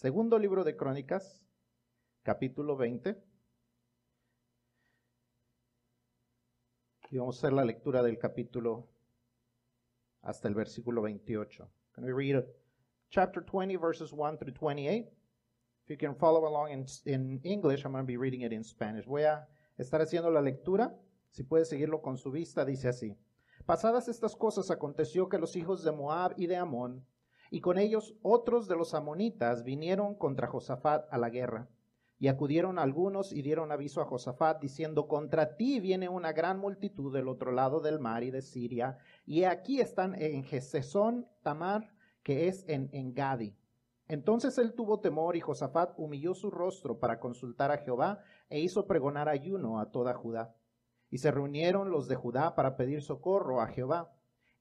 Segundo 0.00 0.38
libro 0.38 0.62
de 0.62 0.76
Crónicas, 0.76 1.44
capítulo 2.22 2.76
20. 2.76 3.20
Y 7.10 7.18
vamos 7.18 7.34
a 7.34 7.38
hacer 7.40 7.52
la 7.52 7.64
lectura 7.64 8.00
del 8.04 8.16
capítulo 8.16 8.86
hasta 10.22 10.46
el 10.46 10.54
versículo 10.54 11.02
28. 11.02 11.68
Can 11.90 12.04
we 12.04 12.12
read 12.12 12.44
chapter 13.10 13.44
20, 13.44 13.76
verses 13.76 14.12
1 14.12 14.38
through 14.38 14.54
28? 14.54 15.08
If 15.82 15.90
you 15.90 15.96
can 15.98 16.14
follow 16.14 16.46
along 16.46 16.70
in, 16.70 16.86
in 17.04 17.40
English, 17.42 17.84
I'm 17.84 17.90
going 17.90 18.06
be 18.06 18.16
reading 18.16 18.42
it 18.42 18.52
in 18.52 18.62
Spanish. 18.62 19.04
Voy 19.04 19.24
a 19.24 19.48
estar 19.78 20.00
haciendo 20.00 20.30
la 20.30 20.40
lectura. 20.40 20.94
Si 21.32 21.42
puede 21.42 21.64
seguirlo 21.64 22.02
con 22.02 22.18
su 22.18 22.30
vista, 22.30 22.64
dice 22.64 22.86
así. 22.86 23.18
Pasadas 23.66 24.06
estas 24.06 24.36
cosas, 24.36 24.70
aconteció 24.70 25.28
que 25.28 25.38
los 25.38 25.56
hijos 25.56 25.82
de 25.82 25.90
Moab 25.90 26.34
y 26.36 26.46
de 26.46 26.54
Amón 26.54 27.04
y 27.50 27.60
con 27.60 27.78
ellos 27.78 28.14
otros 28.22 28.68
de 28.68 28.76
los 28.76 28.94
amonitas 28.94 29.64
vinieron 29.64 30.14
contra 30.14 30.48
Josafat 30.48 31.06
a 31.12 31.18
la 31.18 31.30
guerra. 31.30 31.68
Y 32.20 32.28
acudieron 32.28 32.78
algunos 32.78 33.32
y 33.32 33.42
dieron 33.42 33.70
aviso 33.70 34.00
a 34.00 34.04
Josafat, 34.04 34.60
diciendo, 34.60 35.06
contra 35.06 35.56
ti 35.56 35.78
viene 35.78 36.08
una 36.08 36.32
gran 36.32 36.58
multitud 36.58 37.14
del 37.14 37.28
otro 37.28 37.52
lado 37.52 37.80
del 37.80 38.00
mar 38.00 38.24
y 38.24 38.32
de 38.32 38.42
Siria, 38.42 38.98
y 39.24 39.44
aquí 39.44 39.80
están 39.80 40.20
en 40.20 40.42
Gesesón 40.42 41.28
Tamar, 41.42 41.94
que 42.24 42.48
es 42.48 42.64
en 42.68 42.90
Engadi. 42.92 43.54
Entonces 44.08 44.58
él 44.58 44.72
tuvo 44.72 45.00
temor 45.00 45.36
y 45.36 45.40
Josafat 45.40 45.92
humilló 45.96 46.34
su 46.34 46.50
rostro 46.50 46.98
para 46.98 47.20
consultar 47.20 47.70
a 47.70 47.78
Jehová 47.78 48.20
e 48.48 48.58
hizo 48.58 48.86
pregonar 48.86 49.28
ayuno 49.28 49.78
a 49.78 49.90
toda 49.90 50.14
Judá. 50.14 50.56
Y 51.10 51.18
se 51.18 51.30
reunieron 51.30 51.90
los 51.90 52.08
de 52.08 52.16
Judá 52.16 52.54
para 52.54 52.76
pedir 52.76 53.02
socorro 53.02 53.60
a 53.60 53.68
Jehová 53.68 54.17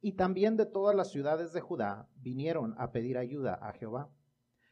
y 0.08 0.14
también 0.14 0.56
de 0.56 0.66
todas 0.66 0.96
las 0.96 1.12
ciudades 1.12 1.52
de 1.52 1.60
Judá 1.60 2.08
vinieron 2.16 2.76
a 2.78 2.94
pedir 2.94 3.18
ayuda 3.18 3.60
a 3.62 3.74
Jehová. 3.74 4.10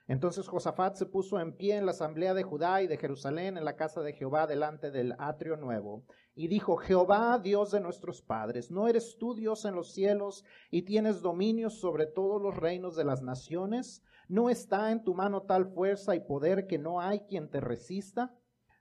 Entonces 0.08 0.48
Josafat 0.48 0.95
se 0.95 1.05
puso 1.05 1.41
en 1.41 1.58
pie 1.58 1.75
en 1.75 1.85
la 1.85 1.91
asamblea 1.91 2.34
de 2.34 2.44
Judá 2.44 2.81
y 2.81 2.88
de 2.88 2.95
Jerusalén 2.95 3.58
en 3.58 3.66
la 3.66 3.75
casa 3.75 3.99
de 3.99 4.13
Jehová 4.13 4.48
delante 4.48 4.92
del 4.92 5.14
atrio 5.19 5.58
nuevo, 5.58 6.05
y 6.36 6.47
dijo, 6.47 6.77
Jehová, 6.77 7.38
Dios 7.44 7.72
de 7.72 7.81
nuestros 7.81 8.22
padres, 8.22 8.72
¿no 8.72 8.88
eres 8.88 9.17
tú 9.17 9.36
Dios 9.36 9.66
en 9.66 9.75
los 9.75 9.92
cielos 9.92 10.45
y 10.72 10.83
tienes 10.83 11.22
dominio 11.22 11.70
sobre 11.70 12.05
todos 12.05 12.42
los 12.42 12.55
reinos 12.55 12.95
de 12.95 13.03
las 13.03 13.22
naciones? 13.22 14.05
¿No 14.30 14.49
está 14.49 14.89
en 14.94 15.03
tu 15.03 15.16
mano 15.16 15.42
tal 15.42 15.66
fuerza 15.66 16.16
y 16.16 16.22
poder 16.22 16.66
que 16.66 16.77
no 16.77 17.02
hay 17.02 17.25
quien 17.27 17.49
te 17.49 17.59
resista? 17.59 18.33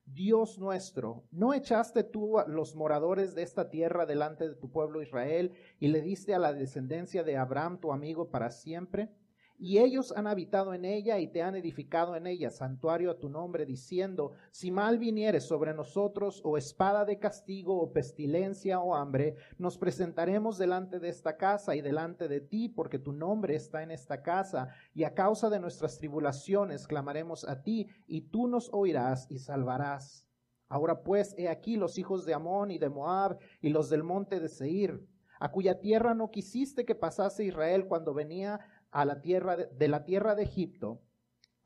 Dios 0.06 0.58
nuestro, 0.58 1.24
¿no 1.30 1.54
echaste 1.54 2.04
tú 2.04 2.38
a 2.38 2.46
los 2.46 2.76
moradores 2.76 3.34
de 3.34 3.42
esta 3.42 3.70
tierra 3.70 4.06
delante 4.06 4.48
de 4.48 4.54
tu 4.54 4.70
pueblo 4.70 5.02
Israel 5.02 5.52
y 5.80 5.88
le 5.88 6.02
diste 6.02 6.34
a 6.34 6.38
la 6.38 6.52
descendencia 6.52 7.24
de 7.24 7.36
Abraham 7.36 7.80
tu 7.80 7.92
amigo 7.92 8.30
para 8.30 8.50
siempre? 8.50 9.10
Y 9.56 9.78
ellos 9.78 10.12
han 10.16 10.26
habitado 10.26 10.74
en 10.74 10.84
ella 10.84 11.20
y 11.20 11.28
te 11.28 11.42
han 11.42 11.54
edificado 11.54 12.16
en 12.16 12.26
ella 12.26 12.50
santuario 12.50 13.10
a 13.10 13.18
tu 13.18 13.28
nombre, 13.28 13.64
diciendo, 13.64 14.32
si 14.50 14.70
mal 14.70 14.98
viniere 14.98 15.40
sobre 15.40 15.72
nosotros, 15.72 16.40
o 16.44 16.58
espada 16.58 17.04
de 17.04 17.18
castigo, 17.18 17.80
o 17.80 17.92
pestilencia, 17.92 18.80
o 18.80 18.94
hambre, 18.94 19.36
nos 19.56 19.78
presentaremos 19.78 20.58
delante 20.58 20.98
de 20.98 21.08
esta 21.08 21.36
casa 21.36 21.76
y 21.76 21.82
delante 21.82 22.26
de 22.26 22.40
ti, 22.40 22.68
porque 22.68 22.98
tu 22.98 23.12
nombre 23.12 23.54
está 23.54 23.82
en 23.82 23.92
esta 23.92 24.22
casa, 24.22 24.68
y 24.92 25.04
a 25.04 25.14
causa 25.14 25.48
de 25.48 25.60
nuestras 25.60 25.98
tribulaciones 25.98 26.86
clamaremos 26.88 27.48
a 27.48 27.62
ti, 27.62 27.88
y 28.06 28.22
tú 28.22 28.48
nos 28.48 28.68
oirás 28.72 29.30
y 29.30 29.38
salvarás. 29.38 30.26
Ahora 30.68 31.04
pues, 31.04 31.34
he 31.38 31.48
aquí 31.48 31.76
los 31.76 31.98
hijos 31.98 32.26
de 32.26 32.34
Amón 32.34 32.72
y 32.72 32.78
de 32.78 32.88
Moab, 32.88 33.38
y 33.60 33.68
los 33.68 33.88
del 33.88 34.02
monte 34.02 34.40
de 34.40 34.48
Seir, 34.48 35.06
a 35.38 35.50
cuya 35.50 35.78
tierra 35.80 36.14
no 36.14 36.30
quisiste 36.30 36.84
que 36.84 36.94
pasase 36.94 37.44
Israel 37.44 37.86
cuando 37.86 38.14
venía 38.14 38.60
a 38.94 39.04
la 39.04 39.20
tierra 39.20 39.56
de, 39.56 39.88
la 39.88 40.04
tierra 40.04 40.36
de 40.36 40.44
Egipto, 40.44 41.02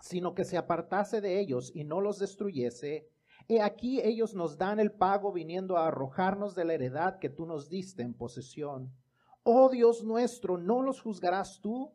sino 0.01 0.34
que 0.34 0.47
se 0.47 0.57
apartase 0.57 1.21
de 1.21 1.39
ellos 1.39 1.70
y 1.75 1.85
no 1.85 2.01
los 2.01 2.19
destruyese, 2.19 3.11
he 3.48 3.61
aquí 3.61 4.01
ellos 4.01 4.35
nos 4.35 4.57
dan 4.57 4.81
el 4.81 4.93
pago 4.93 5.31
viniendo 5.31 5.77
a 5.77 5.89
arrojarnos 5.89 6.55
de 6.55 6.65
la 6.65 6.73
heredad 6.73 7.19
que 7.19 7.29
tú 7.29 7.45
nos 7.45 7.69
diste 7.69 8.03
en 8.03 8.14
posesión. 8.14 8.95
Oh 9.42 9.69
Dios 9.69 10.05
nuestro, 10.05 10.57
¿no 10.57 10.80
los 10.80 11.02
juzgarás 11.02 11.61
tú? 11.61 11.92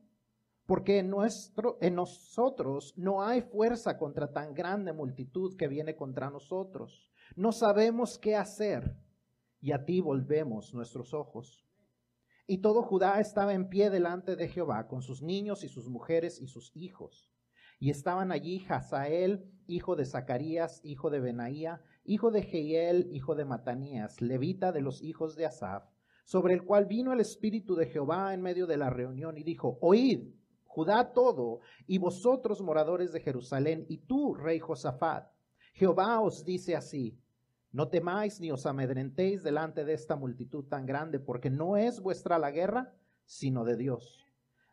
Porque 0.68 1.00
en, 1.00 1.09
nosotros 1.96 2.94
no 2.96 3.24
hay 3.24 3.41
fuerza 3.41 3.97
contra 3.97 4.31
tan 4.31 4.53
grande 4.53 4.94
multitud 4.94 5.57
que 5.57 5.68
viene 5.68 5.96
contra 5.96 6.30
nosotros. 6.30 7.12
No 7.36 7.52
sabemos 7.52 8.19
qué 8.19 8.36
hacer 8.36 8.96
y 9.59 9.72
a 9.72 9.84
ti 9.84 10.00
volvemos 10.00 10.75
nuestros 10.75 11.12
ojos. 11.16 11.66
Y 12.46 12.58
todo 12.58 12.84
Judá 12.84 13.20
estaba 13.22 13.54
en 13.54 13.70
pie 13.70 13.90
delante 13.90 14.36
de 14.36 14.50
Jehová, 14.50 14.88
con 14.88 15.02
sus 15.02 15.22
niños 15.22 15.64
y 15.64 15.70
sus 15.70 15.90
mujeres 15.90 16.42
y 16.42 16.48
sus 16.48 16.76
hijos. 16.76 17.31
Y 17.80 17.90
estaban 17.90 18.31
allí 18.31 18.66
Hazael, 18.68 19.50
hijo 19.68 19.96
de 19.96 20.06
Zacarías, 20.06 20.81
hijo 20.84 21.09
de 21.09 21.22
Benaía, 21.22 21.81
hijo 22.04 22.31
de 22.31 22.44
Jehiel, 22.44 23.08
hijo 23.12 23.36
de 23.36 23.46
Matanías, 23.46 24.22
levita 24.22 24.72
de 24.72 24.81
los 24.81 25.02
hijos 25.02 25.36
de 25.36 25.46
Asaf, 25.46 25.86
sobre 26.26 26.54
el 26.54 26.64
cual 26.64 26.86
vino 26.86 27.14
el 27.14 27.22
Espíritu 27.22 27.76
de 27.76 27.88
Jehová 27.88 28.34
en 28.34 28.42
medio 28.42 28.68
de 28.68 28.78
la 28.78 28.90
reunión 28.90 29.38
y 29.38 29.44
dijo, 29.44 29.78
Oíd, 29.81 30.34
Judá 30.66 31.14
todo, 31.14 31.60
y 31.86 32.00
vosotros 32.00 32.62
moradores 32.62 33.12
de 33.14 33.22
Jerusalén, 33.22 33.86
y 33.88 34.00
tú, 34.00 34.34
rey 34.34 34.60
Josafat, 34.60 35.31
Jehová 35.74 36.20
os 36.20 36.44
dice 36.44 36.75
así, 36.75 37.20
no 37.73 37.89
temáis 37.89 38.39
ni 38.39 38.51
os 38.51 38.67
amedrentéis 38.67 39.41
delante 39.41 39.84
de 39.84 39.94
esta 39.94 40.16
multitud 40.16 40.63
tan 40.66 40.85
grande, 40.85 41.19
porque 41.19 41.50
no 41.50 41.75
es 41.75 42.00
vuestra 42.00 42.38
la 42.38 42.51
guerra, 42.51 42.94
sino 43.25 43.66
de 43.66 43.75
Dios. 43.75 44.23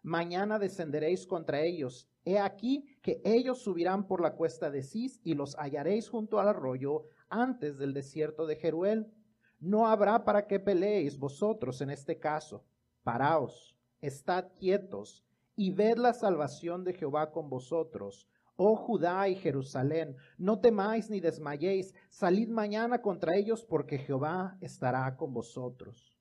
Mañana 0.03 0.59
descenderéis 0.59 1.27
contra 1.27 1.63
ellos. 1.63 2.11
He 2.27 2.39
aquí 2.39 2.99
que 3.01 3.23
ellos 3.25 3.63
subirán 3.63 4.07
por 4.07 4.21
la 4.21 4.35
cuesta 4.35 4.71
de 4.71 4.83
Cis 4.83 5.19
y 5.25 5.33
los 5.33 5.57
hallaréis 5.57 6.11
junto 6.11 6.39
al 6.39 6.49
arroyo 6.49 7.07
antes 7.31 7.79
del 7.79 7.95
desierto 7.95 8.47
de 8.47 8.57
Jeruel. 8.57 9.11
No 9.59 9.89
habrá 9.89 10.23
para 10.23 10.47
qué 10.47 10.61
peleéis 10.61 11.19
vosotros 11.19 11.81
en 11.81 11.89
este 11.89 12.19
caso. 12.19 12.67
Paraos, 13.03 13.79
estad 14.03 14.53
quietos 14.59 15.25
y 15.57 15.71
ved 15.71 15.97
la 15.97 16.13
salvación 16.13 16.85
de 16.85 16.93
Jehová 16.93 17.33
con 17.33 17.49
vosotros 17.49 18.29
Oh 18.63 18.77
Judá 18.77 19.27
y 19.27 19.37
Jerusalén, 19.37 20.19
no 20.37 20.61
temáis 20.61 21.09
ni 21.09 21.19
desmayéis, 21.19 21.95
salid 22.11 22.51
mañana 22.51 23.01
contra 23.01 23.35
ellos, 23.35 23.65
porque 23.65 23.97
Jehová 23.97 24.59
estará 24.61 25.17
con 25.17 25.33
vosotros. 25.33 26.15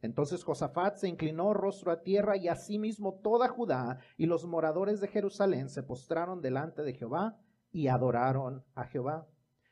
Entonces 0.00 0.44
Josafat 0.44 0.98
se 0.98 1.08
inclinó 1.08 1.54
rostro 1.54 1.90
a 1.90 2.04
tierra 2.04 2.36
y 2.36 2.46
asimismo 2.46 3.14
toda 3.14 3.48
Judá 3.48 3.98
y 4.16 4.26
los 4.26 4.46
moradores 4.46 5.00
de 5.00 5.08
Jerusalén 5.08 5.68
se 5.68 5.82
postraron 5.82 6.40
delante 6.40 6.82
de 6.82 6.94
Jehová 6.94 7.36
y 7.72 7.88
adoraron 7.88 8.62
a 8.76 8.84
Jehová. 8.84 9.26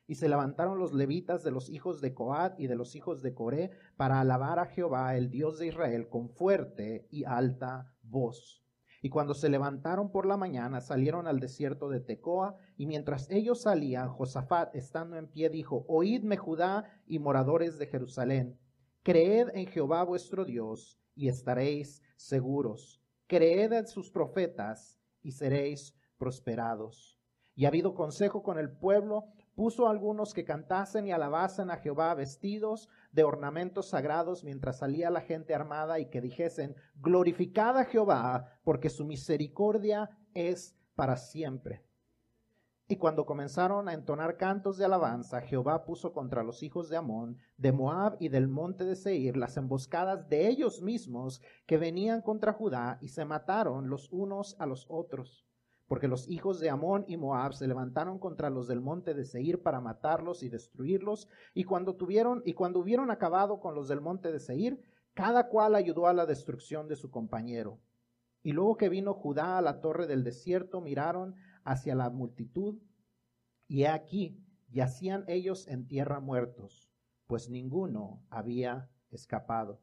Y 0.09 0.16
se 0.16 0.28
levantaron 0.28 0.81
los 0.81 0.92
levitas 0.92 1.44
de 1.44 1.53
los 1.53 1.71
hijos 1.71 2.00
de 2.00 2.12
Coat 2.12 2.59
y 2.59 2.66
de 2.66 2.75
los 2.75 2.97
hijos 2.97 3.22
de 3.22 3.34
Coré 3.34 3.71
para 3.97 4.19
alabar 4.19 4.59
a 4.59 4.66
Jehová, 4.66 5.16
el 5.16 5.31
Dios 5.31 5.60
de 5.60 5.69
Israel, 5.69 6.09
con 6.09 6.28
fuerte 6.28 7.06
y 7.09 7.22
alta 7.22 7.94
voz. 8.03 8.60
Y 9.03 9.09
cuando 9.09 9.34
se 9.34 9.49
levantaron 9.49 10.11
por 10.11 10.27
la 10.27 10.37
mañana, 10.37 10.81
salieron 10.81 11.27
al 11.27 11.41
desierto 11.41 11.88
de 11.88 12.00
Tecoa, 12.00 12.56
y 12.77 12.87
mientras 12.87 13.31
ellos 13.31 13.62
salían, 13.62 14.11
Josafat, 14.11 14.75
estando 14.75 15.16
en 15.16 15.27
pie, 15.27 15.49
dijo, 15.49 15.84
Oídme 15.88 16.37
Judá 16.37 16.84
y 17.06 17.19
moradores 17.19 17.78
de 17.78 17.87
Jerusalén, 17.87 18.59
creed 19.03 19.49
en 19.55 19.66
Jehová 19.66 20.05
vuestro 20.05 20.44
Dios, 20.44 20.99
y 21.15 21.28
estaréis 21.28 22.03
seguros. 22.16 23.03
Creed 23.27 23.72
en 23.72 23.87
sus 23.87 24.10
profetas, 24.10 25.00
y 25.22 25.33
seréis 25.33 25.94
prosperados. 26.19 27.19
Y 27.55 27.65
ha 27.65 27.69
habido 27.69 27.94
consejo 27.94 28.43
con 28.43 28.59
el 28.59 28.71
pueblo, 28.71 29.25
puso 29.60 29.91
algunos 29.91 30.32
que 30.32 30.47
cantasen 30.47 31.06
y 31.06 31.12
alabasen 31.12 31.69
a 31.69 31.76
Jehová 31.76 32.15
vestidos 32.15 32.88
de 33.12 33.25
ornamentos 33.25 33.91
sagrados 33.91 34.43
mientras 34.43 34.78
salía 34.78 35.10
la 35.10 35.21
gente 35.21 35.54
armada 35.54 35.98
y 35.98 36.06
que 36.06 36.22
dijesen, 36.22 36.75
glorificad 36.94 37.76
a 37.76 37.84
Jehová, 37.84 38.59
porque 38.65 38.88
su 38.88 39.04
misericordia 39.04 40.09
es 40.32 40.75
para 40.94 41.19
siempre. 41.19 41.84
Y 42.88 42.97
cuando 42.97 43.27
comenzaron 43.27 43.91
a 43.91 43.92
entonar 43.92 44.39
cantos 44.39 44.78
de 44.78 44.86
alabanza, 44.86 45.42
Jehová 45.42 45.84
puso 45.84 46.15
contra 46.15 46.42
los 46.42 46.63
hijos 46.63 46.89
de 46.89 46.97
Amón, 46.97 47.36
de 47.59 47.72
Moab 47.72 48.16
y 48.18 48.30
del 48.30 48.48
monte 48.48 48.86
de 48.86 48.97
Seir 48.97 49.36
las 49.36 49.59
emboscadas 49.59 50.27
de 50.30 50.48
ellos 50.48 50.80
mismos 50.80 51.42
que 51.66 51.77
venían 51.77 52.22
contra 52.22 52.54
Judá 52.54 52.97
y 53.03 53.09
se 53.09 53.27
mataron 53.27 53.91
los 53.91 54.10
unos 54.10 54.56
a 54.59 54.65
los 54.65 54.86
otros 54.89 55.50
porque 55.91 56.07
los 56.07 56.28
hijos 56.28 56.60
de 56.60 56.71
Amón 56.71 57.04
y 57.09 57.16
Moab 57.16 57.53
se 57.53 57.66
levantaron 57.66 58.21
contra 58.21 58.48
los 58.48 58.69
del 58.69 58.81
monte 58.81 59.13
de 59.13 59.25
Seir 59.25 59.60
para 59.60 59.81
matarlos 59.81 60.45
y 60.45 60.48
destruirlos, 60.48 61.28
y 61.53 61.65
cuando 61.65 61.97
tuvieron 61.97 62.42
y 62.45 62.53
cuando 62.53 62.78
hubieron 62.78 63.10
acabado 63.10 63.59
con 63.59 63.75
los 63.75 63.89
del 63.89 64.01
monte 64.01 64.31
de 64.31 64.39
Seir, 64.39 64.81
cada 65.15 65.48
cual 65.48 65.75
ayudó 65.75 66.07
a 66.07 66.13
la 66.13 66.27
destrucción 66.27 66.87
de 66.87 66.95
su 66.95 67.10
compañero. 67.10 67.81
Y 68.45 68.53
luego 68.53 68.77
que 68.77 68.89
vino 68.89 69.15
Judá 69.15 69.59
a 69.59 69.63
la 69.63 69.81
torre 69.81 70.07
del 70.07 70.22
desierto, 70.22 70.81
miraron 70.81 71.34
hacia 71.65 71.97
la 71.97 72.09
multitud, 72.09 72.78
y 73.66 73.83
he 73.83 73.89
aquí 73.89 74.39
yacían 74.69 75.25
ellos 75.27 75.66
en 75.66 75.89
tierra 75.89 76.21
muertos, 76.21 76.89
pues 77.27 77.51
ninguno 77.51 78.22
había 78.31 78.89
escapado. 79.10 79.81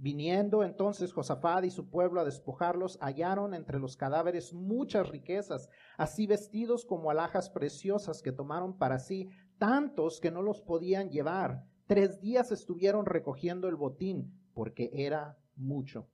Viniendo 0.00 0.62
entonces 0.62 1.12
Josafat 1.12 1.64
y 1.64 1.70
su 1.70 1.90
pueblo 1.90 2.20
a 2.20 2.24
despojarlos, 2.24 2.98
hallaron 3.00 3.52
entre 3.52 3.80
los 3.80 3.96
cadáveres 3.96 4.54
muchas 4.54 5.08
riquezas, 5.08 5.68
así 5.96 6.28
vestidos 6.28 6.84
como 6.84 7.10
alhajas 7.10 7.50
preciosas 7.50 8.22
que 8.22 8.30
tomaron 8.30 8.78
para 8.78 9.00
sí, 9.00 9.28
tantos 9.58 10.20
que 10.20 10.30
no 10.30 10.40
los 10.40 10.60
podían 10.60 11.10
llevar. 11.10 11.64
Tres 11.88 12.20
días 12.20 12.52
estuvieron 12.52 13.06
recogiendo 13.06 13.66
el 13.66 13.74
botín, 13.74 14.40
porque 14.54 14.88
era 14.92 15.36
mucho. 15.56 16.08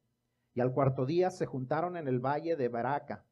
Y 0.54 0.62
al 0.62 0.72
cuarto 0.72 1.04
día 1.04 1.30
se 1.30 1.44
juntaron 1.44 1.98
en 1.98 2.08
el 2.08 2.20
valle 2.20 2.56
de 2.56 2.68
Baraca, 2.68 3.26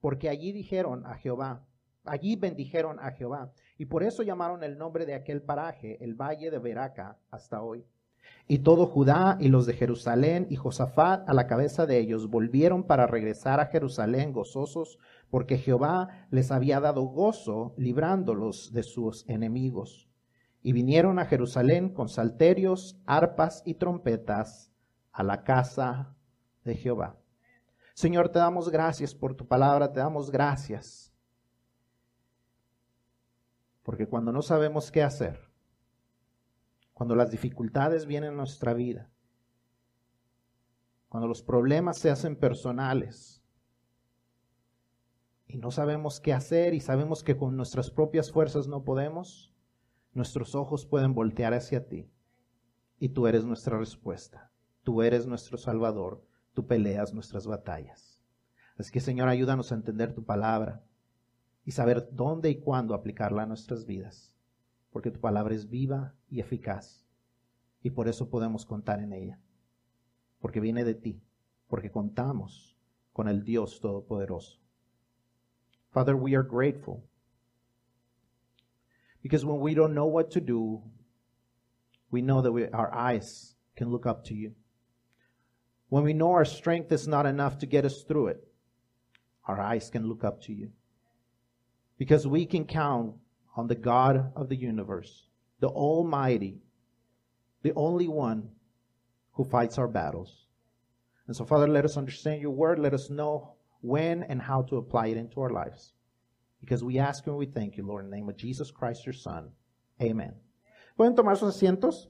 porque 0.00 0.30
allí 0.30 0.52
dijeron 0.52 1.04
a 1.04 1.16
Jehová, 1.16 1.66
allí 2.04 2.34
bendijeron 2.36 2.98
a 2.98 3.10
Jehová, 3.10 3.52
y 3.76 3.84
por 3.84 4.02
eso 4.02 4.22
llamaron 4.22 4.64
el 4.64 4.78
nombre 4.78 5.04
de 5.04 5.12
aquel 5.12 5.42
paraje 5.42 6.02
el 6.02 6.14
valle 6.14 6.50
de 6.50 6.58
Baraca 6.58 7.18
hasta 7.30 7.60
hoy. 7.62 7.84
Y 8.46 8.60
todo 8.60 8.86
Judá 8.86 9.36
y 9.40 9.48
los 9.48 9.66
de 9.66 9.74
Jerusalén 9.74 10.46
y 10.48 10.56
Josafat 10.56 11.28
a 11.28 11.34
la 11.34 11.46
cabeza 11.46 11.84
de 11.84 11.98
ellos 11.98 12.30
volvieron 12.30 12.82
para 12.84 13.06
regresar 13.06 13.60
a 13.60 13.66
Jerusalén 13.66 14.32
gozosos, 14.32 14.98
porque 15.28 15.58
Jehová 15.58 16.26
les 16.30 16.50
había 16.50 16.80
dado 16.80 17.02
gozo 17.02 17.74
librándolos 17.76 18.72
de 18.72 18.82
sus 18.82 19.28
enemigos. 19.28 20.08
Y 20.62 20.72
vinieron 20.72 21.18
a 21.18 21.26
Jerusalén 21.26 21.92
con 21.92 22.08
salterios, 22.08 22.98
arpas 23.04 23.62
y 23.66 23.74
trompetas 23.74 24.72
a 25.12 25.22
la 25.22 25.44
casa 25.44 26.16
de 26.64 26.74
Jehová. 26.74 27.18
Señor, 27.94 28.28
te 28.28 28.38
damos 28.38 28.70
gracias 28.70 29.14
por 29.14 29.34
tu 29.34 29.46
palabra, 29.46 29.92
te 29.92 30.00
damos 30.00 30.30
gracias. 30.30 31.12
Porque 33.82 34.06
cuando 34.06 34.32
no 34.32 34.40
sabemos 34.40 34.90
qué 34.90 35.02
hacer, 35.02 35.47
cuando 36.98 37.14
las 37.14 37.30
dificultades 37.30 38.06
vienen 38.06 38.32
a 38.32 38.36
nuestra 38.38 38.74
vida, 38.74 39.08
cuando 41.08 41.28
los 41.28 41.44
problemas 41.44 41.96
se 41.96 42.10
hacen 42.10 42.34
personales 42.34 43.40
y 45.46 45.58
no 45.58 45.70
sabemos 45.70 46.18
qué 46.18 46.32
hacer 46.32 46.74
y 46.74 46.80
sabemos 46.80 47.22
que 47.22 47.36
con 47.36 47.56
nuestras 47.56 47.92
propias 47.92 48.32
fuerzas 48.32 48.66
no 48.66 48.82
podemos, 48.82 49.54
nuestros 50.12 50.56
ojos 50.56 50.86
pueden 50.86 51.14
voltear 51.14 51.54
hacia 51.54 51.88
ti 51.88 52.10
y 52.98 53.10
tú 53.10 53.28
eres 53.28 53.44
nuestra 53.44 53.78
respuesta, 53.78 54.50
tú 54.82 55.02
eres 55.02 55.24
nuestro 55.24 55.56
Salvador, 55.56 56.26
tú 56.52 56.66
peleas 56.66 57.14
nuestras 57.14 57.46
batallas. 57.46 58.20
Así 58.76 58.90
que 58.90 58.98
Señor, 58.98 59.28
ayúdanos 59.28 59.70
a 59.70 59.76
entender 59.76 60.14
tu 60.14 60.24
palabra 60.24 60.82
y 61.64 61.70
saber 61.70 62.08
dónde 62.10 62.50
y 62.50 62.58
cuándo 62.58 62.92
aplicarla 62.92 63.44
a 63.44 63.46
nuestras 63.46 63.86
vidas 63.86 64.37
porque 64.98 65.12
tu 65.12 65.20
palabra 65.20 65.54
es 65.54 65.70
viva 65.70 66.12
y 66.28 66.40
eficaz. 66.40 67.06
Y 67.84 67.90
por 67.90 68.08
eso 68.08 68.28
podemos 68.28 68.66
contar 68.66 68.98
en 68.98 69.12
ella, 69.12 69.38
porque 70.40 70.58
viene 70.58 70.82
de 70.82 70.94
ti, 70.94 71.22
porque 71.68 71.92
contamos 71.92 72.76
con 73.12 73.28
el 73.28 73.44
Dios 73.44 73.78
Todopoderoso. 73.78 74.58
Father, 75.92 76.16
we 76.16 76.34
are 76.34 76.42
grateful 76.42 77.04
because 79.22 79.44
when 79.44 79.60
we 79.60 79.72
don't 79.72 79.94
know 79.94 80.06
what 80.06 80.32
to 80.32 80.40
do, 80.40 80.82
we 82.10 82.20
know 82.20 82.42
that 82.42 82.50
we, 82.50 82.66
our 82.70 82.92
eyes 82.92 83.54
can 83.76 83.90
look 83.90 84.04
up 84.04 84.24
to 84.24 84.34
you. 84.34 84.52
When 85.90 86.02
we 86.02 86.12
know 86.12 86.32
our 86.32 86.44
strength 86.44 86.90
is 86.90 87.06
not 87.06 87.24
enough 87.24 87.56
to 87.58 87.66
get 87.66 87.84
us 87.84 88.02
through 88.02 88.30
it, 88.30 88.48
our 89.46 89.60
eyes 89.60 89.90
can 89.90 90.08
look 90.08 90.24
up 90.24 90.42
to 90.46 90.52
you. 90.52 90.72
Because 91.98 92.26
we 92.26 92.46
can 92.46 92.64
count 92.64 93.14
on 93.58 93.66
the 93.66 93.74
God 93.74 94.32
of 94.36 94.48
the 94.48 94.54
universe, 94.54 95.26
the 95.58 95.66
Almighty, 95.66 96.60
the 97.62 97.72
only 97.74 98.06
one 98.06 98.50
who 99.32 99.42
fights 99.42 99.78
our 99.78 99.88
battles. 99.88 100.46
And 101.26 101.34
so, 101.34 101.44
Father, 101.44 101.66
let 101.66 101.84
us 101.84 101.96
understand 101.96 102.40
your 102.40 102.52
word. 102.52 102.78
Let 102.78 102.94
us 102.94 103.10
know 103.10 103.54
when 103.80 104.22
and 104.22 104.40
how 104.40 104.62
to 104.62 104.76
apply 104.76 105.08
it 105.08 105.16
into 105.16 105.40
our 105.40 105.50
lives. 105.50 105.92
Because 106.60 106.84
we 106.84 107.00
ask 107.00 107.26
and 107.26 107.36
we 107.36 107.46
thank 107.46 107.76
you, 107.76 107.84
Lord, 107.84 108.04
in 108.04 108.10
the 108.12 108.16
name 108.16 108.28
of 108.28 108.36
Jesus 108.36 108.70
Christ, 108.70 109.04
your 109.04 109.12
Son. 109.12 109.50
Amen. 110.00 110.34
¿Pueden 110.96 111.16
tomar 111.16 111.36
sus 111.36 111.56
asientos? 111.56 112.06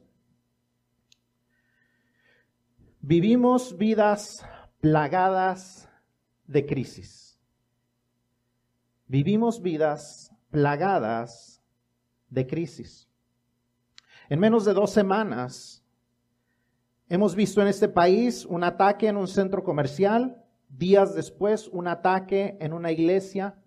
Vivimos 3.02 3.72
vidas 3.72 4.44
plagadas 4.82 5.86
de 6.46 6.66
crisis. 6.66 7.38
Vivimos 9.10 9.62
vidas 9.62 10.30
plagadas 10.50 11.62
de 12.28 12.46
crisis. 12.46 13.08
En 14.28 14.40
menos 14.40 14.64
de 14.64 14.74
dos 14.74 14.90
semanas 14.90 15.84
hemos 17.08 17.34
visto 17.34 17.62
en 17.62 17.68
este 17.68 17.88
país 17.88 18.44
un 18.44 18.64
ataque 18.64 19.08
en 19.08 19.16
un 19.16 19.28
centro 19.28 19.62
comercial, 19.62 20.44
días 20.68 21.14
después 21.14 21.68
un 21.68 21.88
ataque 21.88 22.56
en 22.60 22.72
una 22.72 22.92
iglesia 22.92 23.62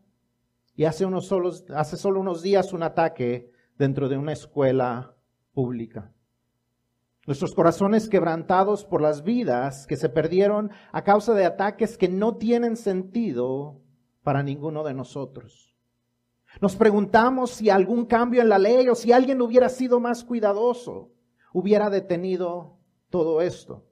y 0.76 0.86
hace, 0.86 1.06
unos 1.06 1.28
solos, 1.28 1.66
hace 1.76 1.98
solo 1.98 2.20
unos 2.20 2.42
días 2.42 2.74
un 2.74 2.84
ataque 2.84 3.52
dentro 3.78 4.10
de 4.10 4.18
una 4.18 4.34
escuela 4.34 5.16
pública. 5.54 6.14
Nuestros 7.28 7.54
corazones 7.54 8.10
quebrantados 8.10 8.84
por 8.86 9.02
las 9.02 9.24
vidas 9.24 9.86
que 9.86 9.96
se 9.96 10.10
perdieron 10.10 10.72
a 10.92 11.04
causa 11.04 11.34
de 11.34 11.46
ataques 11.46 11.98
que 11.98 12.10
no 12.10 12.38
tienen 12.38 12.78
sentido 12.78 13.82
para 14.24 14.44
ninguno 14.44 14.84
de 14.84 14.94
nosotros. 14.94 15.71
Nos 16.60 16.76
preguntamos 16.76 17.52
si 17.52 17.70
algún 17.70 18.06
cambio 18.06 18.42
en 18.42 18.50
la 18.50 18.60
ley 18.60 18.90
o 18.90 18.96
si 18.96 19.12
alguien 19.12 19.42
hubiera 19.42 19.70
sido 19.70 20.00
más 20.00 20.24
cuidadoso, 20.24 21.12
hubiera 21.54 21.90
detenido 21.90 22.78
todo 23.10 23.42
esto. 23.42 23.86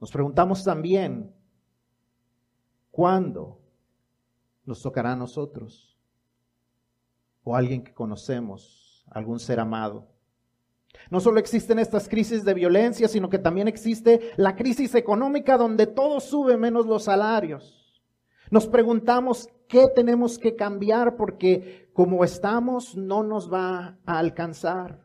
Nos 0.00 0.10
preguntamos 0.10 0.64
también, 0.64 1.34
¿cuándo 2.90 3.60
nos 4.64 4.82
tocará 4.82 5.12
a 5.12 5.16
nosotros? 5.16 5.96
O 7.44 7.56
alguien 7.56 7.82
que 7.82 7.94
conocemos, 7.94 9.04
algún 9.10 9.38
ser 9.38 9.60
amado. 9.60 10.08
No 11.10 11.20
solo 11.20 11.40
existen 11.40 11.78
estas 11.78 12.08
crisis 12.08 12.44
de 12.44 12.54
violencia, 12.54 13.08
sino 13.08 13.30
que 13.30 13.38
también 13.38 13.68
existe 13.68 14.32
la 14.36 14.56
crisis 14.56 14.94
económica 14.94 15.56
donde 15.56 15.86
todo 15.86 16.20
sube 16.20 16.56
menos 16.56 16.86
los 16.86 17.04
salarios. 17.04 18.02
Nos 18.50 18.66
preguntamos 18.66 19.48
qué 19.72 19.88
tenemos 19.88 20.38
que 20.38 20.54
cambiar 20.54 21.16
porque 21.16 21.88
como 21.94 22.24
estamos 22.24 22.94
no 22.94 23.22
nos 23.22 23.50
va 23.50 23.98
a 24.04 24.18
alcanzar. 24.18 25.02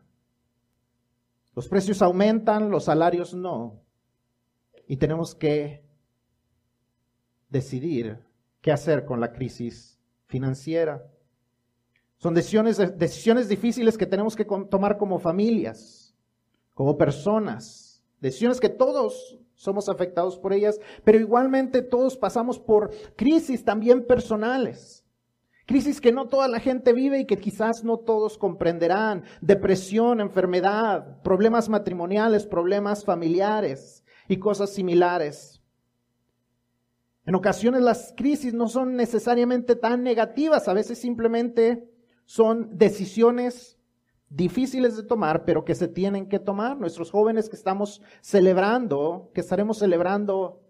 Los 1.54 1.68
precios 1.68 2.02
aumentan, 2.02 2.70
los 2.70 2.84
salarios 2.84 3.32
no. 3.32 3.80
Y 4.86 4.98
tenemos 4.98 5.34
que 5.34 5.82
decidir 7.48 8.18
qué 8.60 8.70
hacer 8.70 9.06
con 9.06 9.20
la 9.20 9.32
crisis 9.32 9.98
financiera. 10.26 11.02
Son 12.18 12.34
decisiones, 12.34 12.76
decisiones 12.98 13.48
difíciles 13.48 13.96
que 13.96 14.04
tenemos 14.04 14.36
que 14.36 14.44
tomar 14.44 14.98
como 14.98 15.18
familias, 15.18 16.14
como 16.74 16.98
personas, 16.98 18.04
decisiones 18.20 18.60
que 18.60 18.68
todos 18.68 19.38
somos 19.58 19.88
afectados 19.88 20.38
por 20.38 20.52
ellas, 20.52 20.80
pero 21.02 21.18
igualmente 21.18 21.82
todos 21.82 22.16
pasamos 22.16 22.60
por 22.60 22.92
crisis 23.16 23.64
también 23.64 24.06
personales. 24.06 25.04
Crisis 25.66 26.00
que 26.00 26.12
no 26.12 26.28
toda 26.28 26.46
la 26.46 26.60
gente 26.60 26.92
vive 26.92 27.18
y 27.18 27.26
que 27.26 27.36
quizás 27.36 27.82
no 27.82 27.98
todos 27.98 28.38
comprenderán. 28.38 29.24
Depresión, 29.40 30.20
enfermedad, 30.20 31.20
problemas 31.22 31.68
matrimoniales, 31.68 32.46
problemas 32.46 33.04
familiares 33.04 34.04
y 34.28 34.38
cosas 34.38 34.72
similares. 34.72 35.60
En 37.26 37.34
ocasiones 37.34 37.82
las 37.82 38.14
crisis 38.16 38.54
no 38.54 38.68
son 38.68 38.94
necesariamente 38.94 39.74
tan 39.74 40.04
negativas, 40.04 40.68
a 40.68 40.72
veces 40.72 40.98
simplemente 40.98 41.90
son 42.26 42.78
decisiones 42.78 43.77
difíciles 44.30 44.96
de 44.96 45.02
tomar, 45.02 45.44
pero 45.44 45.64
que 45.64 45.74
se 45.74 45.88
tienen 45.88 46.28
que 46.28 46.38
tomar. 46.38 46.76
Nuestros 46.76 47.10
jóvenes 47.10 47.48
que 47.48 47.56
estamos 47.56 48.02
celebrando, 48.20 49.30
que 49.34 49.40
estaremos 49.40 49.78
celebrando 49.78 50.60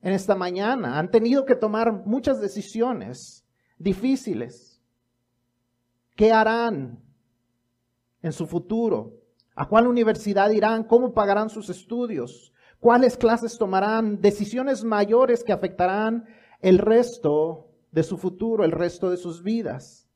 en 0.00 0.12
esta 0.12 0.34
mañana, 0.34 0.98
han 0.98 1.10
tenido 1.10 1.44
que 1.44 1.54
tomar 1.54 2.04
muchas 2.06 2.40
decisiones 2.40 3.44
difíciles. 3.78 4.80
¿Qué 6.16 6.32
harán 6.32 7.00
en 8.22 8.32
su 8.32 8.46
futuro? 8.46 9.14
¿A 9.54 9.68
cuál 9.68 9.86
universidad 9.86 10.50
irán? 10.50 10.84
¿Cómo 10.84 11.12
pagarán 11.12 11.50
sus 11.50 11.68
estudios? 11.68 12.52
¿Cuáles 12.80 13.16
clases 13.16 13.58
tomarán? 13.58 14.20
Decisiones 14.20 14.84
mayores 14.84 15.42
que 15.42 15.52
afectarán 15.52 16.26
el 16.60 16.78
resto 16.78 17.68
de 17.90 18.02
su 18.02 18.18
futuro, 18.18 18.64
el 18.64 18.72
resto 18.72 19.10
de 19.10 19.16
sus 19.16 19.42
vidas. 19.42 20.07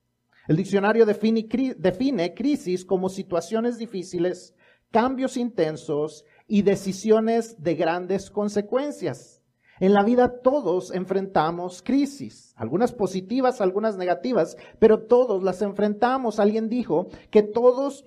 El 0.49 0.57
diccionario 0.57 1.07
define, 1.07 2.35
crisis 2.35 2.85
como 2.85 3.09
situaciones 3.09 3.79
difíciles, 3.79 4.55
cambios 4.91 5.37
intensos 5.37 6.25
y 6.49 6.63
decisiones 6.63 7.63
de 7.63 7.77
grandes 7.77 8.29
consecuencias. 8.31 9.41
En 9.79 9.95
la 9.95 10.03
vida 10.03 10.41
todos 10.43 10.93
enfrentamos 10.93 11.83
crisis, 11.83 12.55
algunas 12.57 12.93
positivas, 12.93 13.61
algunas 13.61 13.97
negativas, 13.97 14.57
pero 14.79 15.05
todos 15.05 15.43
las 15.43 15.63
enfrentamos. 15.63 16.39
Alguien 16.39 16.69
dijo 16.69 17.09
que 17.31 17.43
todos, 17.43 18.05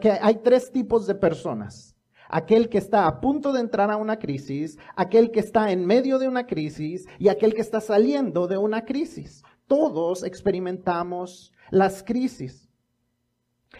que 0.00 0.10
hay 0.10 0.36
tres 0.42 0.72
tipos 0.72 1.06
de 1.06 1.14
personas. 1.14 1.94
aquel 2.28 2.68
que 2.68 2.78
está 2.78 3.06
a 3.06 3.20
punto 3.20 3.52
de 3.52 3.60
entrar 3.60 3.90
a 3.90 3.96
una 3.96 4.18
crisis, 4.18 4.76
aquel 4.96 5.30
que 5.30 5.40
está 5.40 5.70
en 5.70 5.86
medio 5.86 6.18
de 6.18 6.26
una 6.26 6.46
crisis 6.46 7.06
y 7.18 7.28
aquel 7.28 7.54
que 7.54 7.60
está 7.60 7.80
saliendo 7.80 8.48
de 8.48 8.56
una 8.56 8.84
crisis. 8.84 9.44
Todos 9.66 10.24
experimentamos 10.24 11.52
las 11.70 12.02
crisis. 12.02 12.68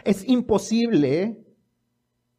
Es 0.05 0.27
imposible 0.29 1.45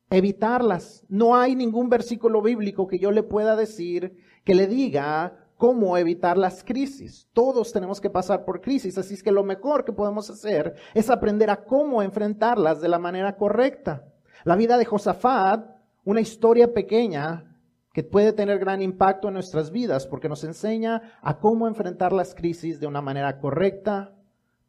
evitarlas. 0.10 1.06
No 1.08 1.36
hay 1.36 1.56
ningún 1.56 1.90
versículo 1.90 2.42
bíblico 2.42 2.88
que 2.88 3.00
yo 3.00 3.12
le 3.12 3.24
pueda 3.24 3.56
decir 3.56 4.18
que 4.44 4.56
le 4.56 4.68
diga 4.68 5.46
cómo 5.58 5.98
evitar 5.98 6.38
las 6.38 6.64
crisis. 6.64 7.28
Todos 7.34 7.72
tenemos 7.72 8.02
que 8.02 8.10
pasar 8.10 8.46
por 8.46 8.62
crisis, 8.62 8.98
así 8.98 9.14
es 9.14 9.24
que 9.24 9.32
lo 9.32 9.44
mejor 9.44 9.86
que 9.86 9.94
podemos 9.94 10.30
hacer 10.30 10.76
es 10.94 11.10
aprender 11.10 11.50
a 11.50 11.64
cómo 11.64 12.02
enfrentarlas 12.02 12.82
de 12.82 12.90
la 12.90 13.00
manera 13.00 13.38
correcta. 13.38 14.06
La 14.44 14.56
vida 14.56 14.78
de 14.78 14.86
Josafat, 14.86 15.66
una 16.04 16.22
historia 16.22 16.74
pequeña 16.74 17.55
que 17.96 18.04
puede 18.04 18.34
tener 18.34 18.60
gran 18.60 18.82
impacto 18.82 19.30
en 19.30 19.36
nuestras 19.36 19.72
vidas 19.72 20.06
porque 20.06 20.28
nos 20.28 20.44
enseña 20.44 21.18
a 21.22 21.40
cómo 21.40 21.66
enfrentar 21.66 22.12
las 22.12 22.36
crisis 22.36 22.82
de 22.82 22.88
una 22.88 23.00
manera 23.02 23.40
correcta, 23.40 24.14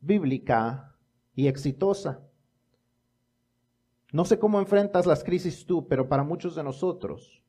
bíblica 0.01 0.95
y 1.35 1.49
exitosa. 1.49 2.21
No 4.13 4.25
sé 4.25 4.39
cómo 4.39 4.61
enfrentas 4.61 5.07
las 5.07 5.25
crisis 5.25 5.67
tú, 5.67 5.89
pero 5.89 6.09
para 6.09 6.23
muchos 6.23 6.55
de 6.55 6.63
nosotros 6.63 7.43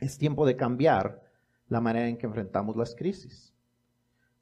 es 0.00 0.18
tiempo 0.18 0.44
de 0.44 0.56
cambiar 0.56 1.22
la 1.68 1.80
manera 1.80 2.06
en 2.06 2.18
que 2.18 2.26
enfrentamos 2.26 2.76
las 2.76 2.94
crisis. 2.94 3.54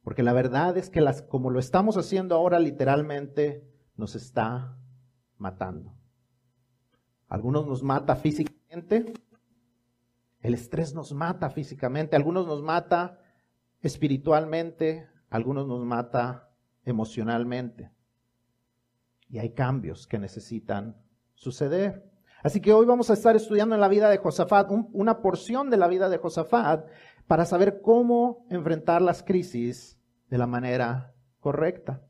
Porque 0.03 0.25
la 0.25 0.33
verdad 0.33 0.77
es 0.77 0.91
que 0.91 1.01
las, 1.01 1.23
como 1.23 1.51
lo 1.51 1.61
estamos 1.61 1.97
haciendo 1.97 2.35
ahora 2.35 2.59
literalmente 2.59 3.65
nos 3.97 4.17
está 4.17 4.77
matando. 5.39 5.95
Algunos 7.29 7.65
nos 7.65 7.85
mata 7.85 8.17
físicamente, 8.17 9.13
el 10.43 10.55
estrés 10.55 10.93
nos 10.93 11.13
mata 11.15 11.51
físicamente, 11.51 12.17
algunos 12.17 12.47
nos 12.47 12.63
mata 12.63 13.21
espiritualmente, 13.81 15.09
algunos 15.31 15.67
nos 15.67 15.85
mata 15.85 16.51
emocionalmente. 16.85 17.91
Y 19.29 19.39
hay 19.39 19.55
cambios 19.55 20.07
que 20.07 20.19
necesitan 20.19 20.97
suceder. 21.35 22.11
Así 22.43 22.61
que 22.61 22.73
hoy 22.73 22.85
vamos 22.87 23.09
a 23.09 23.13
estar 23.13 23.37
estudiando 23.37 23.77
en 23.77 23.81
la 23.81 23.89
vida 23.89 24.11
de 24.11 24.19
Josafat, 24.19 24.69
una 24.93 25.23
porción 25.23 25.71
de 25.71 25.77
la 25.77 25.87
vida 25.87 26.09
de 26.09 26.19
Josafat, 26.19 26.87
para 27.29 27.45
saber 27.45 27.81
cómo 27.81 28.45
enfrentar 28.51 29.01
las 29.01 29.23
crisis 29.23 29.97
de 30.29 30.39
la 30.39 30.49
manera 30.49 31.15
correcta. 31.39 32.03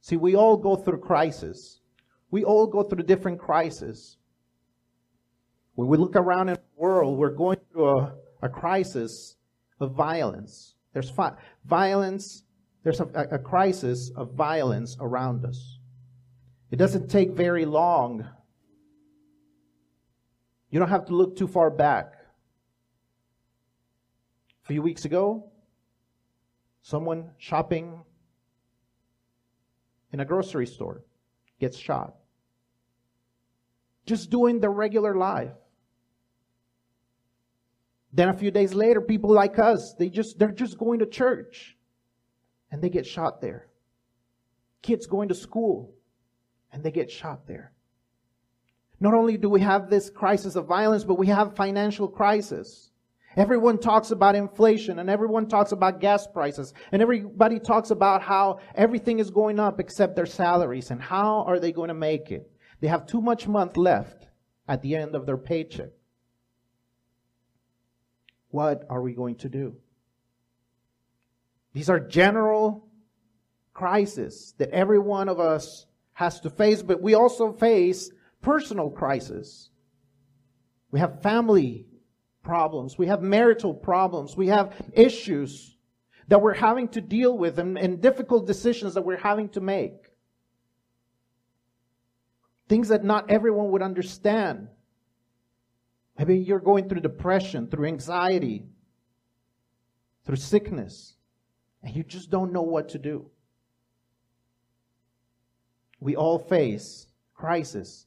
See, 0.00 0.16
we 0.16 0.36
all 0.36 0.56
go 0.56 0.76
through 0.76 1.00
crises. 1.00 1.82
We 2.30 2.44
all 2.44 2.68
go 2.68 2.86
through 2.86 3.04
different 3.04 3.40
crises. 3.40 4.17
When 5.78 5.86
we 5.86 5.96
look 5.96 6.16
around 6.16 6.48
in 6.48 6.54
the 6.56 6.60
world, 6.76 7.16
we're 7.16 7.30
going 7.30 7.58
through 7.70 7.88
a, 7.88 8.14
a 8.42 8.48
crisis 8.48 9.36
of 9.78 9.92
violence. 9.92 10.74
There's 10.92 11.08
fi- 11.08 11.36
violence, 11.66 12.42
there's 12.82 12.98
a, 12.98 13.04
a 13.04 13.38
crisis 13.38 14.10
of 14.16 14.32
violence 14.32 14.96
around 14.98 15.44
us. 15.44 15.78
It 16.72 16.76
doesn't 16.76 17.08
take 17.08 17.30
very 17.30 17.64
long 17.64 18.26
you 20.70 20.78
don't 20.78 20.88
have 20.88 21.06
to 21.06 21.14
look 21.14 21.36
too 21.36 21.46
far 21.46 21.70
back. 21.70 22.12
A 24.64 24.66
few 24.66 24.82
weeks 24.82 25.04
ago, 25.04 25.50
someone 26.82 27.30
shopping 27.38 28.02
in 30.12 30.20
a 30.20 30.24
grocery 30.24 30.66
store 30.66 31.04
gets 31.58 31.78
shot. 31.78 32.16
Just 34.04 34.28
doing 34.28 34.60
their 34.60 34.70
regular 34.72 35.14
life. 35.14 35.52
Then 38.12 38.28
a 38.28 38.34
few 38.34 38.50
days 38.50 38.74
later, 38.74 39.00
people 39.00 39.32
like 39.32 39.58
us, 39.58 39.94
they 39.94 40.08
just, 40.08 40.38
they're 40.38 40.50
just 40.50 40.78
going 40.78 41.00
to 41.00 41.06
church 41.06 41.76
and 42.70 42.82
they 42.82 42.88
get 42.88 43.06
shot 43.06 43.40
there. 43.40 43.68
Kids 44.82 45.06
going 45.06 45.28
to 45.28 45.34
school 45.34 45.94
and 46.72 46.82
they 46.82 46.90
get 46.90 47.10
shot 47.10 47.46
there. 47.46 47.72
Not 49.00 49.14
only 49.14 49.36
do 49.36 49.48
we 49.48 49.60
have 49.60 49.88
this 49.88 50.10
crisis 50.10 50.56
of 50.56 50.66
violence, 50.66 51.04
but 51.04 51.18
we 51.18 51.28
have 51.28 51.54
financial 51.54 52.08
crisis. 52.08 52.90
Everyone 53.36 53.78
talks 53.78 54.10
about 54.10 54.34
inflation 54.34 54.98
and 54.98 55.08
everyone 55.08 55.46
talks 55.46 55.70
about 55.70 56.00
gas 56.00 56.26
prices 56.26 56.72
and 56.90 57.00
everybody 57.00 57.60
talks 57.60 57.90
about 57.90 58.22
how 58.22 58.58
everything 58.74 59.20
is 59.20 59.30
going 59.30 59.60
up 59.60 59.78
except 59.78 60.16
their 60.16 60.26
salaries 60.26 60.90
and 60.90 61.00
how 61.00 61.44
are 61.46 61.60
they 61.60 61.70
going 61.70 61.88
to 61.88 61.94
make 61.94 62.32
it? 62.32 62.50
They 62.80 62.88
have 62.88 63.06
too 63.06 63.20
much 63.20 63.46
month 63.46 63.76
left 63.76 64.26
at 64.66 64.82
the 64.82 64.96
end 64.96 65.14
of 65.14 65.26
their 65.26 65.36
paycheck. 65.36 65.90
What 68.50 68.84
are 68.88 69.02
we 69.02 69.12
going 69.12 69.36
to 69.36 69.48
do? 69.48 69.76
These 71.72 71.90
are 71.90 72.00
general 72.00 72.88
crises 73.74 74.54
that 74.58 74.70
every 74.70 74.98
one 74.98 75.28
of 75.28 75.38
us 75.38 75.86
has 76.14 76.40
to 76.40 76.50
face, 76.50 76.82
but 76.82 77.00
we 77.00 77.14
also 77.14 77.52
face 77.52 78.10
personal 78.42 78.90
crisis. 78.90 79.70
We 80.90 81.00
have 81.00 81.22
family 81.22 81.86
problems. 82.42 82.98
We 82.98 83.06
have 83.06 83.22
marital 83.22 83.74
problems. 83.74 84.36
We 84.36 84.48
have 84.48 84.74
issues 84.94 85.76
that 86.28 86.40
we're 86.40 86.54
having 86.54 86.88
to 86.88 87.00
deal 87.00 87.36
with 87.36 87.58
and, 87.58 87.78
and 87.78 88.00
difficult 88.00 88.46
decisions 88.46 88.94
that 88.94 89.02
we're 89.02 89.16
having 89.16 89.48
to 89.50 89.60
make. 89.60 90.08
Things 92.68 92.88
that 92.88 93.04
not 93.04 93.30
everyone 93.30 93.70
would 93.70 93.82
understand. 93.82 94.68
Maybe 96.18 96.36
you're 96.38 96.58
going 96.58 96.88
through 96.88 97.00
depression, 97.00 97.68
through 97.68 97.86
anxiety, 97.86 98.64
through 100.24 100.36
sickness, 100.36 101.14
and 101.82 101.94
you 101.94 102.02
just 102.02 102.28
don't 102.28 102.52
know 102.52 102.62
what 102.62 102.88
to 102.90 102.98
do. 102.98 103.30
We 106.00 106.16
all 106.16 106.38
face 106.38 107.06
crisis. 107.34 108.06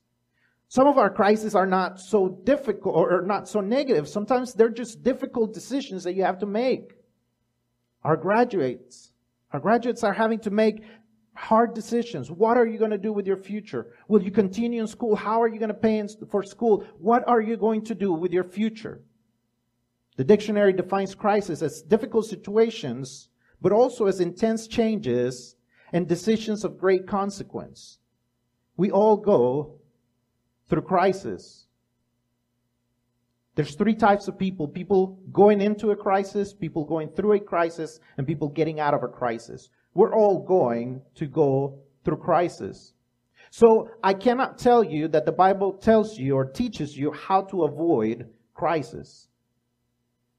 Some 0.67 0.87
of 0.87 0.97
our 0.97 1.09
crises 1.09 1.55
are 1.55 1.65
not 1.65 1.99
so 1.99 2.27
difficult 2.43 2.95
or 2.95 3.23
not 3.25 3.47
so 3.47 3.61
negative. 3.61 4.07
Sometimes 4.07 4.53
they're 4.53 4.69
just 4.69 5.03
difficult 5.03 5.53
decisions 5.53 6.03
that 6.03 6.13
you 6.13 6.23
have 6.23 6.39
to 6.39 6.45
make. 6.45 6.93
Our 8.03 8.17
graduates, 8.17 9.11
our 9.51 9.59
graduates 9.59 10.03
are 10.03 10.13
having 10.13 10.39
to 10.39 10.49
make 10.49 10.83
hard 11.33 11.73
decisions. 11.73 12.29
What 12.29 12.57
are 12.57 12.65
you 12.65 12.77
going 12.77 12.91
to 12.91 12.97
do 12.97 13.13
with 13.13 13.25
your 13.25 13.37
future? 13.37 13.87
Will 14.07 14.21
you 14.21 14.31
continue 14.31 14.81
in 14.81 14.87
school? 14.87 15.15
How 15.15 15.41
are 15.41 15.47
you 15.47 15.59
going 15.59 15.69
to 15.69 15.73
pay 15.73 16.05
for 16.29 16.43
school? 16.43 16.85
What 16.97 17.27
are 17.27 17.41
you 17.41 17.57
going 17.57 17.83
to 17.85 17.95
do 17.95 18.13
with 18.13 18.31
your 18.31 18.43
future? 18.43 19.01
The 20.17 20.23
dictionary 20.23 20.73
defines 20.73 21.15
crisis 21.15 21.61
as 21.61 21.81
difficult 21.81 22.25
situations, 22.25 23.29
but 23.61 23.71
also 23.71 24.07
as 24.07 24.19
intense 24.19 24.67
changes 24.67 25.55
and 25.93 26.07
decisions 26.07 26.63
of 26.63 26.77
great 26.77 27.07
consequence. 27.07 27.99
We 28.77 28.91
all 28.91 29.17
go 29.17 29.79
through 30.67 30.83
crisis. 30.83 31.65
There's 33.55 33.75
three 33.75 33.95
types 33.95 34.27
of 34.27 34.37
people 34.37 34.67
people 34.67 35.19
going 35.31 35.61
into 35.61 35.91
a 35.91 35.95
crisis, 35.95 36.53
people 36.53 36.85
going 36.85 37.09
through 37.09 37.33
a 37.33 37.39
crisis, 37.39 37.99
and 38.17 38.25
people 38.25 38.47
getting 38.47 38.79
out 38.79 38.93
of 38.93 39.03
a 39.03 39.07
crisis. 39.07 39.69
We're 39.93 40.13
all 40.13 40.39
going 40.39 41.01
to 41.15 41.25
go 41.25 41.79
through 42.03 42.17
crisis. 42.17 42.93
So 43.49 43.89
I 44.03 44.13
cannot 44.13 44.57
tell 44.57 44.83
you 44.83 45.07
that 45.09 45.25
the 45.25 45.31
Bible 45.31 45.73
tells 45.73 46.17
you 46.17 46.35
or 46.35 46.45
teaches 46.45 46.97
you 46.97 47.11
how 47.11 47.41
to 47.43 47.63
avoid 47.63 48.29
crisis. 48.53 49.27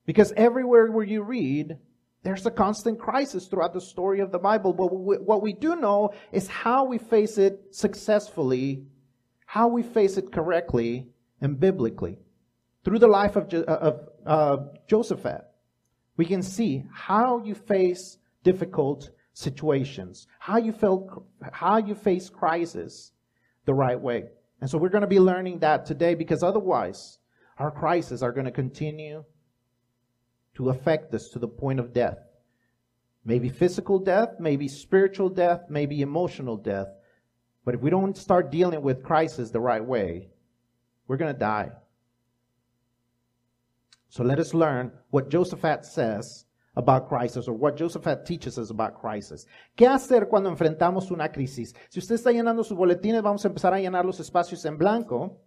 Because 0.06 0.32
everywhere 0.36 0.90
where 0.90 1.04
you 1.04 1.22
read, 1.22 1.76
there's 2.22 2.46
a 2.46 2.50
constant 2.50 2.98
crisis 2.98 3.46
throughout 3.46 3.74
the 3.74 3.80
story 3.80 4.20
of 4.20 4.32
the 4.32 4.38
Bible. 4.38 4.72
But 4.72 4.88
what 4.88 5.42
we 5.42 5.52
do 5.52 5.76
know 5.76 6.14
is 6.32 6.48
how 6.48 6.84
we 6.84 6.98
face 6.98 7.36
it 7.36 7.74
successfully 7.74 8.86
how 9.52 9.68
we 9.68 9.82
face 9.82 10.16
it 10.16 10.32
correctly 10.32 11.06
and 11.42 11.60
biblically. 11.60 12.18
Through 12.86 13.00
the 13.00 13.06
life 13.06 13.36
of, 13.36 13.52
of 13.52 14.08
uh, 14.24 14.56
Josephat, 14.88 15.42
we 16.16 16.24
can 16.24 16.42
see 16.42 16.86
how 16.90 17.42
you 17.44 17.54
face 17.54 18.16
difficult 18.44 19.10
situations, 19.34 20.26
how 20.38 20.58
you 20.58 20.72
feel, 20.72 21.26
how 21.52 21.78
you 21.78 21.94
face 21.94 22.28
crisis 22.28 23.12
the 23.64 23.74
right 23.74 24.00
way. 24.00 24.24
And 24.60 24.70
so 24.70 24.78
we're 24.78 24.90
going 24.90 25.02
to 25.02 25.08
be 25.08 25.20
learning 25.20 25.60
that 25.60 25.86
today 25.86 26.14
because 26.14 26.42
otherwise 26.42 27.18
our 27.58 27.70
crises 27.70 28.22
are 28.22 28.32
going 28.32 28.44
to 28.44 28.52
continue 28.52 29.24
to 30.54 30.70
affect 30.70 31.14
us 31.14 31.28
to 31.30 31.38
the 31.38 31.48
point 31.48 31.80
of 31.80 31.92
death. 31.92 32.18
Maybe 33.24 33.48
physical 33.48 33.98
death, 33.98 34.40
maybe 34.40 34.68
spiritual 34.68 35.28
death, 35.28 35.62
maybe 35.68 36.02
emotional 36.02 36.56
death. 36.56 36.88
But 37.64 37.74
if 37.74 37.80
we 37.80 37.90
don't 37.90 38.16
start 38.16 38.50
dealing 38.50 38.82
with 38.82 39.04
crisis 39.04 39.50
the 39.50 39.60
right 39.60 39.84
way, 39.84 40.28
we're 41.06 41.16
going 41.16 41.32
to 41.32 41.38
die. 41.38 41.70
So 44.08 44.24
let 44.24 44.38
us 44.38 44.52
learn 44.52 44.92
what 45.10 45.30
Josephat 45.30 45.84
says 45.84 46.44
about 46.74 47.08
crisis 47.08 47.48
or 47.48 47.54
what 47.54 47.76
Josephat 47.76 48.24
teaches 48.24 48.58
us 48.58 48.70
about 48.70 49.00
crisis. 49.00 49.46
¿Qué 49.76 49.86
hacer 49.86 50.28
cuando 50.28 50.48
enfrentamos 50.48 51.10
una 51.10 51.30
crisis? 51.30 51.74
Si 51.88 51.98
usted 51.98 52.14
está 52.14 52.32
llenando 52.32 52.64
sus 52.64 52.76
boletines, 52.76 53.22
vamos 53.22 53.44
a 53.44 53.48
empezar 53.48 53.74
a 53.74 53.80
llenar 53.80 54.04
los 54.04 54.20
espacios 54.20 54.64
en 54.64 54.78
blanco. 54.78 55.40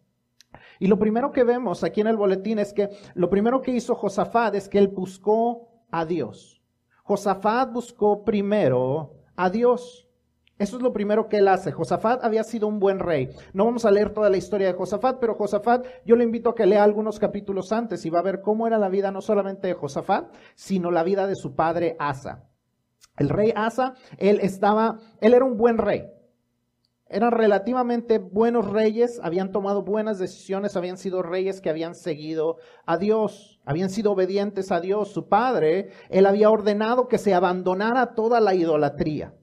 Y 0.80 0.88
lo 0.88 0.98
primero 0.98 1.32
que 1.32 1.44
vemos 1.44 1.84
aquí 1.84 2.02
en 2.02 2.08
el 2.08 2.18
boletín 2.18 2.60
es 2.60 2.74
que 2.74 2.90
lo 3.14 3.30
primero 3.30 3.62
que 3.62 3.72
hizo 3.72 3.96
Josafat 3.96 4.56
es 4.56 4.70
que 4.70 4.78
él 4.78 4.88
buscó 4.88 5.70
a 5.92 6.06
Dios. 6.06 6.62
Josafat 7.04 7.72
buscó 7.72 8.24
primero 8.24 9.14
a 9.36 9.50
Dios. 9.50 10.05
Eso 10.58 10.78
es 10.78 10.84
lo 10.84 10.94
primero 10.94 11.28
que 11.28 11.38
él 11.38 11.50
hace. 11.50 11.74
Josafat 11.74 12.24
había 12.24 12.44
sido 12.46 12.68
un 12.68 12.80
buen 12.80 13.00
rey. 13.00 13.30
No 13.52 13.66
vamos 13.66 13.84
a 13.84 13.92
leer 13.92 14.12
toda 14.12 14.30
la 14.30 14.38
historia 14.38 14.68
de 14.68 14.74
Josafat, 14.74 15.20
pero 15.20 15.36
Josafat, 15.36 15.86
yo 16.06 16.16
le 16.16 16.24
invito 16.24 16.50
a 16.50 16.56
que 16.56 16.66
lea 16.66 16.84
algunos 16.84 17.20
capítulos 17.20 17.74
antes 17.74 18.06
y 18.06 18.10
va 18.10 18.20
a 18.20 18.24
ver 18.24 18.42
cómo 18.42 18.66
era 18.66 18.78
la 18.78 18.88
vida 18.88 19.12
no 19.12 19.22
solamente 19.22 19.68
de 19.68 19.74
Josafat, 19.74 20.34
sino 20.56 20.92
la 20.92 21.04
vida 21.04 21.28
de 21.28 21.36
su 21.36 21.56
padre 21.56 21.98
Asa. 22.00 22.48
El 23.18 23.30
rey 23.30 23.52
Asa, 23.54 23.96
él 24.18 24.40
estaba, 24.42 25.00
él 25.20 25.34
era 25.34 25.44
un 25.44 25.58
buen 25.58 25.78
rey. 25.78 26.06
Eran 27.08 27.34
relativamente 27.34 28.18
buenos 28.18 28.68
reyes, 28.68 29.20
habían 29.22 29.52
tomado 29.52 29.84
buenas 29.84 30.20
decisiones, 30.20 30.76
habían 30.76 30.98
sido 30.98 31.22
reyes 31.22 31.62
que 31.62 31.70
habían 31.70 31.96
seguido 31.96 32.58
a 32.86 32.98
Dios, 32.98 33.60
habían 33.66 33.90
sido 33.90 34.14
obedientes 34.14 34.72
a 34.72 34.80
Dios. 34.80 35.10
Su 35.12 35.28
padre, 35.28 35.90
él 36.10 36.26
había 36.26 36.50
ordenado 36.50 37.08
que 37.08 37.18
se 37.18 37.34
abandonara 37.34 38.16
toda 38.16 38.40
la 38.40 38.56
idolatría. 38.56 39.34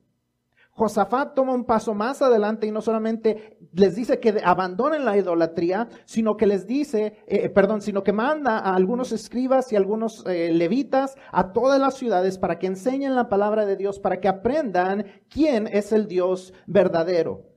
Josafat 0.74 1.34
toma 1.34 1.52
un 1.52 1.64
paso 1.64 1.92
más 1.92 2.22
adelante 2.22 2.66
y 2.66 2.70
no 2.70 2.80
solamente 2.80 3.58
les 3.74 3.94
dice 3.94 4.20
que 4.20 4.40
abandonen 4.42 5.04
la 5.04 5.18
idolatría, 5.18 5.88
sino 6.06 6.38
que 6.38 6.46
les 6.46 6.66
dice, 6.66 7.22
eh, 7.26 7.50
perdón, 7.50 7.82
sino 7.82 8.02
que 8.02 8.14
manda 8.14 8.58
a 8.58 8.74
algunos 8.74 9.12
escribas 9.12 9.70
y 9.70 9.76
algunos 9.76 10.24
eh, 10.26 10.50
levitas 10.50 11.16
a 11.30 11.52
todas 11.52 11.78
las 11.78 11.94
ciudades 11.94 12.38
para 12.38 12.58
que 12.58 12.68
enseñen 12.68 13.14
la 13.14 13.28
palabra 13.28 13.66
de 13.66 13.76
Dios, 13.76 13.98
para 13.98 14.18
que 14.18 14.28
aprendan 14.28 15.04
quién 15.28 15.66
es 15.66 15.92
el 15.92 16.08
Dios 16.08 16.54
verdadero. 16.66 17.52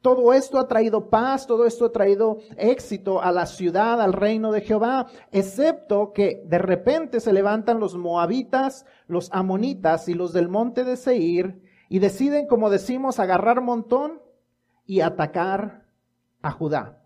Todo 0.00 0.32
esto 0.32 0.58
ha 0.58 0.66
traído 0.66 1.10
paz, 1.10 1.46
todo 1.46 1.66
esto 1.66 1.86
ha 1.86 1.92
traído 1.92 2.38
éxito 2.56 3.22
a 3.22 3.30
la 3.30 3.44
ciudad, 3.44 4.00
al 4.00 4.14
reino 4.14 4.52
de 4.52 4.62
Jehová, 4.62 5.06
excepto 5.32 6.12
que 6.12 6.42
de 6.46 6.58
repente 6.58 7.20
se 7.20 7.32
levantan 7.32 7.78
los 7.78 7.94
moabitas, 7.96 8.86
los 9.06 9.30
amonitas 9.32 10.08
y 10.08 10.14
los 10.14 10.32
del 10.32 10.48
monte 10.48 10.84
de 10.84 10.96
Seir 10.96 11.62
y 11.88 11.98
deciden, 11.98 12.46
como 12.46 12.70
decimos, 12.70 13.18
agarrar 13.18 13.60
montón 13.60 14.20
y 14.86 15.00
atacar 15.00 15.84
a 16.42 16.50
Judá. 16.50 17.00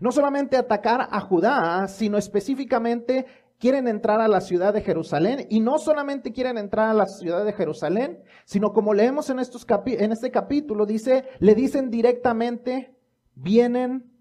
No 0.00 0.12
solamente 0.12 0.56
atacar 0.56 1.08
a 1.10 1.20
Judá, 1.20 1.86
sino 1.88 2.18
específicamente 2.18 3.26
quieren 3.58 3.86
entrar 3.86 4.20
a 4.20 4.28
la 4.28 4.40
ciudad 4.40 4.74
de 4.74 4.82
Jerusalén 4.82 5.46
y 5.48 5.60
no 5.60 5.78
solamente 5.78 6.32
quieren 6.32 6.58
entrar 6.58 6.90
a 6.90 6.94
la 6.94 7.06
ciudad 7.06 7.44
de 7.44 7.52
Jerusalén, 7.52 8.22
sino 8.44 8.72
como 8.72 8.92
leemos 8.92 9.30
en, 9.30 9.38
estos 9.38 9.64
en 9.86 10.12
este 10.12 10.30
capítulo, 10.30 10.86
dice, 10.86 11.24
le 11.38 11.54
dicen 11.54 11.90
directamente, 11.90 12.96
vienen 13.34 14.12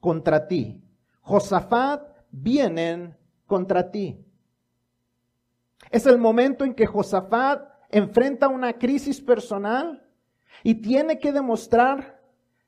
contra 0.00 0.48
ti. 0.48 0.82
Josafat, 1.20 2.02
vienen 2.30 3.16
contra 3.46 3.90
ti. 3.90 4.24
Es 5.90 6.06
el 6.06 6.18
momento 6.18 6.64
en 6.64 6.74
que 6.74 6.86
Josafat 6.86 7.71
enfrenta 7.92 8.48
una 8.48 8.72
crisis 8.72 9.20
personal 9.20 10.02
y 10.64 10.76
tiene 10.76 11.18
que 11.18 11.30
demostrar 11.30 12.20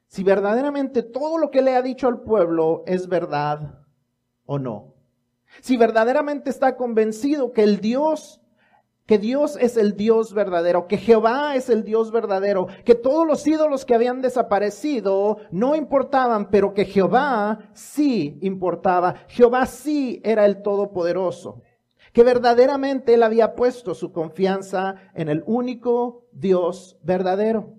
si 0.07 0.23
verdaderamente 0.23 1.03
todo 1.03 1.39
lo 1.39 1.51
que 1.51 1.63
le 1.63 1.75
ha 1.75 1.83
dicho 1.83 2.07
al 2.07 2.21
pueblo 2.21 2.85
es 2.87 3.09
verdad 3.09 3.81
o 4.45 4.59
no. 4.59 4.95
Si 5.61 5.77
verdaderamente 5.77 6.51
está 6.51 6.77
convencido 6.77 7.53
que 7.53 7.63
el 7.63 7.81
Dios, 7.81 8.41
que 9.07 9.19
Dios 9.19 9.57
es 9.61 9.77
el 9.77 9.97
Dios 9.97 10.35
verdadero, 10.35 10.87
que 10.87 10.99
Jehová 10.99 11.57
es 11.57 11.71
el 11.71 11.85
Dios 11.85 12.13
verdadero, 12.13 12.67
que 12.85 12.95
todos 12.95 13.27
los 13.27 13.47
ídolos 13.47 13.85
que 13.85 13.95
habían 13.95 14.21
desaparecido 14.21 15.39
no 15.51 15.75
importaban, 15.75 16.51
pero 16.51 16.75
que 16.75 16.85
Jehová 16.85 17.71
sí 17.73 18.39
importaba. 18.43 19.15
Jehová 19.29 19.67
sí 19.67 20.21
era 20.23 20.45
el 20.45 20.63
Todopoderoso 20.63 21.63
que 22.15 22.23
verdaderamente 22.23 23.15
él 23.15 23.25
había 23.25 23.57
puesto 23.57 23.93
su 23.93 24.13
confianza 24.13 24.95
en 25.15 25.29
el 25.29 25.43
único 25.47 26.29
Dios 26.31 26.97
verdadero. 27.03 27.75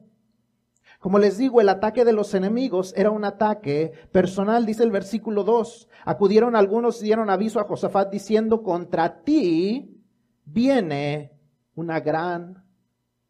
Como 1.00 1.20
les 1.20 1.38
digo, 1.38 1.62
el 1.62 1.70
ataque 1.70 2.04
de 2.04 2.12
los 2.12 2.34
enemigos 2.34 2.94
era 2.98 3.12
un 3.12 3.24
ataque 3.24 3.94
personal, 4.12 4.66
dice 4.66 4.84
el 4.84 4.92
versículo 4.92 5.46
2. 5.46 5.88
Acudieron 6.04 6.58
algunos 6.58 7.02
y 7.02 7.06
dieron 7.06 7.30
aviso 7.30 7.62
a 7.62 7.64
Josafat 7.64 8.12
diciendo, 8.12 8.62
contra 8.62 9.24
ti 9.24 10.04
viene 10.44 11.32
una 11.74 12.02
gran 12.02 12.62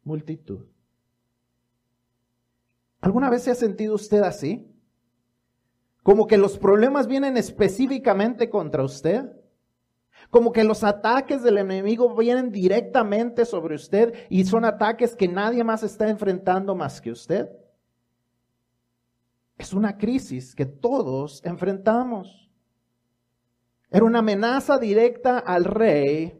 multitud. 0.02 0.66
¿Alguna 3.00 3.30
vez 3.30 3.42
se 3.42 3.52
ha 3.52 3.54
sentido 3.54 3.94
usted 3.94 4.22
así? 4.22 4.68
Como 6.02 6.26
que 6.26 6.36
los 6.36 6.58
problemas 6.58 7.06
vienen 7.06 7.36
específicamente 7.36 8.50
contra 8.50 8.82
usted. 8.82 9.35
Como 10.30 10.52
que 10.52 10.64
los 10.64 10.84
ataques 10.84 11.42
del 11.42 11.58
enemigo 11.58 12.14
vienen 12.16 12.50
directamente 12.50 13.44
sobre 13.44 13.76
usted 13.76 14.14
y 14.28 14.44
son 14.44 14.64
ataques 14.64 15.14
que 15.14 15.28
nadie 15.28 15.62
más 15.64 15.82
está 15.82 16.08
enfrentando 16.08 16.74
más 16.74 17.00
que 17.00 17.10
usted. 17.10 17.48
Es 19.58 19.72
una 19.72 19.96
crisis 19.96 20.54
que 20.54 20.66
todos 20.66 21.44
enfrentamos. 21.44 22.50
Era 23.90 24.04
una 24.04 24.18
amenaza 24.18 24.78
directa 24.78 25.38
al 25.38 25.64
rey 25.64 26.38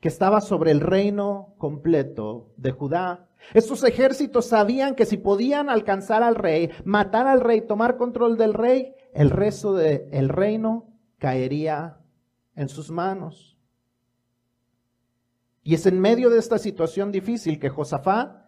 que 0.00 0.08
estaba 0.08 0.42
sobre 0.42 0.70
el 0.70 0.80
reino 0.80 1.54
completo 1.56 2.52
de 2.58 2.72
Judá. 2.72 3.26
Estos 3.54 3.84
ejércitos 3.84 4.46
sabían 4.46 4.94
que 4.94 5.06
si 5.06 5.16
podían 5.16 5.70
alcanzar 5.70 6.22
al 6.22 6.34
rey, 6.34 6.70
matar 6.84 7.26
al 7.26 7.40
rey, 7.40 7.62
tomar 7.62 7.96
control 7.96 8.36
del 8.36 8.52
rey, 8.52 8.94
el 9.14 9.30
resto 9.30 9.72
del 9.72 10.28
reino 10.28 10.93
caería 11.18 11.98
en 12.54 12.68
sus 12.68 12.90
manos. 12.90 13.58
Y 15.62 15.74
es 15.74 15.86
en 15.86 15.98
medio 15.98 16.30
de 16.30 16.38
esta 16.38 16.58
situación 16.58 17.10
difícil 17.10 17.58
que 17.58 17.70
Josafat 17.70 18.44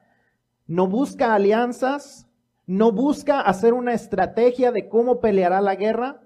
no 0.66 0.87
busca 0.87 1.35
alianzas, 1.35 2.29
no 2.66 2.92
busca 2.92 3.40
hacer 3.40 3.72
una 3.72 3.94
estrategia 3.94 4.72
de 4.72 4.88
cómo 4.88 5.20
peleará 5.20 5.61
la 5.61 5.76
guerra, 5.76 6.22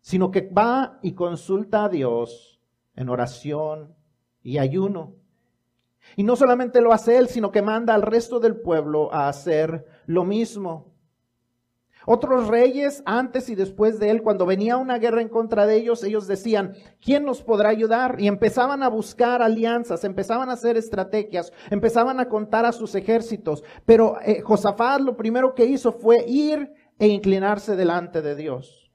sino 0.00 0.30
que 0.30 0.40
va 0.40 0.98
y 1.02 1.12
consulta 1.12 1.84
a 1.84 1.88
Dios 1.88 2.60
en 2.96 3.08
oración 3.08 3.94
y 4.42 4.58
ayuno. 4.58 5.14
Y 6.16 6.24
no 6.24 6.34
solamente 6.34 6.80
lo 6.80 6.92
hace 6.92 7.18
él, 7.18 7.28
sino 7.28 7.52
que 7.52 7.62
manda 7.62 7.94
al 7.94 8.02
resto 8.02 8.40
del 8.40 8.56
pueblo 8.56 9.12
a 9.14 9.28
hacer 9.28 9.86
lo 10.06 10.24
mismo. 10.24 10.91
Otros 12.06 12.48
reyes, 12.48 13.02
antes 13.06 13.48
y 13.48 13.54
después 13.54 13.98
de 13.98 14.10
él, 14.10 14.22
cuando 14.22 14.46
venía 14.46 14.76
una 14.76 14.98
guerra 14.98 15.22
en 15.22 15.28
contra 15.28 15.66
de 15.66 15.76
ellos, 15.76 16.02
ellos 16.02 16.26
decían, 16.26 16.74
¿quién 17.00 17.24
nos 17.24 17.42
podrá 17.42 17.68
ayudar? 17.68 18.16
Y 18.20 18.28
empezaban 18.28 18.82
a 18.82 18.88
buscar 18.88 19.42
alianzas, 19.42 20.04
empezaban 20.04 20.50
a 20.50 20.54
hacer 20.54 20.76
estrategias, 20.76 21.52
empezaban 21.70 22.20
a 22.20 22.28
contar 22.28 22.66
a 22.66 22.72
sus 22.72 22.94
ejércitos. 22.94 23.62
Pero 23.84 24.16
eh, 24.22 24.40
Josafat 24.40 25.00
lo 25.00 25.16
primero 25.16 25.54
que 25.54 25.64
hizo 25.64 25.92
fue 25.92 26.24
ir 26.26 26.72
e 26.98 27.06
inclinarse 27.08 27.76
delante 27.76 28.22
de 28.22 28.36
Dios. 28.36 28.90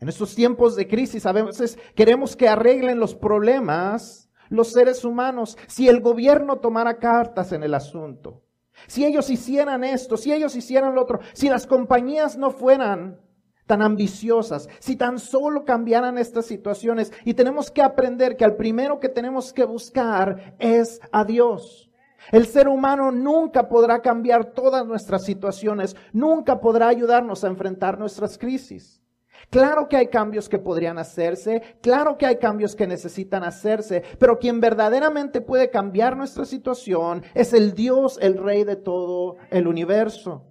En 0.00 0.08
estos 0.08 0.34
tiempos 0.34 0.76
de 0.76 0.86
crisis 0.86 1.26
a 1.26 1.32
veces 1.32 1.78
queremos 1.94 2.36
que 2.36 2.48
arreglen 2.48 3.00
los 3.00 3.14
problemas 3.14 4.28
los 4.48 4.72
seres 4.72 5.04
humanos 5.04 5.58
si 5.66 5.88
el 5.88 6.00
gobierno 6.00 6.58
tomara 6.58 6.98
cartas 6.98 7.52
en 7.52 7.62
el 7.62 7.74
asunto. 7.74 8.42
Si 8.86 9.04
ellos 9.04 9.30
hicieran 9.30 9.84
esto, 9.84 10.16
si 10.16 10.32
ellos 10.32 10.54
hicieran 10.56 10.94
lo 10.94 11.02
otro, 11.02 11.20
si 11.32 11.48
las 11.48 11.66
compañías 11.66 12.36
no 12.36 12.50
fueran 12.50 13.20
tan 13.66 13.82
ambiciosas, 13.82 14.68
si 14.78 14.96
tan 14.96 15.18
solo 15.18 15.64
cambiaran 15.64 16.18
estas 16.18 16.46
situaciones, 16.46 17.12
y 17.24 17.34
tenemos 17.34 17.70
que 17.70 17.82
aprender 17.82 18.36
que 18.36 18.44
al 18.44 18.56
primero 18.56 18.98
que 18.98 19.08
tenemos 19.08 19.52
que 19.52 19.64
buscar 19.64 20.56
es 20.58 21.00
a 21.12 21.24
Dios. 21.24 21.90
El 22.32 22.46
ser 22.46 22.68
humano 22.68 23.12
nunca 23.12 23.68
podrá 23.68 24.00
cambiar 24.00 24.52
todas 24.52 24.84
nuestras 24.86 25.24
situaciones, 25.24 25.96
nunca 26.12 26.60
podrá 26.60 26.88
ayudarnos 26.88 27.44
a 27.44 27.48
enfrentar 27.48 27.98
nuestras 27.98 28.38
crisis. 28.38 29.02
Claro 29.50 29.88
que 29.88 29.96
hay 29.96 30.08
cambios 30.08 30.48
que 30.48 30.58
podrían 30.58 30.98
hacerse, 30.98 31.62
claro 31.80 32.18
que 32.18 32.26
hay 32.26 32.36
cambios 32.36 32.76
que 32.76 32.86
necesitan 32.86 33.44
hacerse, 33.44 34.02
pero 34.18 34.38
quien 34.38 34.60
verdaderamente 34.60 35.40
puede 35.40 35.70
cambiar 35.70 36.16
nuestra 36.16 36.44
situación 36.44 37.22
es 37.34 37.54
el 37.54 37.74
Dios, 37.74 38.18
el 38.20 38.36
Rey 38.36 38.64
de 38.64 38.76
todo 38.76 39.36
el 39.50 39.66
universo. 39.66 40.44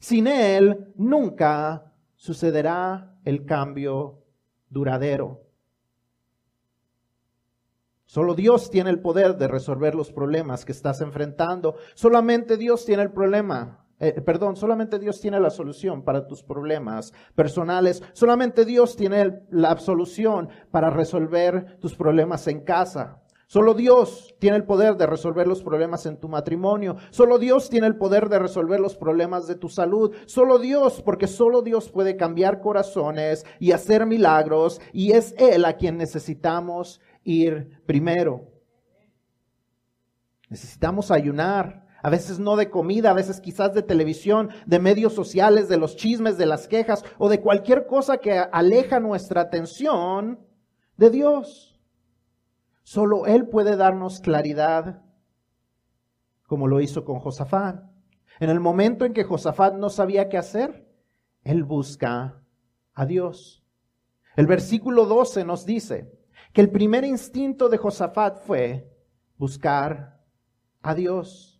Sin 0.00 0.26
Él 0.26 0.92
nunca 0.96 1.92
sucederá 2.16 3.14
el 3.24 3.46
cambio 3.46 4.24
duradero. 4.68 5.42
Solo 8.04 8.34
Dios 8.34 8.70
tiene 8.70 8.90
el 8.90 9.00
poder 9.00 9.36
de 9.36 9.46
resolver 9.46 9.94
los 9.94 10.10
problemas 10.10 10.64
que 10.64 10.72
estás 10.72 11.00
enfrentando. 11.00 11.76
Solamente 11.94 12.56
Dios 12.56 12.84
tiene 12.84 13.04
el 13.04 13.12
problema 13.12 13.81
eh, 14.04 14.20
perdón, 14.20 14.56
solamente 14.56 14.98
Dios 14.98 15.20
tiene 15.20 15.38
la 15.38 15.48
solución 15.48 16.02
para 16.02 16.26
tus 16.26 16.42
problemas 16.42 17.12
personales. 17.36 18.02
Solamente 18.14 18.64
Dios 18.64 18.96
tiene 18.96 19.44
la 19.50 19.78
solución 19.78 20.48
para 20.72 20.90
resolver 20.90 21.78
tus 21.78 21.94
problemas 21.94 22.48
en 22.48 22.64
casa. 22.64 23.22
Solo 23.46 23.74
Dios 23.74 24.34
tiene 24.40 24.56
el 24.56 24.64
poder 24.64 24.96
de 24.96 25.06
resolver 25.06 25.46
los 25.46 25.62
problemas 25.62 26.04
en 26.06 26.16
tu 26.16 26.28
matrimonio. 26.28 26.96
Solo 27.10 27.38
Dios 27.38 27.70
tiene 27.70 27.86
el 27.86 27.96
poder 27.96 28.28
de 28.28 28.40
resolver 28.40 28.80
los 28.80 28.96
problemas 28.96 29.46
de 29.46 29.54
tu 29.54 29.68
salud. 29.68 30.12
Solo 30.26 30.58
Dios, 30.58 31.00
porque 31.00 31.28
solo 31.28 31.62
Dios 31.62 31.88
puede 31.88 32.16
cambiar 32.16 32.60
corazones 32.60 33.46
y 33.60 33.70
hacer 33.70 34.04
milagros. 34.04 34.80
Y 34.92 35.12
es 35.12 35.32
Él 35.38 35.64
a 35.64 35.76
quien 35.76 35.96
necesitamos 35.96 37.00
ir 37.22 37.78
primero. 37.86 38.48
Necesitamos 40.48 41.12
ayunar. 41.12 41.81
A 42.02 42.10
veces 42.10 42.40
no 42.40 42.56
de 42.56 42.68
comida, 42.68 43.10
a 43.10 43.14
veces 43.14 43.40
quizás 43.40 43.72
de 43.74 43.82
televisión, 43.82 44.50
de 44.66 44.80
medios 44.80 45.14
sociales, 45.14 45.68
de 45.68 45.76
los 45.76 45.96
chismes, 45.96 46.36
de 46.36 46.46
las 46.46 46.66
quejas 46.66 47.04
o 47.18 47.28
de 47.28 47.40
cualquier 47.40 47.86
cosa 47.86 48.18
que 48.18 48.38
aleja 48.38 48.98
nuestra 48.98 49.42
atención 49.42 50.40
de 50.96 51.10
Dios. 51.10 51.80
Solo 52.82 53.26
Él 53.26 53.46
puede 53.48 53.76
darnos 53.76 54.18
claridad, 54.18 55.02
como 56.48 56.66
lo 56.66 56.80
hizo 56.80 57.04
con 57.04 57.20
Josafat. 57.20 57.84
En 58.40 58.50
el 58.50 58.58
momento 58.58 59.04
en 59.04 59.12
que 59.12 59.22
Josafat 59.22 59.74
no 59.74 59.88
sabía 59.88 60.28
qué 60.28 60.38
hacer, 60.38 60.88
Él 61.44 61.62
busca 61.62 62.42
a 62.94 63.06
Dios. 63.06 63.64
El 64.34 64.46
versículo 64.46 65.06
12 65.06 65.44
nos 65.44 65.64
dice 65.64 66.10
que 66.52 66.60
el 66.60 66.70
primer 66.70 67.04
instinto 67.04 67.68
de 67.68 67.78
Josafat 67.78 68.38
fue 68.38 68.90
buscar 69.38 70.20
a 70.82 70.94
Dios. 70.94 71.51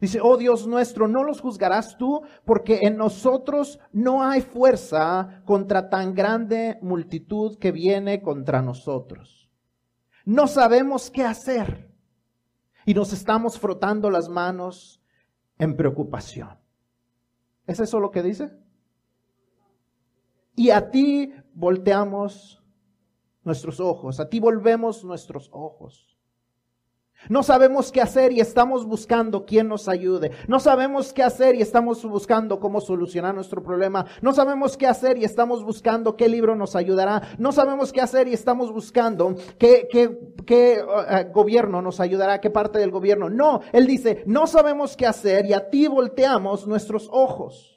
Dice, 0.00 0.20
oh 0.22 0.36
Dios 0.36 0.66
nuestro, 0.66 1.08
no 1.08 1.24
los 1.24 1.40
juzgarás 1.40 1.96
tú, 1.96 2.22
porque 2.44 2.80
en 2.82 2.96
nosotros 2.96 3.78
no 3.92 4.22
hay 4.22 4.42
fuerza 4.42 5.42
contra 5.46 5.88
tan 5.88 6.14
grande 6.14 6.78
multitud 6.82 7.58
que 7.58 7.72
viene 7.72 8.20
contra 8.20 8.60
nosotros. 8.60 9.50
No 10.26 10.48
sabemos 10.48 11.10
qué 11.10 11.24
hacer 11.24 11.90
y 12.84 12.94
nos 12.94 13.12
estamos 13.12 13.58
frotando 13.58 14.10
las 14.10 14.28
manos 14.28 15.00
en 15.58 15.76
preocupación. 15.76 16.58
¿Es 17.66 17.80
eso 17.80 17.98
lo 17.98 18.10
que 18.10 18.22
dice? 18.22 18.50
Y 20.54 20.70
a 20.70 20.90
ti 20.90 21.32
volteamos 21.54 22.62
nuestros 23.44 23.80
ojos, 23.80 24.20
a 24.20 24.28
ti 24.28 24.40
volvemos 24.40 25.04
nuestros 25.04 25.48
ojos. 25.52 26.15
No 27.28 27.42
sabemos 27.42 27.90
qué 27.90 28.00
hacer 28.00 28.32
y 28.32 28.40
estamos 28.40 28.86
buscando 28.86 29.44
quién 29.44 29.68
nos 29.68 29.88
ayude. 29.88 30.30
No 30.46 30.60
sabemos 30.60 31.12
qué 31.12 31.22
hacer 31.22 31.56
y 31.56 31.62
estamos 31.62 32.04
buscando 32.04 32.60
cómo 32.60 32.80
solucionar 32.80 33.34
nuestro 33.34 33.62
problema. 33.62 34.06
No 34.22 34.32
sabemos 34.32 34.76
qué 34.76 34.86
hacer 34.86 35.18
y 35.18 35.24
estamos 35.24 35.64
buscando 35.64 36.16
qué 36.16 36.28
libro 36.28 36.54
nos 36.54 36.76
ayudará. 36.76 37.22
No 37.38 37.52
sabemos 37.52 37.92
qué 37.92 38.00
hacer 38.00 38.28
y 38.28 38.32
estamos 38.32 38.72
buscando 38.72 39.34
qué, 39.58 39.88
qué, 39.90 40.18
qué 40.46 40.80
uh, 40.82 41.32
gobierno 41.32 41.82
nos 41.82 42.00
ayudará, 42.00 42.40
qué 42.40 42.50
parte 42.50 42.78
del 42.78 42.90
gobierno. 42.90 43.28
No, 43.28 43.60
él 43.72 43.86
dice, 43.86 44.22
no 44.26 44.46
sabemos 44.46 44.96
qué 44.96 45.06
hacer 45.06 45.46
y 45.46 45.52
a 45.52 45.68
ti 45.68 45.88
volteamos 45.88 46.66
nuestros 46.66 47.08
ojos. 47.10 47.75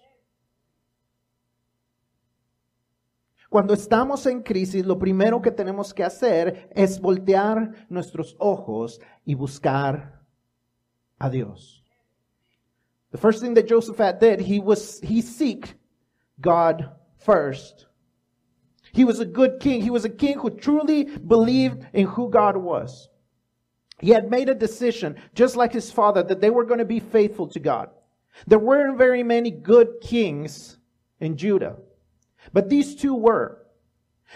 Cuando 3.50 3.74
estamos 3.74 4.28
en 4.28 4.44
crisis, 4.44 4.86
lo 4.86 5.00
primero 5.00 5.42
que 5.42 5.52
tenemos 5.52 5.92
que 5.94 6.04
hacer 6.04 6.70
es 6.76 7.00
voltear 7.00 7.88
nuestros 7.90 8.36
ojos 8.40 9.00
y 9.26 9.34
buscar 9.34 10.22
a 11.18 11.30
Dios. 11.30 11.84
The 13.12 13.18
first 13.18 13.42
thing 13.42 13.56
that 13.56 13.68
Josephat 13.68 14.20
did, 14.20 14.40
he 14.40 14.60
was, 14.60 15.00
he 15.02 15.22
seek 15.22 15.76
God 16.40 16.92
first. 17.18 17.88
He 18.94 19.04
was 19.04 19.20
a 19.20 19.26
good 19.26 19.60
king. 19.60 19.82
He 19.82 19.90
was 19.90 20.06
a 20.06 20.10
king 20.10 20.38
who 20.38 20.52
truly 20.52 21.06
believed 21.06 21.88
in 21.94 22.06
who 22.06 22.30
God 22.30 22.56
was. 22.56 23.10
He 24.00 24.12
had 24.12 24.30
made 24.30 24.48
a 24.48 24.56
decision, 24.56 25.16
just 25.34 25.56
like 25.56 25.74
his 25.74 25.92
father, 25.92 26.22
that 26.24 26.40
they 26.40 26.52
were 26.52 26.66
going 26.66 26.80
to 26.80 26.86
be 26.86 27.00
faithful 27.00 27.48
to 27.48 27.60
God. 27.60 27.90
There 28.48 28.60
weren't 28.60 28.98
very 28.98 29.24
many 29.24 29.50
good 29.50 29.88
kings 30.02 30.78
in 31.20 31.36
Judah. 31.36 31.78
But 32.54 32.70
these 32.70 32.96
two 32.96 33.16
were. 33.16 33.66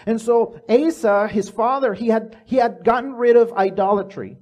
And 0.06 0.20
so 0.20 0.60
Asa, 0.68 1.28
his 1.28 1.48
father, 1.48 1.94
he 1.94 2.08
had, 2.08 2.36
he 2.44 2.56
had 2.56 2.84
gotten 2.84 3.14
rid 3.14 3.36
of 3.36 3.52
idolatry. 3.52 4.38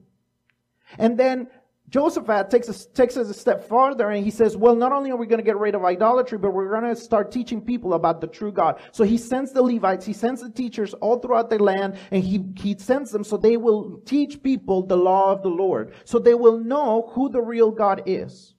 And 0.99 1.19
then 1.19 1.49
Josephat 1.93 2.49
takes 2.49 2.71
us, 2.71 2.87
takes 2.87 3.19
us 3.19 3.29
a 3.29 3.35
step 3.35 3.69
farther 3.69 4.09
and 4.11 4.25
he 4.25 4.31
says, 4.31 4.57
well, 4.57 4.75
not 4.75 4.93
only 4.93 5.11
are 5.11 5.17
we 5.17 5.27
going 5.27 5.41
to 5.41 5.45
get 5.45 5.59
rid 5.59 5.75
of 5.75 5.85
idolatry, 5.85 6.39
but 6.39 6.55
we're 6.55 6.71
going 6.71 6.95
to 6.95 6.99
start 6.99 7.31
teaching 7.31 7.61
people 7.61 7.93
about 7.93 8.23
the 8.23 8.27
true 8.27 8.51
God. 8.51 8.81
So 8.93 9.05
he 9.05 9.19
sends 9.19 9.53
the 9.53 9.63
Levites, 9.63 10.07
he 10.07 10.15
sends 10.15 10.41
the 10.41 10.49
teachers 10.49 10.95
all 10.95 11.19
throughout 11.19 11.51
the 11.51 11.63
land 11.63 11.99
and 12.11 12.25
he, 12.25 12.45
he 12.57 12.79
sends 12.79 13.11
them 13.11 13.25
so 13.25 13.37
they 13.37 13.59
will 13.59 14.01
teach 14.07 14.43
people 14.43 14.87
the 14.87 14.97
law 14.97 15.33
of 15.33 15.43
the 15.43 15.51
Lord. 15.51 15.93
So 16.07 16.19
they 16.19 16.35
will 16.35 16.59
know 16.59 17.11
who 17.13 17.29
the 17.29 17.43
real 17.43 17.71
God 17.71 18.05
is. 18.07 18.55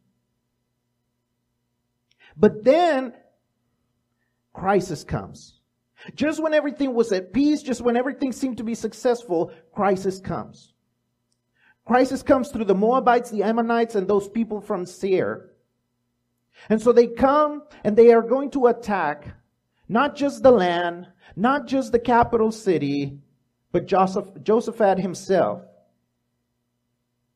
But 2.37 2.63
then 2.63 3.13
crisis 4.53 5.03
comes. 5.03 5.59
Just 6.15 6.41
when 6.41 6.53
everything 6.53 6.93
was 6.93 7.11
at 7.11 7.33
peace, 7.33 7.61
just 7.61 7.81
when 7.81 7.97
everything 7.97 8.31
seemed 8.31 8.57
to 8.57 8.63
be 8.63 8.75
successful, 8.75 9.51
crisis 9.73 10.19
comes. 10.19 10.73
Crisis 11.85 12.23
comes 12.23 12.49
through 12.49 12.65
the 12.65 12.75
Moabites, 12.75 13.29
the 13.29 13.43
Ammonites, 13.43 13.95
and 13.95 14.07
those 14.07 14.29
people 14.29 14.61
from 14.61 14.85
Seir. 14.85 15.51
And 16.69 16.81
so 16.81 16.91
they 16.91 17.07
come 17.07 17.63
and 17.83 17.95
they 17.97 18.13
are 18.13 18.21
going 18.21 18.51
to 18.51 18.67
attack 18.67 19.27
not 19.89 20.15
just 20.15 20.43
the 20.43 20.51
land, 20.51 21.07
not 21.35 21.67
just 21.67 21.91
the 21.91 21.99
capital 21.99 22.51
city, 22.51 23.19
but 23.71 23.85
Joseph, 23.85 24.27
Josephat 24.43 24.99
himself. 24.99 25.61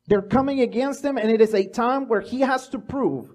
They're 0.06 0.22
coming 0.22 0.60
against 0.60 1.04
him, 1.04 1.18
and 1.18 1.30
it 1.30 1.42
is 1.42 1.52
a 1.52 1.68
time 1.68 2.08
where 2.08 2.22
he 2.22 2.40
has 2.40 2.68
to 2.70 2.78
prove 2.78 3.34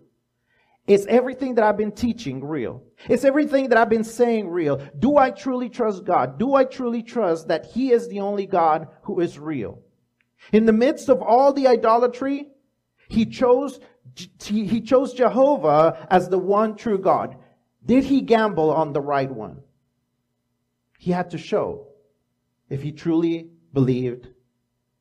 is 0.86 1.06
everything 1.08 1.56
that 1.56 1.64
I've 1.64 1.78
been 1.78 1.94
teaching 1.94 2.44
real? 2.44 2.84
Is 3.08 3.24
everything 3.24 3.70
that 3.70 3.78
I've 3.78 3.90
been 3.90 4.04
saying 4.04 4.50
real? 4.50 4.86
Do 5.00 5.18
I 5.18 5.32
truly 5.32 5.70
trust 5.70 6.04
God? 6.04 6.38
Do 6.38 6.56
I 6.56 6.66
truly 6.66 7.02
trust 7.02 7.48
that 7.48 7.68
He 7.68 7.92
is 7.92 8.10
the 8.10 8.20
only 8.20 8.46
God 8.46 8.88
who 9.04 9.22
is 9.22 9.40
real? 9.40 9.80
In 10.52 10.66
the 10.66 10.74
midst 10.74 11.08
of 11.08 11.22
all 11.22 11.54
the 11.54 11.68
idolatry, 11.68 12.50
He 13.08 13.26
chose, 13.26 13.80
He 14.42 14.82
chose 14.82 15.14
Jehovah 15.14 16.06
as 16.12 16.28
the 16.28 16.38
one 16.38 16.76
true 16.76 17.00
God. 17.00 17.38
Did 17.86 18.04
He 18.04 18.20
gamble 18.20 18.70
on 18.70 18.92
the 18.92 19.02
right 19.02 19.32
one? 19.32 19.62
He 21.00 21.12
had 21.12 21.30
to 21.30 21.38
show 21.38 21.88
if 22.70 22.82
He 22.82 22.92
truly 22.92 23.52
believed, 23.72 24.28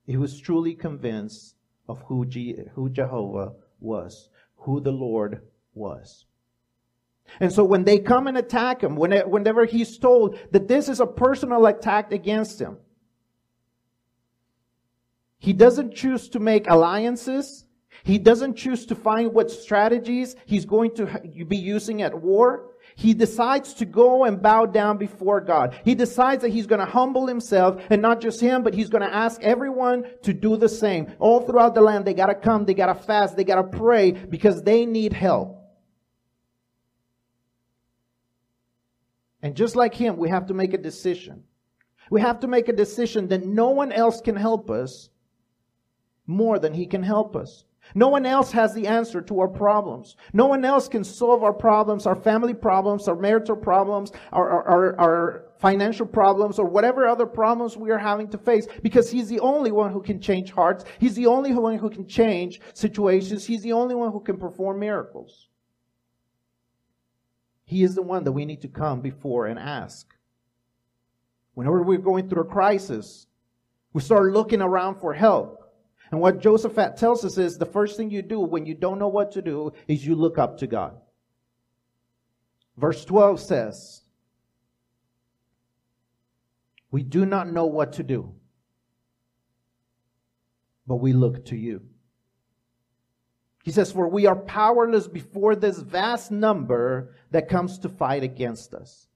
He 0.06 0.16
was 0.16 0.38
truly 0.38 0.74
convinced 0.74 1.56
of 1.88 2.02
who, 2.02 2.24
G, 2.24 2.56
who 2.74 2.88
Jehovah 2.88 3.54
was, 3.80 4.28
who 4.58 4.80
the 4.80 4.92
Lord 4.92 5.42
was. 5.74 6.26
And 7.40 7.52
so 7.52 7.64
when 7.64 7.84
they 7.84 7.98
come 7.98 8.26
and 8.26 8.36
attack 8.36 8.82
him, 8.82 8.96
whenever 8.96 9.64
he's 9.64 9.96
told 9.98 10.38
that 10.50 10.68
this 10.68 10.88
is 10.88 11.00
a 11.00 11.06
personal 11.06 11.66
attack 11.66 12.12
against 12.12 12.60
him, 12.60 12.76
he 15.38 15.52
doesn't 15.52 15.94
choose 15.94 16.28
to 16.30 16.38
make 16.38 16.68
alliances. 16.68 17.64
He 18.04 18.18
doesn't 18.18 18.56
choose 18.56 18.86
to 18.86 18.94
find 18.94 19.32
what 19.32 19.50
strategies 19.50 20.36
he's 20.46 20.64
going 20.64 20.94
to 20.96 21.06
be 21.48 21.56
using 21.56 22.02
at 22.02 22.20
war. 22.20 22.68
He 22.94 23.14
decides 23.14 23.74
to 23.74 23.86
go 23.86 24.24
and 24.24 24.42
bow 24.42 24.66
down 24.66 24.98
before 24.98 25.40
God. 25.40 25.80
He 25.84 25.94
decides 25.94 26.42
that 26.42 26.50
he's 26.50 26.66
going 26.66 26.80
to 26.80 26.86
humble 26.86 27.26
himself 27.26 27.82
and 27.88 28.02
not 28.02 28.20
just 28.20 28.40
him, 28.40 28.62
but 28.62 28.74
he's 28.74 28.90
going 28.90 29.02
to 29.02 29.14
ask 29.14 29.42
everyone 29.42 30.04
to 30.22 30.34
do 30.34 30.56
the 30.56 30.68
same. 30.68 31.12
All 31.18 31.40
throughout 31.40 31.74
the 31.74 31.80
land, 31.80 32.04
they 32.04 32.14
got 32.14 32.26
to 32.26 32.34
come, 32.34 32.64
they 32.66 32.74
got 32.74 32.86
to 32.86 32.94
fast, 32.94 33.36
they 33.36 33.44
got 33.44 33.56
to 33.56 33.78
pray 33.78 34.12
because 34.12 34.62
they 34.62 34.84
need 34.84 35.12
help. 35.12 35.61
And 39.42 39.56
just 39.56 39.76
like 39.76 39.94
him, 39.94 40.16
we 40.16 40.28
have 40.28 40.46
to 40.46 40.54
make 40.54 40.72
a 40.72 40.78
decision. 40.78 41.42
We 42.10 42.20
have 42.20 42.40
to 42.40 42.46
make 42.46 42.68
a 42.68 42.72
decision 42.72 43.28
that 43.28 43.44
no 43.44 43.70
one 43.70 43.92
else 43.92 44.20
can 44.20 44.36
help 44.36 44.70
us 44.70 45.10
more 46.26 46.58
than 46.58 46.74
he 46.74 46.86
can 46.86 47.02
help 47.02 47.34
us. 47.34 47.64
No 47.94 48.08
one 48.08 48.24
else 48.24 48.52
has 48.52 48.72
the 48.74 48.86
answer 48.86 49.20
to 49.22 49.40
our 49.40 49.48
problems. 49.48 50.16
No 50.32 50.46
one 50.46 50.64
else 50.64 50.88
can 50.88 51.04
solve 51.04 51.42
our 51.42 51.52
problems, 51.52 52.06
our 52.06 52.14
family 52.14 52.54
problems, 52.54 53.08
our 53.08 53.16
marital 53.16 53.56
problems, 53.56 54.12
our, 54.32 54.62
our, 54.62 55.00
our, 55.00 55.44
financial 55.58 56.06
problems, 56.06 56.58
or 56.58 56.64
whatever 56.64 57.06
other 57.06 57.24
problems 57.24 57.76
we 57.76 57.92
are 57.92 57.98
having 57.98 58.26
to 58.28 58.36
face 58.36 58.66
because 58.82 59.08
He's 59.08 59.28
the 59.28 59.38
only 59.38 59.70
one 59.70 59.92
who 59.92 60.02
can 60.02 60.20
change 60.20 60.50
hearts. 60.50 60.84
He's 60.98 61.14
the 61.14 61.26
only 61.26 61.54
one 61.54 61.78
who 61.78 61.88
can 61.88 62.04
change 62.06 62.60
situations. 62.74 63.44
He's 63.44 63.62
the 63.62 63.72
only 63.72 63.94
one 63.94 64.10
who 64.10 64.18
can 64.20 64.38
perform 64.38 64.80
miracles. 64.80 65.50
He 67.72 67.82
is 67.82 67.94
the 67.94 68.02
one 68.02 68.24
that 68.24 68.32
we 68.32 68.44
need 68.44 68.60
to 68.62 68.68
come 68.68 69.00
before 69.00 69.46
and 69.46 69.58
ask. 69.58 70.06
Whenever 71.54 71.82
we're 71.82 71.96
going 71.96 72.28
through 72.28 72.42
a 72.42 72.46
crisis, 72.46 73.26
we 73.94 74.02
start 74.02 74.30
looking 74.32 74.60
around 74.60 75.00
for 75.00 75.14
help. 75.14 75.72
And 76.10 76.20
what 76.20 76.40
Josephat 76.40 76.96
tells 76.96 77.24
us 77.24 77.38
is 77.38 77.56
the 77.56 77.64
first 77.64 77.96
thing 77.96 78.10
you 78.10 78.20
do 78.20 78.40
when 78.40 78.66
you 78.66 78.74
don't 78.74 78.98
know 78.98 79.08
what 79.08 79.32
to 79.32 79.42
do 79.42 79.72
is 79.88 80.06
you 80.06 80.14
look 80.14 80.36
up 80.36 80.58
to 80.58 80.66
God. 80.66 81.00
Verse 82.76 83.06
12 83.06 83.40
says, 83.40 84.02
We 86.90 87.02
do 87.02 87.24
not 87.24 87.50
know 87.50 87.64
what 87.64 87.94
to 87.94 88.02
do. 88.02 88.34
but 90.86 90.96
we 90.96 91.14
look 91.14 91.46
to 91.46 91.56
you. 91.56 91.80
He 93.62 93.70
says, 93.70 93.92
For 93.92 94.08
we 94.08 94.26
are 94.26 94.36
powerless 94.36 95.06
before 95.06 95.54
this 95.54 95.78
vast 95.78 96.30
number 96.30 97.14
that 97.30 97.48
comes 97.48 97.78
to 97.80 97.88
fight 97.88 98.22
against 98.22 98.74
us. 98.74 99.08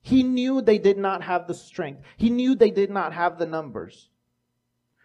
He 0.00 0.24
knew 0.24 0.60
they 0.60 0.78
did 0.78 0.98
not 0.98 1.22
have 1.22 1.46
the 1.46 1.54
strength. 1.54 2.02
He 2.16 2.28
knew 2.28 2.56
they 2.56 2.72
did 2.72 2.90
not 2.90 3.12
have 3.12 3.38
the 3.38 3.46
numbers. 3.46 4.10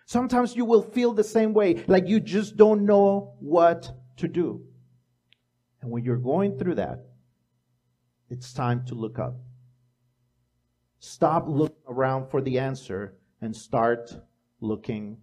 Sometimes 0.06 0.56
you 0.56 0.65
will 0.65 0.82
feel 0.82 1.13
the 1.13 1.23
same 1.23 1.53
way, 1.53 1.84
like 1.88 2.08
you 2.08 2.19
just 2.19 2.58
don't 2.58 2.86
know 2.86 3.36
what 3.39 3.91
to 4.17 4.27
do. 4.27 4.63
And 5.82 5.91
when 5.91 6.03
you're 6.03 6.17
going 6.17 6.58
through 6.58 6.75
that, 6.75 7.06
it's 8.30 8.51
time 8.53 8.86
to 8.88 8.95
look 8.95 9.19
up. 9.19 9.36
Stop 10.99 11.45
looking 11.47 11.75
around 11.88 12.30
for 12.30 12.41
the 12.41 12.58
answer 12.58 13.15
and 13.41 13.56
start 13.56 14.12
looking 14.60 15.17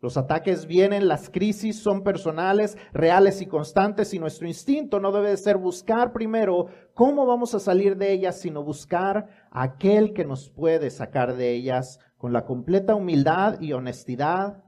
Los 0.00 0.16
ataques 0.16 0.66
vienen, 0.66 1.08
las 1.08 1.28
crisis 1.28 1.80
son 1.80 2.04
personales, 2.04 2.78
reales 2.92 3.42
y 3.42 3.46
constantes 3.46 4.14
y 4.14 4.20
nuestro 4.20 4.46
instinto 4.46 5.00
no 5.00 5.10
debe 5.10 5.36
ser 5.36 5.56
buscar 5.56 6.12
primero 6.12 6.66
cómo 6.94 7.26
vamos 7.26 7.54
a 7.54 7.58
salir 7.58 7.96
de 7.96 8.12
ellas, 8.12 8.40
sino 8.40 8.62
buscar 8.62 9.48
aquel 9.50 10.12
que 10.12 10.24
nos 10.24 10.50
puede 10.50 10.90
sacar 10.90 11.34
de 11.34 11.52
ellas 11.52 11.98
con 12.16 12.32
la 12.32 12.44
completa 12.44 12.94
humildad 12.94 13.60
y 13.60 13.72
honestidad 13.72 14.62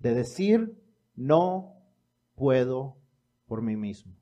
de 0.00 0.14
decir, 0.14 0.76
no 1.16 1.74
puedo 2.34 2.98
por 3.46 3.62
mí 3.62 3.74
mismo. 3.74 4.14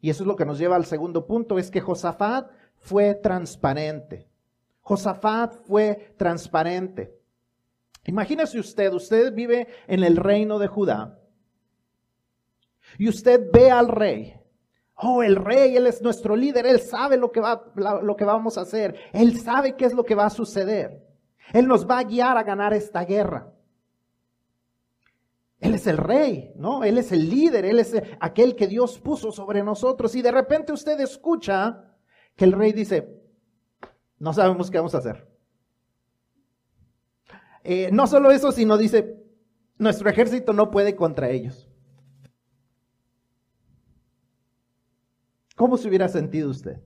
Y 0.00 0.10
eso 0.10 0.24
es 0.24 0.26
lo 0.26 0.36
que 0.36 0.44
nos 0.44 0.58
lleva 0.58 0.74
al 0.74 0.84
segundo 0.84 1.26
punto, 1.26 1.58
es 1.58 1.70
que 1.70 1.80
Josafat 1.80 2.50
fue 2.74 3.14
transparente. 3.14 4.28
Josafat 4.80 5.54
fue 5.64 6.14
transparente. 6.18 7.23
Imagínese 8.06 8.58
usted, 8.58 8.92
usted 8.92 9.32
vive 9.32 9.68
en 9.86 10.04
el 10.04 10.16
reino 10.16 10.58
de 10.58 10.66
Judá 10.66 11.18
y 12.98 13.08
usted 13.08 13.50
ve 13.52 13.70
al 13.70 13.88
rey. 13.88 14.40
Oh, 14.96 15.22
el 15.22 15.36
rey, 15.36 15.76
él 15.76 15.86
es 15.86 16.02
nuestro 16.02 16.36
líder, 16.36 16.66
él 16.66 16.80
sabe 16.80 17.16
lo 17.16 17.32
que, 17.32 17.40
va, 17.40 17.72
lo 17.74 18.14
que 18.14 18.24
vamos 18.24 18.56
a 18.56 18.60
hacer, 18.60 18.94
él 19.12 19.40
sabe 19.40 19.74
qué 19.74 19.86
es 19.86 19.92
lo 19.92 20.04
que 20.04 20.14
va 20.14 20.26
a 20.26 20.30
suceder. 20.30 21.02
Él 21.52 21.66
nos 21.66 21.88
va 21.88 21.98
a 21.98 22.04
guiar 22.04 22.38
a 22.38 22.42
ganar 22.42 22.72
esta 22.72 23.04
guerra. 23.04 23.52
Él 25.58 25.74
es 25.74 25.86
el 25.86 25.96
rey, 25.96 26.52
¿no? 26.56 26.84
Él 26.84 26.98
es 26.98 27.10
el 27.10 27.28
líder, 27.28 27.64
él 27.64 27.78
es 27.78 27.94
aquel 28.20 28.54
que 28.54 28.66
Dios 28.66 28.98
puso 28.98 29.32
sobre 29.32 29.62
nosotros. 29.62 30.14
Y 30.14 30.22
de 30.22 30.30
repente 30.30 30.72
usted 30.72 31.00
escucha 31.00 31.84
que 32.36 32.44
el 32.44 32.52
rey 32.52 32.72
dice, 32.72 33.20
no 34.18 34.32
sabemos 34.32 34.70
qué 34.70 34.78
vamos 34.78 34.94
a 34.94 34.98
hacer. 34.98 35.33
Eh, 37.64 37.90
no 37.92 38.06
solo 38.06 38.30
eso, 38.30 38.52
sino 38.52 38.76
dice, 38.76 39.16
nuestro 39.78 40.08
ejército 40.10 40.52
no 40.52 40.70
puede 40.70 40.94
contra 40.94 41.30
ellos. 41.30 41.68
¿Cómo 45.56 45.76
se 45.76 45.88
hubiera 45.88 46.08
sentido 46.08 46.50
usted? 46.50 46.82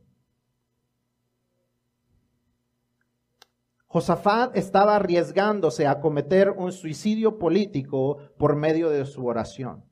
Josafat 3.86 4.56
estaba 4.56 4.94
arriesgándose 4.94 5.86
a 5.86 6.00
cometer 6.00 6.50
un 6.50 6.72
suicidio 6.72 7.38
político 7.38 8.18
por 8.36 8.54
medio 8.54 8.90
de 8.90 9.04
su 9.06 9.26
oración. 9.26 9.84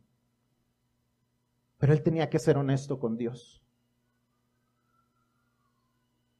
Pero 1.78 1.94
él 1.94 2.02
tenía 2.02 2.30
que 2.30 2.38
ser 2.38 2.58
honesto 2.58 3.00
con 3.00 3.16
Dios. 3.16 3.62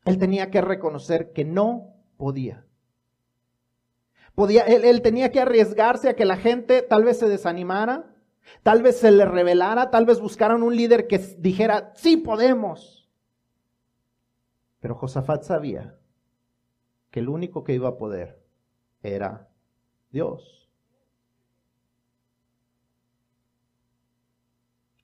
Él 0.05 0.19
tenía 0.19 0.51
que 0.51 0.61
reconocer 0.61 1.33
que 1.33 1.45
no 1.45 1.95
podía. 2.17 2.67
Podía, 4.37 4.63
él, 4.65 4.85
él, 4.85 5.03
tenía 5.03 5.33
que 5.33 5.41
arriesgarse 5.41 6.11
a 6.11 6.15
que 6.15 6.27
la 6.27 6.37
gente 6.37 6.83
tal 6.83 7.03
vez 7.03 7.19
se 7.19 7.29
desanimara, 7.29 8.15
tal 8.63 8.83
vez 8.83 8.99
se 9.01 9.11
le 9.11 9.25
revelara, 9.25 9.91
tal 9.91 10.05
vez 10.05 10.21
buscaran 10.21 10.63
un 10.63 10.77
líder 10.77 11.09
que 11.09 11.19
dijera, 11.39 11.93
sí 11.97 12.19
podemos. 12.19 13.09
Pero 14.79 14.95
Josafat 14.95 15.43
sabía 15.43 15.99
que 17.11 17.21
el 17.21 17.31
único 17.31 17.65
que 17.65 17.73
iba 17.73 17.89
a 17.89 17.97
poder 17.97 18.45
era 19.03 19.49
Dios. 20.11 20.69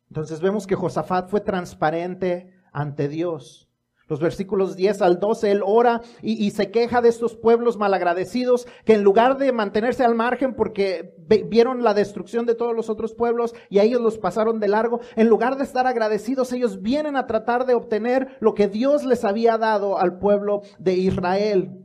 Entonces 0.09 0.43
vemos 0.43 0.67
que 0.67 0.77
Josafat 0.77 1.31
fue 1.31 1.41
transparente 1.41 2.53
ante 2.71 3.09
Dios. 3.09 3.72
Los 4.13 4.21
versículos 4.21 4.77
10 4.77 5.01
al 5.01 5.21
12, 5.21 5.51
él 5.51 5.63
ora 5.65 6.03
y, 6.21 6.51
se 6.51 6.71
queja 6.71 7.01
de 7.01 7.09
estos 7.09 7.35
pueblos 7.35 7.79
malagradecidos 7.79 8.69
que 8.85 8.93
en 8.93 9.05
lugar 9.05 9.39
de 9.39 9.53
mantenerse 9.53 10.05
al 10.05 10.15
margen 10.15 10.53
porque 10.53 11.15
vieron 11.49 11.83
la 11.83 11.95
destrucción 11.95 12.45
de 12.45 12.55
todos 12.55 12.77
los 12.77 12.91
otros 12.91 13.15
pueblos 13.15 13.55
y 13.71 13.79
a 13.79 13.85
ellos 13.85 14.03
los 14.03 14.19
pasaron 14.19 14.61
de 14.61 14.69
largo, 14.69 15.01
en 15.17 15.31
lugar 15.31 15.57
de 15.57 15.65
estar 15.65 15.87
agradecidos, 15.87 16.53
ellos 16.53 16.83
vienen 16.83 17.17
a 17.17 17.27
tratar 17.27 17.65
de 17.65 17.73
obtener 17.73 18.37
lo 18.41 18.53
que 18.53 18.69
Dios 18.69 19.03
les 19.03 19.25
había 19.25 19.57
dado 19.57 19.99
al 19.99 20.19
pueblo 20.19 20.61
de 20.79 20.93
Israel. 20.93 21.82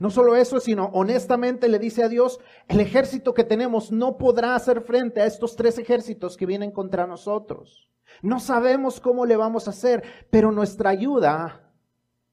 No 0.00 0.08
solo 0.08 0.34
eso, 0.34 0.60
sino 0.60 0.86
honestamente 0.94 1.68
le 1.68 1.78
dice 1.78 2.02
a 2.02 2.08
Dios, 2.08 2.40
el 2.68 2.80
ejército 2.80 3.34
que 3.34 3.44
tenemos 3.44 3.92
no 3.92 4.16
podrá 4.16 4.54
hacer 4.54 4.80
frente 4.80 5.20
a 5.20 5.26
estos 5.26 5.56
tres 5.56 5.78
ejércitos 5.78 6.38
que 6.38 6.46
vienen 6.46 6.72
contra 6.72 7.06
nosotros. 7.06 7.90
No 8.22 8.40
sabemos 8.40 8.98
cómo 8.98 9.26
le 9.26 9.36
vamos 9.36 9.66
a 9.66 9.72
hacer, 9.72 10.02
pero 10.30 10.52
nuestra 10.52 10.88
ayuda 10.88 11.70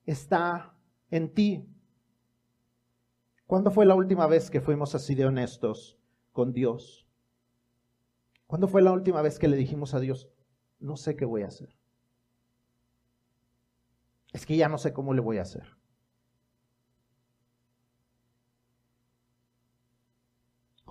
está 0.06 0.74
en 1.12 1.34
ti. 1.34 1.68
¿Cuándo 3.46 3.70
fue 3.70 3.86
la 3.86 3.96
última 3.96 4.28
vez 4.28 4.50
que 4.50 4.62
fuimos 4.62 4.96
así 4.96 5.14
de 5.14 5.26
honestos 5.26 6.00
con 6.32 6.54
Dios? 6.54 7.06
¿Cuándo 8.48 8.70
fue 8.70 8.82
la 8.82 8.94
última 8.94 9.22
vez 9.22 9.40
que 9.40 9.50
le 9.50 9.58
dijimos 9.58 9.94
a 9.94 10.00
Dios, 10.00 10.30
no 10.80 10.96
sé 10.96 11.18
qué 11.18 11.26
voy 11.26 11.42
a 11.42 11.48
hacer? 11.48 11.76
Es 14.32 14.46
que 14.46 14.56
ya 14.56 14.70
no 14.70 14.78
sé 14.78 14.94
cómo 14.94 15.14
le 15.14 15.20
voy 15.20 15.40
a 15.40 15.42
hacer. 15.42 15.77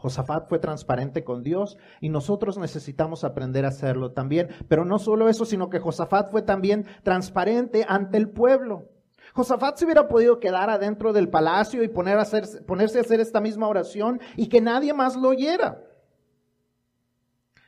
Josafat 0.06 0.48
fue 0.48 0.60
transparente 0.60 1.24
con 1.24 1.42
Dios 1.42 1.78
y 2.00 2.10
nosotros 2.10 2.58
necesitamos 2.58 3.24
aprender 3.24 3.64
a 3.64 3.70
hacerlo 3.70 4.12
también. 4.12 4.50
Pero 4.68 4.84
no 4.84 5.00
solo 5.00 5.28
eso, 5.28 5.44
sino 5.44 5.68
que 5.68 5.80
Josafat 5.80 6.30
fue 6.30 6.42
también 6.42 6.86
transparente 7.02 7.84
ante 7.88 8.16
el 8.16 8.30
pueblo. 8.30 8.88
Josafat 9.34 9.76
se 9.76 9.84
hubiera 9.84 10.06
podido 10.06 10.38
quedar 10.38 10.70
adentro 10.70 11.12
del 11.12 11.28
palacio 11.28 11.82
y 11.82 11.88
poner 11.88 12.20
a 12.20 12.24
ponerse 12.68 12.98
a 12.98 13.00
hacer 13.00 13.18
esta 13.18 13.40
misma 13.40 13.66
oración 13.66 14.20
y 14.36 14.48
que 14.48 14.60
nadie 14.60 14.94
más 14.94 15.16
lo 15.16 15.30
oyera. 15.30 15.82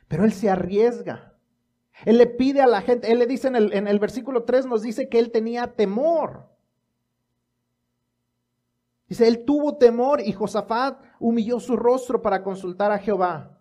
Pero 0.07 0.23
él 0.23 0.31
se 0.31 0.49
arriesga. 0.49 1.33
Él 2.05 2.19
le 2.19 2.27
pide 2.27 2.61
a 2.61 2.67
la 2.67 2.81
gente, 2.81 3.11
él 3.11 3.19
le 3.19 3.27
dice 3.27 3.49
en 3.49 3.57
el, 3.57 3.73
en 3.73 3.89
el 3.89 3.99
versículo 3.99 4.45
3, 4.45 4.65
nos 4.65 4.81
dice 4.81 5.09
que 5.09 5.19
él 5.19 5.29
tenía 5.29 5.73
temor. 5.73 6.47
Dice, 9.09 9.27
él 9.27 9.43
tuvo 9.43 9.75
temor 9.75 10.21
y 10.21 10.31
Josafat 10.31 11.01
humilló 11.19 11.59
su 11.59 11.75
rostro 11.75 12.21
para 12.21 12.43
consultar 12.43 12.91
a 12.91 12.99
Jehová. 12.99 13.59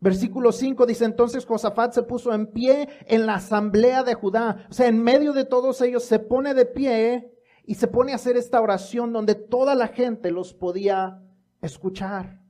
Versículo 0.00 0.50
5 0.50 0.84
dice, 0.84 1.04
entonces 1.04 1.46
Josafat 1.46 1.92
se 1.92 2.02
puso 2.02 2.32
en 2.32 2.48
pie 2.48 2.88
en 3.06 3.24
la 3.24 3.34
asamblea 3.34 4.02
de 4.02 4.14
Judá. 4.14 4.66
O 4.68 4.72
sea, 4.72 4.88
en 4.88 5.00
medio 5.00 5.32
de 5.32 5.44
todos 5.44 5.80
ellos 5.80 6.04
se 6.04 6.18
pone 6.18 6.54
de 6.54 6.66
pie 6.66 7.32
y 7.64 7.76
se 7.76 7.86
pone 7.86 8.10
a 8.10 8.16
hacer 8.16 8.36
esta 8.36 8.60
oración 8.60 9.12
donde 9.12 9.36
toda 9.36 9.76
la 9.76 9.88
gente 9.88 10.32
los 10.32 10.54
podía 10.54 11.22
escuchar. 11.62 12.40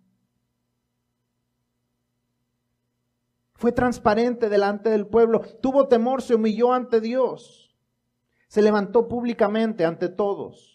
Fue 3.55 3.73
transparente 3.73 4.49
delante 4.49 4.88
del 4.88 5.07
pueblo, 5.07 5.42
tuvo 5.61 5.88
temor, 5.88 6.23
se 6.23 6.37
humilló 6.37 6.73
ante 6.73 7.03
Dios, 7.03 7.77
se 8.49 8.62
levantó 8.62 9.07
públicamente 9.09 9.85
ante 9.85 10.09
todos. 10.09 10.69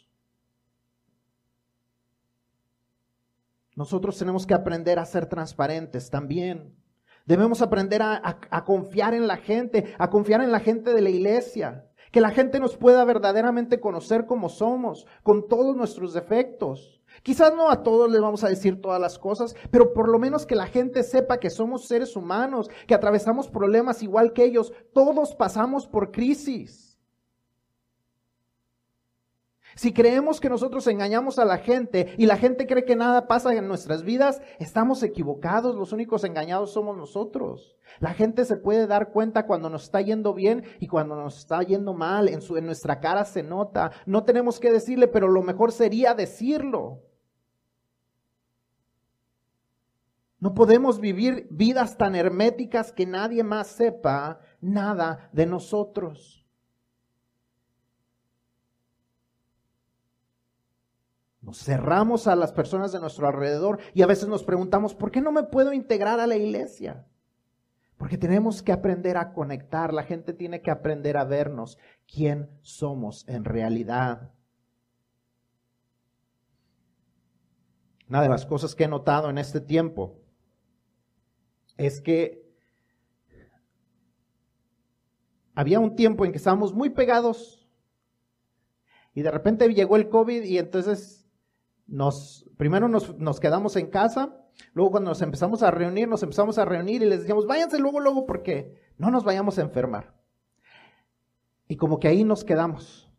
Nosotros 3.75 4.17
tenemos 4.17 4.47
que 4.47 4.53
aprender 4.53 4.99
a 4.99 5.05
ser 5.05 5.25
transparentes 5.25 6.09
también. 6.09 6.73
Debemos 7.25 7.61
aprender 7.61 8.01
a, 8.01 8.63
confiar 8.65 9.13
en 9.13 9.27
la 9.27 9.37
gente, 9.37 9.93
a 9.97 10.09
confiar 10.09 10.41
en 10.41 10.51
la 10.51 10.59
gente 10.59 10.93
de 10.93 11.01
la 11.01 11.09
iglesia. 11.09 11.85
Que 12.11 12.21
la 12.21 12.29
gente 12.29 12.59
nos 12.59 12.77
pueda 12.77 13.03
verdaderamente 13.03 13.81
conocer 13.81 14.25
como 14.25 14.47
somos, 14.47 15.05
con 15.23 15.49
todos 15.49 15.75
nuestros 15.75 16.13
defectos. 16.13 17.01
Quizás 17.23 17.53
no 17.53 17.69
a 17.69 17.83
todos 17.83 18.09
les 18.09 18.21
vamos 18.21 18.43
a 18.43 18.49
decir 18.49 18.81
todas 18.81 19.01
las 19.01 19.19
cosas, 19.19 19.55
pero 19.71 19.93
por 19.93 20.07
lo 20.07 20.19
menos 20.19 20.45
que 20.45 20.55
la 20.55 20.67
gente 20.67 21.03
sepa 21.03 21.39
que 21.39 21.49
somos 21.49 21.87
seres 21.87 22.15
humanos, 22.15 22.69
que 22.87 22.93
atravesamos 22.93 23.49
problemas 23.49 24.03
igual 24.03 24.31
que 24.31 24.45
ellos. 24.45 24.71
Todos 24.93 25.35
pasamos 25.35 25.87
por 25.87 26.11
crisis. 26.11 26.84
Si 29.75 29.91
creemos 29.91 30.39
que 30.39 30.49
nosotros 30.49 30.87
engañamos 30.87 31.37
a 31.37 31.43
la 31.43 31.57
gente 31.57 32.15
y 32.17 32.27
la 32.27 32.37
gente 32.37 32.65
cree 32.65 32.85
que 32.85 32.95
nada 32.95 33.27
pasa 33.27 33.53
en 33.53 33.67
nuestras 33.67 34.03
vidas, 34.03 34.41
estamos 34.57 35.03
equivocados. 35.03 35.75
Los 35.75 35.91
únicos 35.91 36.23
engañados 36.23 36.71
somos 36.71 36.95
nosotros. 36.95 37.75
La 37.99 38.13
gente 38.13 38.45
se 38.45 38.55
puede 38.55 38.87
dar 38.87 39.11
cuenta 39.11 39.45
cuando 39.45 39.69
nos 39.69 39.83
está 39.83 39.99
yendo 39.99 40.33
bien 40.33 40.63
y 40.79 40.87
cuando 40.87 41.17
nos 41.17 41.37
está 41.39 41.61
yendo 41.61 41.93
mal. 41.93 42.29
En, 42.29 42.41
su, 42.41 42.55
en 42.55 42.65
nuestra 42.65 43.01
cara 43.01 43.25
se 43.25 43.43
nota. 43.43 43.91
No 44.05 44.23
tenemos 44.23 44.61
que 44.61 44.71
decirle, 44.71 45.09
pero 45.09 45.27
lo 45.27 45.41
mejor 45.41 45.73
sería 45.73 46.13
decirlo. 46.13 47.01
No 50.39 50.53
podemos 50.53 51.01
vivir 51.01 51.47
vidas 51.51 51.97
tan 51.97 52.15
herméticas 52.15 52.93
que 52.93 53.05
nadie 53.05 53.43
más 53.43 53.67
sepa 53.67 54.39
nada 54.61 55.29
de 55.33 55.45
nosotros. 55.47 56.44
Nos 61.45 61.59
cerramos 61.59 62.25
a 62.25 62.35
las 62.35 62.51
personas 62.51 62.91
de 62.91 62.99
nuestro 62.99 63.27
alrededor 63.27 63.79
y 63.93 64.01
a 64.01 64.07
veces 64.07 64.27
nos 64.27 64.43
preguntamos, 64.43 64.95
¿por 64.95 65.11
qué 65.11 65.21
no 65.21 65.31
me 65.31 65.43
puedo 65.43 65.73
integrar 65.73 66.19
a 66.19 66.25
la 66.25 66.35
iglesia? 66.35 67.05
Porque 67.97 68.17
tenemos 68.17 68.63
que 68.63 68.71
aprender 68.71 69.15
a 69.15 69.31
conectar, 69.31 69.93
la 69.93 70.01
gente 70.01 70.33
tiene 70.33 70.63
que 70.63 70.71
aprender 70.71 71.17
a 71.17 71.23
vernos 71.23 71.77
quién 72.11 72.49
somos 72.63 73.27
en 73.27 73.45
realidad. 73.45 74.31
Una 78.09 78.23
de 78.23 78.29
las 78.29 78.47
cosas 78.47 78.73
que 78.73 78.85
he 78.85 78.87
notado 78.87 79.29
en 79.29 79.37
este 79.37 79.61
tiempo 79.61 80.19
es 81.77 82.01
que 82.01 82.43
había 85.53 85.79
un 85.79 85.95
tiempo 85.95 86.25
en 86.25 86.31
que 86.31 86.39
estábamos 86.39 86.73
muy 86.73 86.89
pegados 86.89 87.69
y 89.13 89.21
de 89.21 89.29
repente 89.29 89.71
llegó 89.71 89.95
el 89.95 90.09
COVID 90.09 90.41
y 90.41 90.57
entonces 90.57 91.24
nos, 91.87 92.49
primero 92.57 92.87
nos, 92.87 93.17
nos, 93.17 93.39
quedamos 93.39 93.75
en 93.75 93.87
casa, 93.87 94.35
luego 94.73 94.91
cuando 94.91 95.11
nos 95.11 95.21
empezamos 95.21 95.63
a 95.63 95.71
reunir, 95.71 96.07
nos 96.07 96.23
empezamos 96.23 96.57
a 96.57 96.65
reunir 96.65 97.01
y 97.01 97.05
les 97.05 97.19
decíamos, 97.19 97.47
váyanse 97.47 97.79
luego, 97.79 97.99
luego, 97.99 98.25
porque 98.25 98.79
no 98.97 99.11
nos 99.11 99.23
vayamos 99.23 99.57
a 99.57 99.61
enfermar. 99.61 100.13
Y 101.67 101.77
como 101.77 101.99
que 101.99 102.07
ahí 102.07 102.23
nos 102.23 102.43
quedamos. 102.43 103.11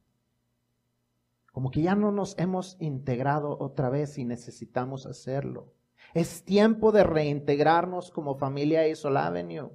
Como 1.52 1.70
que 1.70 1.82
ya 1.82 1.94
no 1.94 2.12
nos 2.12 2.38
hemos 2.38 2.76
integrado 2.80 3.56
otra 3.58 3.88
vez 3.88 4.18
y 4.18 4.24
necesitamos 4.24 5.06
hacerlo. 5.06 5.72
Es 6.14 6.44
tiempo 6.44 6.92
de 6.92 7.02
reintegrarnos 7.02 8.10
como 8.10 8.36
familia 8.36 8.86
Isol 8.88 9.16
Avenue. 9.16 9.70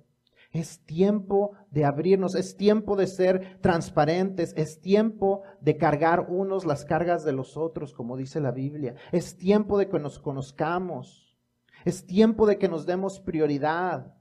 Es 0.51 0.79
tiempo 0.85 1.51
de 1.69 1.85
abrirnos, 1.85 2.35
es 2.35 2.57
tiempo 2.57 2.97
de 2.97 3.07
ser 3.07 3.59
transparentes, 3.61 4.53
es 4.57 4.81
tiempo 4.81 5.43
de 5.61 5.77
cargar 5.77 6.27
unos 6.29 6.65
las 6.65 6.83
cargas 6.83 7.23
de 7.23 7.31
los 7.31 7.55
otros, 7.55 7.93
como 7.93 8.17
dice 8.17 8.41
la 8.41 8.51
Biblia. 8.51 8.95
Es 9.13 9.37
tiempo 9.37 9.77
de 9.77 9.87
que 9.87 9.99
nos 9.99 10.19
conozcamos. 10.19 11.37
Es 11.85 12.05
tiempo 12.05 12.45
de 12.45 12.57
que 12.57 12.67
nos 12.67 12.85
demos 12.85 13.19
prioridad. 13.21 14.13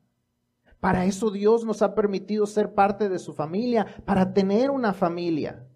Para 0.79 1.05
eso 1.05 1.31
Dios 1.31 1.65
nos 1.65 1.83
ha 1.83 1.95
permitido 1.95 2.47
ser 2.47 2.75
parte 2.75 3.09
de 3.09 3.19
su 3.19 3.35
familia, 3.35 3.87
para 4.05 4.33
tener 4.33 4.71
una 4.71 4.95
familia. 4.95 5.67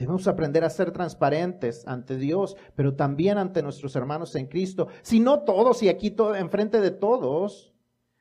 Debemos 0.00 0.26
aprender 0.26 0.64
a 0.64 0.70
ser 0.70 0.92
transparentes 0.92 1.86
ante 1.86 2.16
Dios, 2.16 2.56
pero 2.74 2.94
también 2.94 3.36
ante 3.36 3.62
nuestros 3.62 3.94
hermanos 3.96 4.34
en 4.34 4.46
Cristo. 4.46 4.88
Si 5.02 5.20
no 5.20 5.40
todos 5.40 5.82
y 5.82 5.90
aquí 5.90 6.10
todo, 6.10 6.34
enfrente 6.34 6.80
de 6.80 6.90
todos, 6.90 7.74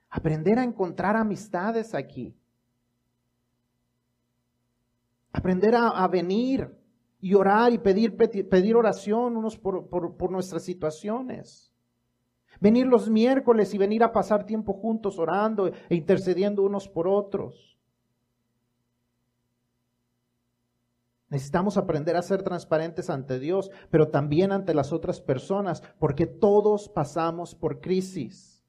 aprender 0.09 0.59
a 0.59 0.65
encontrar 0.65 1.15
amistades 1.15 1.95
aquí. 1.95 2.35
Aprender 5.31 5.73
a, 5.73 6.05
venir 6.09 6.69
y 7.21 7.33
orar 7.33 7.71
y 7.71 7.77
pedir, 7.77 8.17
pedir 8.17 8.75
oración 8.75 9.37
unos 9.37 9.57
por, 9.57 9.87
por 9.87 10.31
nuestras 10.31 10.63
situaciones. 10.63 11.73
Venir 12.59 12.87
los 12.87 13.09
miércoles 13.09 13.73
y 13.73 13.77
venir 13.77 14.03
a 14.03 14.11
pasar 14.11 14.45
tiempo 14.45 14.73
juntos 14.73 15.17
orando 15.17 15.67
e 15.67 15.95
intercediendo 15.95 16.61
unos 16.61 16.89
por 16.89 17.07
otros. 17.07 17.78
Necesitamos 21.29 21.77
aprender 21.77 22.15
a 22.15 22.23
ser 22.23 22.41
transparentes 22.41 23.09
ante 23.09 23.39
Dios, 23.39 23.69
pero 23.91 24.09
también 24.09 24.51
ante 24.51 24.73
las 24.73 24.91
otras 24.91 25.21
personas, 25.21 25.83
porque 25.99 26.25
todos 26.25 26.89
pasamos 26.89 27.53
por 27.53 27.81
crisis. 27.81 28.65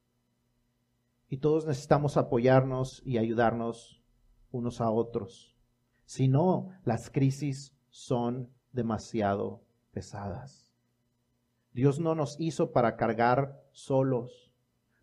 Y 1.29 1.39
todos 1.39 1.65
necesitamos 1.65 2.17
apoyarnos 2.17 3.03
y 3.05 3.17
ayudarnos 3.17 4.03
unos 4.51 4.81
a 4.81 4.91
otros. 4.91 5.57
Si 6.05 6.29
no, 6.29 6.71
las 6.85 7.09
crisis 7.09 7.75
son 7.89 8.51
demasiado 8.73 9.63
pesadas. 9.93 10.75
Dios 11.73 11.99
no 11.99 12.15
nos 12.15 12.39
hizo 12.41 12.73
para 12.73 12.97
cargar 12.97 13.63
solos. 13.73 14.53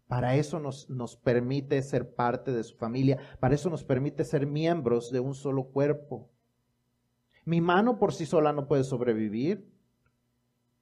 Para 0.07 0.35
eso 0.35 0.59
nos, 0.59 0.89
nos 0.89 1.15
permite 1.15 1.81
ser 1.81 2.13
parte 2.13 2.51
de 2.51 2.63
su 2.63 2.75
familia. 2.75 3.17
Para 3.39 3.55
eso 3.55 3.69
nos 3.69 3.83
permite 3.83 4.23
ser 4.25 4.45
miembros 4.45 5.11
de 5.11 5.21
un 5.21 5.33
solo 5.33 5.71
cuerpo. 5.71 6.29
Mi 7.47 7.62
mano 7.62 7.97
por 7.97 8.13
sí 8.13 8.25
sola 8.25 8.51
no 8.51 8.67
puede 8.67 8.83
sobrevivir. 8.83 9.65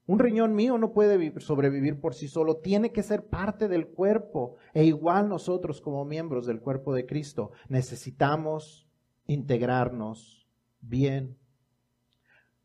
Un 0.08 0.18
riñón 0.18 0.52
mío 0.56 0.76
no 0.78 0.92
puede 0.92 1.40
sobrevivir 1.40 2.00
por 2.00 2.12
sí 2.12 2.26
solo, 2.26 2.56
tiene 2.56 2.90
que 2.90 3.04
ser 3.04 3.26
parte 3.28 3.68
del 3.68 3.86
cuerpo. 3.86 4.56
E 4.74 4.82
igual 4.82 5.28
nosotros 5.28 5.80
como 5.80 6.04
miembros 6.04 6.44
del 6.44 6.60
cuerpo 6.60 6.92
de 6.92 7.06
Cristo 7.06 7.52
necesitamos 7.68 8.88
integrarnos 9.28 10.48
bien. 10.80 11.36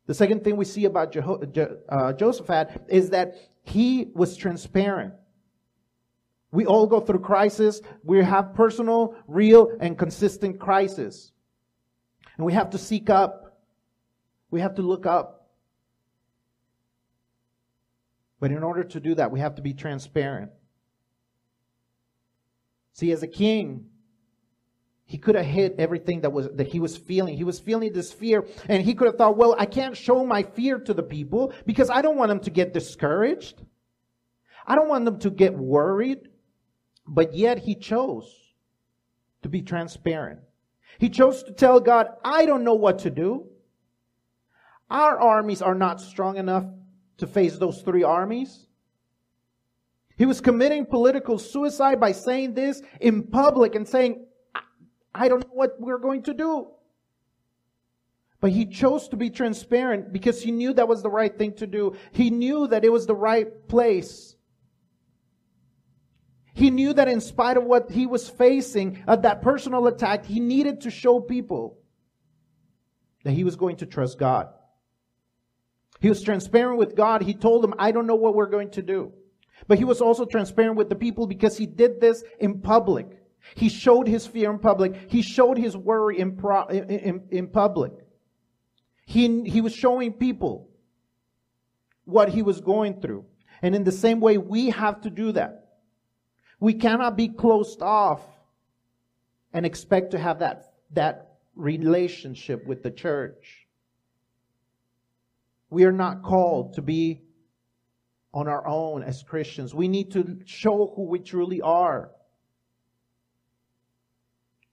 The 0.06 0.14
second 0.14 0.42
thing 0.42 0.54
we 0.56 0.64
see 0.64 0.84
about 0.84 1.12
Jeho- 1.12 1.40
Je- 1.52 1.78
uh, 1.88 2.12
Josephat 2.18 2.82
is 2.88 3.08
that 3.10 3.34
he 3.64 4.10
was 4.16 4.36
transparent. 4.36 5.14
We 6.50 6.66
all 6.66 6.88
go 6.88 7.00
through 7.00 7.22
crisis. 7.22 7.80
We 8.02 8.20
have 8.24 8.52
personal, 8.54 9.14
real, 9.28 9.68
and 9.80 9.96
consistent 9.96 10.58
crisis. 10.58 11.32
And 12.36 12.44
we 12.44 12.52
have 12.52 12.68
to 12.70 12.78
seek 12.78 13.08
up 13.08 13.41
we 14.52 14.60
have 14.60 14.76
to 14.76 14.82
look 14.82 15.06
up. 15.06 15.48
But 18.38 18.52
in 18.52 18.62
order 18.62 18.84
to 18.84 19.00
do 19.00 19.14
that, 19.16 19.32
we 19.32 19.40
have 19.40 19.56
to 19.56 19.62
be 19.62 19.72
transparent. 19.72 20.52
See, 22.92 23.10
as 23.12 23.22
a 23.22 23.28
king, 23.28 23.86
he 25.06 25.16
could 25.16 25.36
have 25.36 25.46
hid 25.46 25.76
everything 25.78 26.20
that 26.20 26.32
was 26.32 26.48
that 26.50 26.68
he 26.68 26.80
was 26.80 26.96
feeling. 26.96 27.36
He 27.36 27.44
was 27.44 27.58
feeling 27.58 27.92
this 27.92 28.12
fear, 28.12 28.46
and 28.68 28.82
he 28.82 28.94
could 28.94 29.06
have 29.06 29.16
thought, 29.16 29.36
"Well, 29.36 29.56
I 29.58 29.64
can't 29.64 29.96
show 29.96 30.24
my 30.24 30.42
fear 30.42 30.78
to 30.78 30.92
the 30.92 31.02
people 31.02 31.52
because 31.64 31.88
I 31.88 32.02
don't 32.02 32.16
want 32.16 32.28
them 32.28 32.40
to 32.40 32.50
get 32.50 32.74
discouraged. 32.74 33.62
I 34.66 34.74
don't 34.74 34.88
want 34.88 35.06
them 35.06 35.18
to 35.20 35.30
get 35.30 35.56
worried." 35.56 36.28
But 37.06 37.34
yet 37.34 37.58
he 37.58 37.74
chose 37.74 38.54
to 39.42 39.48
be 39.48 39.62
transparent. 39.62 40.40
He 40.98 41.08
chose 41.08 41.42
to 41.44 41.52
tell 41.52 41.80
God, 41.80 42.08
"I 42.22 42.44
don't 42.44 42.64
know 42.64 42.74
what 42.74 42.98
to 43.00 43.10
do. 43.10 43.48
Our 44.92 45.18
armies 45.18 45.62
are 45.62 45.74
not 45.74 46.02
strong 46.02 46.36
enough 46.36 46.66
to 47.16 47.26
face 47.26 47.56
those 47.56 47.80
three 47.80 48.02
armies. 48.02 48.66
He 50.18 50.26
was 50.26 50.42
committing 50.42 50.84
political 50.84 51.38
suicide 51.38 51.98
by 51.98 52.12
saying 52.12 52.52
this 52.52 52.82
in 53.00 53.22
public 53.22 53.74
and 53.74 53.88
saying, 53.88 54.26
I 55.14 55.28
don't 55.28 55.40
know 55.40 55.54
what 55.54 55.80
we're 55.80 55.98
going 55.98 56.24
to 56.24 56.34
do. 56.34 56.68
But 58.42 58.50
he 58.50 58.66
chose 58.66 59.08
to 59.08 59.16
be 59.16 59.30
transparent 59.30 60.12
because 60.12 60.42
he 60.42 60.50
knew 60.50 60.74
that 60.74 60.88
was 60.88 61.02
the 61.02 61.08
right 61.08 61.36
thing 61.38 61.54
to 61.54 61.66
do. 61.66 61.96
He 62.12 62.28
knew 62.28 62.66
that 62.66 62.84
it 62.84 62.92
was 62.92 63.06
the 63.06 63.14
right 63.14 63.66
place. 63.68 64.36
He 66.52 66.70
knew 66.70 66.92
that 66.92 67.08
in 67.08 67.22
spite 67.22 67.56
of 67.56 67.64
what 67.64 67.90
he 67.90 68.04
was 68.04 68.28
facing, 68.28 69.02
of 69.06 69.22
that 69.22 69.40
personal 69.40 69.86
attack, 69.86 70.26
he 70.26 70.38
needed 70.38 70.82
to 70.82 70.90
show 70.90 71.18
people 71.18 71.78
that 73.24 73.32
he 73.32 73.42
was 73.42 73.56
going 73.56 73.76
to 73.76 73.86
trust 73.86 74.18
God. 74.18 74.52
He 76.02 76.08
was 76.08 76.20
transparent 76.20 76.78
with 76.78 76.96
God. 76.96 77.22
He 77.22 77.32
told 77.32 77.62
them, 77.62 77.74
I 77.78 77.92
don't 77.92 78.08
know 78.08 78.16
what 78.16 78.34
we're 78.34 78.46
going 78.46 78.70
to 78.72 78.82
do. 78.82 79.12
But 79.68 79.78
he 79.78 79.84
was 79.84 80.00
also 80.00 80.24
transparent 80.24 80.76
with 80.76 80.88
the 80.88 80.96
people 80.96 81.28
because 81.28 81.56
he 81.56 81.64
did 81.64 82.00
this 82.00 82.24
in 82.40 82.60
public. 82.60 83.06
He 83.54 83.68
showed 83.68 84.08
his 84.08 84.26
fear 84.26 84.50
in 84.50 84.58
public. 84.58 84.94
He 85.08 85.22
showed 85.22 85.56
his 85.56 85.76
worry 85.76 86.18
in, 86.18 86.36
pro, 86.36 86.64
in, 86.66 87.22
in, 87.30 87.46
public. 87.46 87.92
He, 89.06 89.48
he 89.48 89.60
was 89.60 89.72
showing 89.72 90.12
people 90.12 90.68
what 92.04 92.30
he 92.30 92.42
was 92.42 92.60
going 92.60 93.00
through. 93.00 93.24
And 93.62 93.76
in 93.76 93.84
the 93.84 93.92
same 93.92 94.18
way, 94.18 94.38
we 94.38 94.70
have 94.70 95.02
to 95.02 95.10
do 95.10 95.30
that. 95.32 95.68
We 96.58 96.74
cannot 96.74 97.16
be 97.16 97.28
closed 97.28 97.80
off 97.80 98.22
and 99.52 99.64
expect 99.64 100.10
to 100.12 100.18
have 100.18 100.40
that, 100.40 100.72
that 100.94 101.36
relationship 101.54 102.66
with 102.66 102.82
the 102.82 102.90
church. 102.90 103.61
We 105.72 105.84
are 105.84 105.92
not 105.92 106.22
called 106.22 106.74
to 106.74 106.82
be 106.82 107.22
on 108.34 108.46
our 108.46 108.66
own 108.66 109.02
as 109.02 109.22
Christians. 109.22 109.74
We 109.74 109.88
need 109.88 110.12
to 110.12 110.40
show 110.44 110.92
who 110.94 111.04
we 111.04 111.18
truly 111.18 111.62
are. 111.62 112.10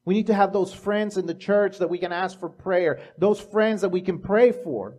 We 0.03 0.13
need 0.13 0.27
to 0.27 0.33
have 0.33 0.51
those 0.51 0.73
friends 0.73 1.15
in 1.15 1.25
the 1.25 1.33
church 1.33 1.77
that 1.77 1.89
we 1.89 1.99
can 1.99 2.11
ask 2.11 2.37
for 2.37 2.49
prayer, 2.49 2.99
those 3.17 3.39
friends 3.39 3.79
that 3.79 3.89
we 3.89 4.01
can 4.01 4.19
pray 4.19 4.51
for. 4.51 4.97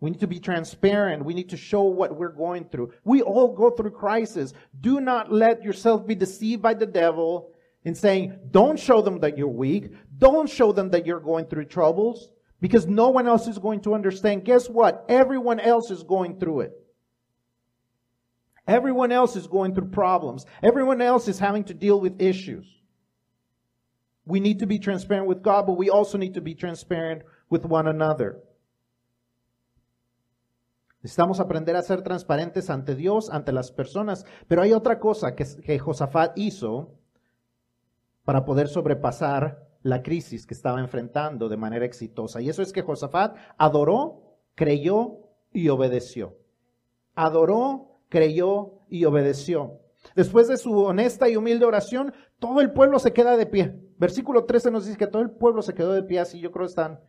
We 0.00 0.12
need 0.12 0.20
to 0.20 0.28
be 0.28 0.40
transparent. 0.40 1.26
We 1.26 1.34
need 1.34 1.50
to 1.50 1.58
show 1.58 1.82
what 1.82 2.16
we're 2.16 2.32
going 2.32 2.64
through. 2.70 2.94
We 3.04 3.20
all 3.20 3.54
go 3.54 3.68
through 3.68 3.90
crisis. 3.90 4.54
Do 4.80 4.98
not 4.98 5.30
let 5.30 5.62
yourself 5.62 6.06
be 6.06 6.14
deceived 6.14 6.62
by 6.62 6.72
the 6.72 6.86
devil 6.86 7.52
in 7.84 7.94
saying, 7.94 8.38
don't 8.50 8.80
show 8.80 9.02
them 9.02 9.20
that 9.20 9.36
you're 9.36 9.46
weak. 9.46 9.92
Don't 10.16 10.48
show 10.48 10.72
them 10.72 10.88
that 10.92 11.04
you're 11.04 11.20
going 11.20 11.44
through 11.44 11.66
troubles 11.66 12.30
because 12.64 12.86
no 12.86 13.10
one 13.10 13.28
else 13.28 13.46
is 13.46 13.58
going 13.58 13.82
to 13.82 13.92
understand. 13.92 14.42
Guess 14.42 14.70
what? 14.70 15.04
Everyone 15.06 15.60
else 15.60 15.90
is 15.90 16.02
going 16.02 16.38
through 16.38 16.60
it. 16.60 16.72
Everyone 18.66 19.12
else 19.12 19.36
is 19.36 19.46
going 19.46 19.74
through 19.74 19.90
problems. 19.90 20.46
Everyone 20.62 21.02
else 21.02 21.28
is 21.28 21.38
having 21.38 21.64
to 21.64 21.74
deal 21.74 22.00
with 22.00 22.22
issues. 22.22 22.64
We 24.24 24.40
need 24.40 24.60
to 24.60 24.66
be 24.66 24.78
transparent 24.78 25.26
with 25.26 25.42
God, 25.42 25.66
but 25.66 25.76
we 25.76 25.90
also 25.90 26.16
need 26.16 26.32
to 26.32 26.40
be 26.40 26.54
transparent 26.54 27.20
with 27.50 27.66
one 27.66 27.86
another. 27.86 28.40
Necesitamos 31.04 31.40
aprender 31.40 31.76
a 31.76 31.82
ser 31.82 31.98
transparentes 31.98 32.70
ante 32.70 32.94
Dios, 32.94 33.28
ante 33.28 33.52
las 33.52 33.72
personas. 33.72 34.24
Pero 34.48 34.62
hay 34.62 34.72
otra 34.72 34.98
cosa 34.98 35.34
que, 35.34 35.44
que 35.62 35.78
Josafat 35.78 36.32
hizo 36.38 36.94
para 38.24 38.46
poder 38.46 38.68
sobrepasar 38.68 39.68
la 39.84 40.02
crisis 40.02 40.46
que 40.46 40.54
estaba 40.54 40.80
enfrentando 40.80 41.48
de 41.48 41.58
manera 41.58 41.84
exitosa. 41.84 42.40
Y 42.40 42.48
eso 42.48 42.62
es 42.62 42.72
que 42.72 42.82
Josafat 42.82 43.36
adoró, 43.58 44.38
creyó 44.54 45.18
y 45.52 45.68
obedeció. 45.68 46.38
Adoró, 47.14 48.00
creyó 48.08 48.80
y 48.88 49.04
obedeció. 49.04 49.80
Después 50.16 50.48
de 50.48 50.56
su 50.56 50.76
honesta 50.76 51.28
y 51.28 51.36
humilde 51.36 51.66
oración, 51.66 52.14
todo 52.38 52.62
el 52.62 52.72
pueblo 52.72 52.98
se 52.98 53.12
queda 53.12 53.36
de 53.36 53.46
pie. 53.46 53.78
Versículo 53.98 54.46
13 54.46 54.70
nos 54.70 54.86
dice 54.86 54.98
que 54.98 55.06
todo 55.06 55.22
el 55.22 55.30
pueblo 55.30 55.60
se 55.60 55.74
quedó 55.74 55.92
de 55.92 56.02
pie, 56.02 56.18
así 56.18 56.40
yo 56.40 56.50
creo 56.50 56.66
están 56.66 57.00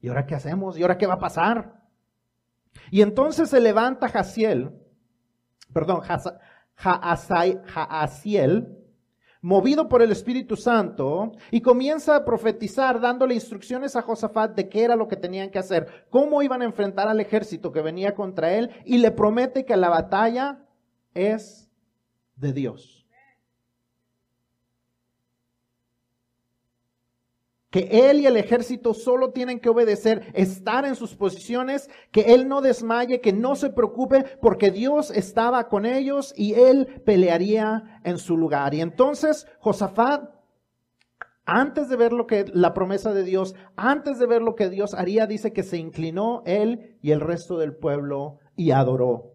¿Y 0.00 0.08
ahora 0.08 0.24
qué 0.24 0.36
hacemos? 0.36 0.78
¿Y 0.78 0.82
ahora 0.82 0.98
qué 0.98 1.08
va 1.08 1.14
a 1.14 1.18
pasar? 1.18 1.82
Y 2.92 3.02
entonces 3.02 3.50
se 3.50 3.60
levanta 3.60 4.08
Jaciel, 4.08 4.70
perdón, 5.72 6.02
Jaasiel, 6.76 8.85
movido 9.46 9.88
por 9.88 10.02
el 10.02 10.10
Espíritu 10.10 10.56
Santo, 10.56 11.30
y 11.52 11.60
comienza 11.60 12.16
a 12.16 12.24
profetizar 12.24 13.00
dándole 13.00 13.34
instrucciones 13.34 13.94
a 13.94 14.02
Josafat 14.02 14.56
de 14.56 14.68
qué 14.68 14.82
era 14.82 14.96
lo 14.96 15.06
que 15.06 15.14
tenían 15.14 15.50
que 15.50 15.60
hacer, 15.60 15.86
cómo 16.10 16.42
iban 16.42 16.62
a 16.62 16.64
enfrentar 16.64 17.06
al 17.06 17.20
ejército 17.20 17.70
que 17.70 17.80
venía 17.80 18.12
contra 18.12 18.52
él, 18.54 18.70
y 18.84 18.98
le 18.98 19.12
promete 19.12 19.64
que 19.64 19.76
la 19.76 19.88
batalla 19.88 20.64
es 21.14 21.70
de 22.34 22.52
Dios. 22.52 23.05
Que 27.76 28.08
él 28.08 28.20
y 28.22 28.26
el 28.26 28.38
ejército 28.38 28.94
solo 28.94 29.32
tienen 29.32 29.60
que 29.60 29.68
obedecer, 29.68 30.32
estar 30.32 30.86
en 30.86 30.96
sus 30.96 31.14
posiciones, 31.14 31.90
que 32.10 32.32
él 32.32 32.48
no 32.48 32.62
desmaye, 32.62 33.20
que 33.20 33.34
no 33.34 33.54
se 33.54 33.68
preocupe, 33.68 34.24
porque 34.40 34.70
Dios 34.70 35.10
estaba 35.10 35.68
con 35.68 35.84
ellos 35.84 36.32
y 36.38 36.54
él 36.54 37.02
pelearía 37.04 38.00
en 38.02 38.16
su 38.16 38.38
lugar. 38.38 38.72
Y 38.72 38.80
entonces 38.80 39.46
Josafat, 39.60 40.30
antes 41.44 41.90
de 41.90 41.96
ver 41.96 42.14
lo 42.14 42.26
que 42.26 42.46
la 42.50 42.72
promesa 42.72 43.12
de 43.12 43.24
Dios, 43.24 43.54
antes 43.76 44.18
de 44.18 44.26
ver 44.26 44.40
lo 44.40 44.54
que 44.54 44.70
Dios 44.70 44.94
haría, 44.94 45.26
dice 45.26 45.52
que 45.52 45.62
se 45.62 45.76
inclinó 45.76 46.42
él 46.46 46.96
y 47.02 47.10
el 47.10 47.20
resto 47.20 47.58
del 47.58 47.76
pueblo 47.76 48.38
y 48.56 48.70
adoró. 48.70 49.34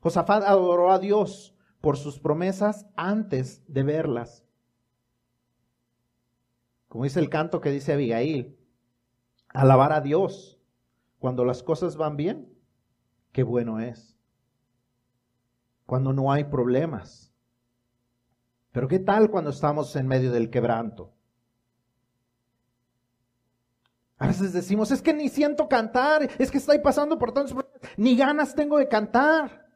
Josafat 0.00 0.42
adoró 0.44 0.92
a 0.92 0.98
Dios 0.98 1.56
por 1.80 1.96
sus 1.96 2.20
promesas 2.20 2.84
antes 2.94 3.64
de 3.68 3.84
verlas. 3.84 4.44
Como 6.90 7.04
dice 7.04 7.20
el 7.20 7.30
canto 7.30 7.60
que 7.60 7.70
dice 7.70 7.92
Abigail, 7.92 8.58
alabar 9.50 9.92
a 9.92 10.00
Dios 10.00 10.60
cuando 11.20 11.44
las 11.44 11.62
cosas 11.62 11.96
van 11.96 12.16
bien, 12.16 12.52
qué 13.30 13.44
bueno 13.44 13.78
es. 13.78 14.18
Cuando 15.86 16.12
no 16.12 16.32
hay 16.32 16.42
problemas. 16.42 17.32
Pero 18.72 18.88
¿qué 18.88 18.98
tal 18.98 19.30
cuando 19.30 19.50
estamos 19.50 19.94
en 19.94 20.08
medio 20.08 20.32
del 20.32 20.50
quebranto? 20.50 21.14
A 24.18 24.26
veces 24.26 24.52
decimos, 24.52 24.90
es 24.90 25.00
que 25.00 25.14
ni 25.14 25.28
siento 25.28 25.68
cantar, 25.68 26.28
es 26.40 26.50
que 26.50 26.58
estoy 26.58 26.80
pasando 26.80 27.16
por 27.20 27.30
tantos 27.30 27.52
problemas, 27.52 27.96
ni 27.98 28.16
ganas 28.16 28.56
tengo 28.56 28.78
de 28.78 28.88
cantar. 28.88 29.69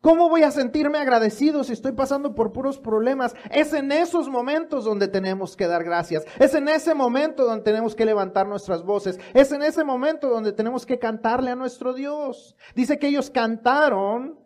¿Cómo 0.00 0.30
voy 0.30 0.44
a 0.44 0.50
sentirme 0.50 0.96
agradecido 0.96 1.62
si 1.62 1.74
estoy 1.74 1.92
pasando 1.92 2.34
por 2.34 2.52
puros 2.52 2.78
problemas? 2.78 3.34
Es 3.50 3.74
en 3.74 3.92
esos 3.92 4.30
momentos 4.30 4.86
donde 4.86 5.08
tenemos 5.08 5.56
que 5.58 5.66
dar 5.66 5.84
gracias. 5.84 6.24
Es 6.38 6.54
en 6.54 6.68
ese 6.68 6.94
momento 6.94 7.44
donde 7.44 7.64
tenemos 7.64 7.94
que 7.94 8.06
levantar 8.06 8.48
nuestras 8.48 8.82
voces. 8.82 9.20
Es 9.34 9.52
en 9.52 9.62
ese 9.62 9.84
momento 9.84 10.30
donde 10.30 10.52
tenemos 10.52 10.86
que 10.86 10.98
cantarle 10.98 11.50
a 11.50 11.56
nuestro 11.56 11.92
Dios. 11.92 12.56
Dice 12.74 12.98
que 12.98 13.08
ellos 13.08 13.28
cantaron, 13.28 14.40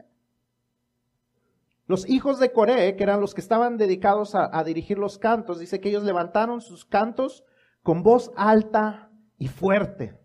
los 1.87 2.09
hijos 2.09 2.41
de 2.41 2.51
Coré, 2.51 2.97
que 2.97 3.05
eran 3.05 3.21
los 3.21 3.33
que 3.33 3.41
estaban 3.41 3.77
dedicados 3.77 4.35
a, 4.35 4.51
a 4.59 4.65
dirigir 4.65 4.99
los 4.99 5.19
cantos, 5.19 5.61
dice 5.61 5.81
que 5.81 5.91
ellos 5.91 6.03
levantaron 6.03 6.63
sus 6.63 6.85
cantos 6.85 7.45
con 7.85 8.03
voz 8.03 8.33
alta 8.37 9.11
y 9.39 9.47
fuerte. 9.47 10.24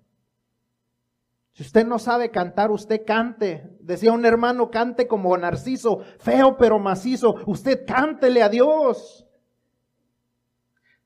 Si 1.54 1.64
usted 1.64 1.86
no 1.86 2.00
sabe 2.00 2.32
cantar, 2.32 2.72
usted 2.72 3.06
cante. 3.06 3.78
Decía 3.82 4.12
un 4.12 4.26
hermano, 4.26 4.70
cante 4.70 5.08
como 5.08 5.36
Narciso, 5.38 6.00
feo 6.20 6.58
pero 6.58 6.80
macizo. 6.80 7.36
Usted 7.47 7.86
cántele 7.86 8.41
a 8.43 8.50
Dios. 8.50 9.28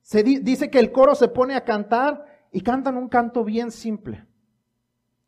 Se 0.00 0.22
dice 0.22 0.70
que 0.70 0.78
el 0.78 0.92
coro 0.92 1.14
se 1.14 1.28
pone 1.28 1.56
a 1.56 1.64
cantar 1.64 2.26
y 2.52 2.60
cantan 2.60 2.96
un 2.96 3.08
canto 3.08 3.42
bien 3.42 3.70
simple. 3.70 4.26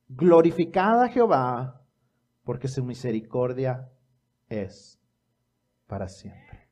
Glorificada 0.08 1.08
Jehová, 1.08 1.82
porque 2.44 2.68
su 2.68 2.84
misericordia 2.84 3.90
es 4.48 5.00
para 5.86 6.08
siempre. 6.08 6.68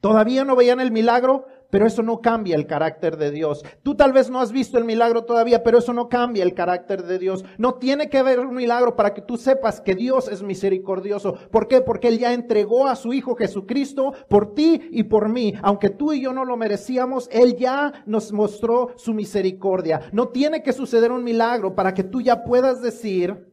Todavía 0.00 0.44
no 0.44 0.56
veían 0.56 0.80
el 0.80 0.92
milagro, 0.92 1.46
pero 1.70 1.86
eso 1.86 2.02
no 2.02 2.20
cambia 2.20 2.56
el 2.56 2.66
carácter 2.66 3.16
de 3.16 3.30
Dios. 3.30 3.64
Tú 3.82 3.94
tal 3.94 4.12
vez 4.12 4.30
no 4.30 4.40
has 4.40 4.52
visto 4.52 4.78
el 4.78 4.84
milagro 4.84 5.24
todavía, 5.24 5.62
pero 5.62 5.78
eso 5.78 5.92
no 5.92 6.08
cambia 6.08 6.42
el 6.42 6.54
carácter 6.54 7.04
de 7.04 7.18
Dios. 7.18 7.44
No 7.58 7.74
tiene 7.74 8.08
que 8.08 8.18
haber 8.18 8.40
un 8.40 8.54
milagro 8.54 8.96
para 8.96 9.14
que 9.14 9.22
tú 9.22 9.36
sepas 9.36 9.80
que 9.80 9.94
Dios 9.94 10.28
es 10.28 10.42
misericordioso. 10.42 11.34
¿Por 11.50 11.68
qué? 11.68 11.80
Porque 11.80 12.08
Él 12.08 12.18
ya 12.18 12.32
entregó 12.32 12.86
a 12.86 12.96
su 12.96 13.12
Hijo 13.12 13.34
Jesucristo 13.34 14.12
por 14.28 14.54
ti 14.54 14.88
y 14.90 15.04
por 15.04 15.28
mí. 15.28 15.54
Aunque 15.62 15.90
tú 15.90 16.12
y 16.12 16.20
yo 16.20 16.32
no 16.32 16.44
lo 16.44 16.56
merecíamos, 16.56 17.28
Él 17.32 17.56
ya 17.56 18.04
nos 18.06 18.32
mostró 18.32 18.92
su 18.96 19.14
misericordia. 19.14 20.00
No 20.12 20.28
tiene 20.28 20.62
que 20.62 20.72
suceder 20.72 21.12
un 21.12 21.24
milagro 21.24 21.74
para 21.74 21.94
que 21.94 22.04
tú 22.04 22.20
ya 22.20 22.44
puedas 22.44 22.82
decir, 22.82 23.48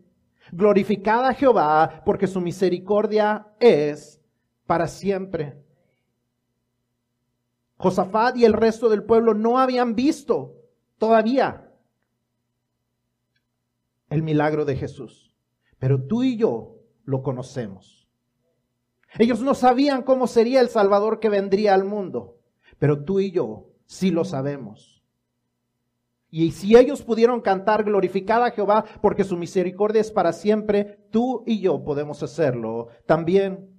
glorificada 0.52 1.34
Jehová, 1.34 2.02
porque 2.06 2.28
su 2.28 2.42
misericordia 2.42 3.48
es 3.60 4.22
para 4.66 4.88
siempre. 4.88 5.67
Josafat 7.78 8.38
y 8.38 8.46
el 8.46 8.54
resto 8.54 8.90
del 8.90 9.04
pueblo 9.04 9.34
no 9.34 9.60
habían 9.60 9.96
visto 9.96 10.56
todavía 10.98 11.72
el 14.10 14.24
milagro 14.24 14.66
de 14.66 14.76
Jesús. 14.76 15.34
Pero 15.80 16.02
tú 16.02 16.24
y 16.24 16.38
yo 16.38 16.78
lo 17.04 17.22
conocemos. 17.22 18.08
Ellos 19.18 19.42
no 19.42 19.54
sabían 19.54 20.04
cómo 20.04 20.28
sería 20.28 20.60
el 20.62 20.70
Salvador 20.70 21.20
que 21.20 21.30
vendría 21.30 21.74
al 21.74 21.86
mundo, 21.86 22.40
pero 22.78 23.04
tú 23.04 23.20
y 23.20 23.32
yo 23.32 23.70
sí 23.86 24.12
lo 24.12 24.26
sabemos. 24.26 25.04
Y 26.30 26.52
si 26.52 26.76
ellos 26.76 27.04
pudieron 27.04 27.42
cantar 27.42 27.84
glorificada 27.86 28.48
a 28.48 28.52
Jehová 28.52 28.84
porque 29.02 29.24
su 29.24 29.38
misericordia 29.38 30.02
es 30.02 30.12
para 30.12 30.34
siempre, 30.34 31.08
tú 31.10 31.44
y 31.48 31.62
yo 31.62 31.84
podemos 31.84 32.22
hacerlo 32.22 32.90
también. 33.06 33.77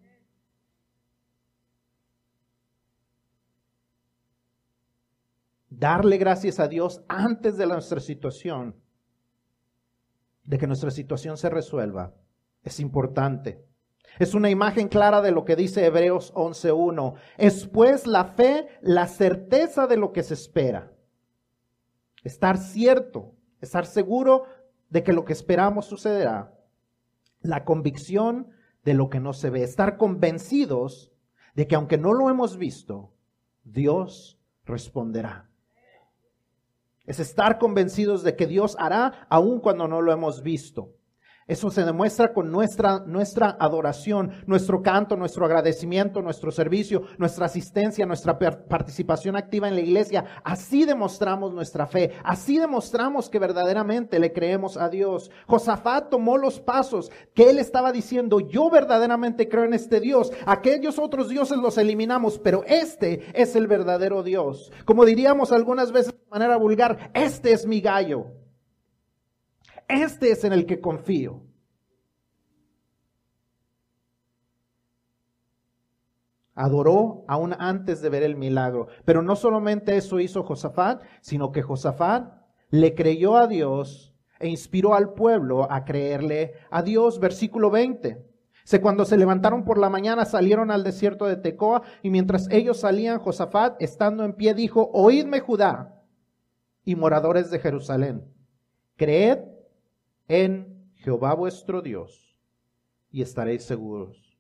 Darle 5.71 6.19
gracias 6.19 6.61
a 6.61 6.69
Dios 6.69 7.03
antes 7.09 7.57
de 7.57 7.67
nuestra 7.67 8.01
situación, 8.01 8.77
de 10.45 10.59
que 10.59 10.67
nuestra 10.67 10.91
situación 10.91 11.37
se 11.37 11.51
resuelva, 11.51 12.15
es 12.63 12.81
importante. 12.81 13.65
Es 14.19 14.35
una 14.35 14.51
imagen 14.51 14.89
clara 14.89 15.21
de 15.21 15.31
lo 15.31 15.45
que 15.45 15.55
dice 15.55 15.85
Hebreos 15.85 16.33
11.1. 16.35 17.15
Es 17.37 17.67
pues 17.67 18.07
la 18.07 18.25
fe, 18.25 18.69
la 18.81 19.07
certeza 19.07 19.87
de 19.87 19.97
lo 19.97 20.13
que 20.13 20.23
se 20.23 20.35
espera. 20.35 20.93
Estar 22.25 22.57
cierto, 22.57 23.35
estar 23.61 23.87
seguro 23.87 24.45
de 24.89 25.03
que 25.03 25.13
lo 25.13 25.25
que 25.25 25.35
esperamos 25.35 25.87
sucederá. 25.87 26.55
La 27.41 27.65
convicción 27.65 28.49
de 28.85 28.95
lo 28.95 29.11
que 29.11 29.21
no 29.21 29.35
se 29.35 29.51
ve. 29.51 29.63
Estar 29.63 29.99
convencidos 29.99 31.13
de 31.55 31.67
que 31.67 31.77
aunque 31.77 31.99
no 31.99 32.13
lo 32.13 32.31
hemos 32.31 32.57
visto, 32.57 33.13
Dios 33.63 34.41
responderá. 34.65 35.49
Es 37.09 37.19
estar 37.21 37.59
convencidos 37.59 38.23
de 38.23 38.37
que 38.37 38.47
Dios 38.47 38.77
hará 38.79 39.27
aun 39.31 39.61
cuando 39.61 39.89
no 39.89 40.03
lo 40.03 40.13
hemos 40.13 40.43
visto. 40.43 40.98
Eso 41.49 41.71
se 41.71 41.83
demuestra 41.83 42.35
con 42.35 42.53
nuestra, 42.53 43.01
nuestra 43.07 43.57
adoración, 43.59 44.33
nuestro 44.47 44.83
canto, 44.83 45.17
nuestro 45.17 45.47
agradecimiento, 45.47 46.21
nuestro 46.21 46.51
servicio, 46.51 47.05
nuestra 47.17 47.47
asistencia, 47.47 48.05
nuestra 48.05 48.39
participación 48.39 49.35
activa 49.35 49.67
en 49.67 49.75
la 49.75 49.81
iglesia. 49.81 50.27
Así 50.45 50.85
demostramos 50.85 51.55
nuestra 51.55 51.87
fe. 51.87 52.13
Así 52.23 52.59
demostramos 52.59 53.31
que 53.31 53.39
verdaderamente 53.39 54.19
le 54.19 54.35
creemos 54.35 54.77
a 54.77 54.91
Dios. 54.91 55.31
Josafat 55.47 56.11
tomó 56.11 56.37
los 56.37 56.61
pasos 56.61 57.11
que 57.33 57.49
él 57.49 57.59
estaba 57.59 57.93
diciendo, 57.93 58.41
yo 58.41 58.69
verdaderamente 58.69 59.49
creo 59.49 59.65
en 59.65 59.73
este 59.73 60.01
Dios. 60.01 60.31
Aquellos 60.45 60.99
otros 60.99 61.31
dioses 61.31 61.57
los 61.57 61.79
eliminamos, 61.79 62.39
pero 62.39 62.63
este 62.67 63.23
es 63.33 63.57
el 63.57 63.67
verdadero 63.69 64.23
Dios. 64.23 64.71
Como 64.85 65.07
diríamos 65.07 65.51
algunas 65.51 65.93
veces 65.93 66.13
de 66.13 66.31
manera 66.31 66.59
vulgar, 66.59 67.11
este 67.15 67.53
es 67.53 67.67
mi 67.67 67.81
gallo. 67.81 68.38
Este 69.89 70.31
es 70.31 70.45
en 70.45 70.53
el 70.53 70.67
que 70.67 70.81
confío. 70.81 71.43
Adoró 76.55 77.25
aún 77.27 77.55
antes 77.59 78.03
de 78.03 78.11
ver 78.11 78.23
el 78.23 78.37
milagro. 78.37 78.89
Pero 79.05 79.23
no 79.23 79.35
solamente 79.37 79.97
eso 79.97 80.21
hizo 80.21 80.43
Josafat, 80.43 81.03
sino 81.21 81.53
que 81.53 81.63
Josafat 81.63 82.35
le 82.71 82.95
creyó 82.95 83.37
a 83.37 83.47
Dios 83.47 84.15
e 84.39 84.49
inspiró 84.49 84.95
al 84.95 85.15
pueblo 85.15 85.71
a 85.71 85.85
creerle 85.85 86.55
a 86.71 86.83
Dios. 86.83 87.19
Versículo 87.19 87.71
20. 87.71 88.27
Se 88.65 88.83
cuando 88.83 89.07
se 89.07 89.17
levantaron 89.17 89.65
por 89.65 89.79
la 89.79 89.89
mañana 89.89 90.27
salieron 90.27 90.71
al 90.71 90.85
desierto 90.85 91.25
de 91.25 91.37
Tecoa 91.37 91.83
y 92.03 92.11
mientras 92.11 92.51
ellos 92.51 92.81
salían, 92.81 93.19
Josafat, 93.19 93.81
estando 93.81 94.25
en 94.25 94.35
pie, 94.35 94.53
dijo, 94.53 94.91
oídme 94.93 95.41
Judá 95.41 96.03
y 96.85 96.95
moradores 96.95 97.51
de 97.51 97.61
Jerusalén, 97.61 98.31
creed 98.97 99.39
en 100.29 100.93
Jehová 100.97 101.35
vuestro 101.35 101.83
Dios 101.83 102.37
y 103.11 103.23
estaréis 103.23 103.65
seguros. 103.65 104.39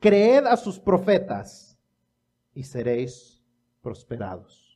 Creed 0.00 0.46
a 0.46 0.56
sus 0.56 0.78
profetas 0.78 1.78
y 2.54 2.64
seréis 2.64 3.42
prosperados. 3.82 4.68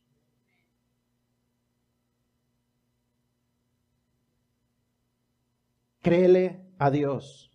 Créele 6.03 6.61
a 6.79 6.91
Dios. 6.91 7.51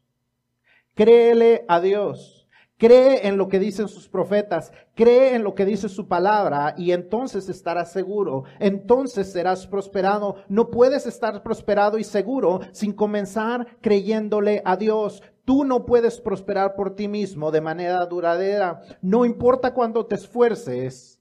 Créele 0.95 1.65
a 1.67 1.79
Dios. 1.81 2.36
Cree 2.77 3.27
en 3.27 3.37
lo 3.37 3.47
que 3.47 3.57
dicen 3.57 3.87
sus 3.87 4.07
profetas, 4.07 4.71
cree 4.93 5.33
en 5.33 5.43
lo 5.43 5.55
que 5.55 5.65
dice 5.65 5.89
su 5.89 6.07
palabra 6.07 6.75
y 6.77 6.91
entonces 6.91 7.49
estarás 7.49 7.91
seguro, 7.91 8.43
entonces 8.59 9.31
serás 9.31 9.65
prosperado. 9.65 10.35
No 10.47 10.69
puedes 10.69 11.07
estar 11.07 11.41
prosperado 11.41 11.97
y 11.97 12.03
seguro 12.03 12.59
sin 12.73 12.93
comenzar 12.93 13.65
creyéndole 13.81 14.61
a 14.63 14.77
Dios. 14.77 15.23
Tú 15.43 15.63
no 15.63 15.85
puedes 15.87 16.21
prosperar 16.21 16.75
por 16.75 16.95
ti 16.95 17.07
mismo 17.07 17.49
de 17.49 17.61
manera 17.61 18.05
duradera, 18.05 18.81
no 19.01 19.25
importa 19.25 19.73
cuánto 19.73 20.05
te 20.05 20.13
esfuerces. 20.13 21.19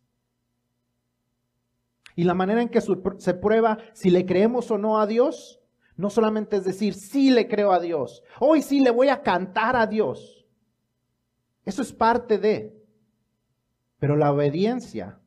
Y 2.17 2.25
la 2.25 2.35
manera 2.35 2.61
en 2.61 2.69
que 2.69 2.83
se 2.83 3.35
prueba 3.35 3.79
si 3.95 4.11
le 4.11 4.27
creemos 4.27 4.71
o 4.71 4.77
no 4.77 5.01
a 5.01 5.07
Dios, 5.07 5.59
no 5.97 6.11
solamente 6.11 6.57
es 6.57 6.65
decir, 6.65 6.93
sí 6.93 7.31
le 7.31 7.49
creo 7.49 7.73
a 7.73 7.81
Dios, 7.81 8.23
hoy 8.41 8.61
sí 8.61 8.81
le 8.81 8.91
voy 8.91 9.09
a 9.09 9.23
cantar 9.23 9.75
a 9.75 9.87
Dios. 9.87 10.36
Eso 11.67 11.83
es 11.83 11.93
parte 11.93 12.39
de. 12.39 12.75
Pero 13.99 14.17
la 14.17 14.33
obediencia, 14.33 15.21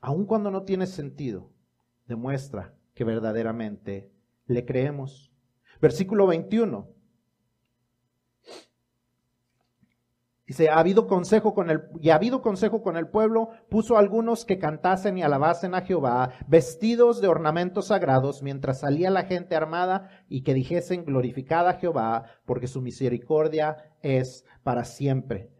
aun 0.00 0.26
cuando 0.26 0.50
no 0.50 0.64
tiene 0.64 0.86
sentido, 0.86 1.50
demuestra 2.06 2.74
que 2.92 3.04
verdaderamente 3.04 4.10
le 4.46 4.66
creemos. 4.66 5.32
Versículo 5.80 6.26
21. 6.26 6.93
Dice, 10.46 10.68
ha 10.68 10.78
habido 10.78 11.06
consejo 11.06 11.54
con 11.54 11.70
el, 11.70 11.84
y 12.00 12.10
ha 12.10 12.16
habido 12.16 12.42
consejo 12.42 12.82
con 12.82 12.98
el 12.98 13.08
pueblo, 13.08 13.48
puso 13.70 13.96
algunos 13.96 14.44
que 14.44 14.58
cantasen 14.58 15.16
y 15.16 15.22
alabasen 15.22 15.74
a 15.74 15.80
Jehová, 15.80 16.32
vestidos 16.46 17.22
de 17.22 17.28
ornamentos 17.28 17.86
sagrados, 17.86 18.42
mientras 18.42 18.80
salía 18.80 19.08
la 19.08 19.24
gente 19.24 19.56
armada, 19.56 20.10
y 20.28 20.42
que 20.42 20.52
dijesen, 20.52 21.06
glorificada 21.06 21.70
a 21.70 21.74
Jehová, 21.74 22.24
porque 22.44 22.66
su 22.66 22.82
misericordia 22.82 23.94
es 24.02 24.44
para 24.62 24.84
siempre. 24.84 25.50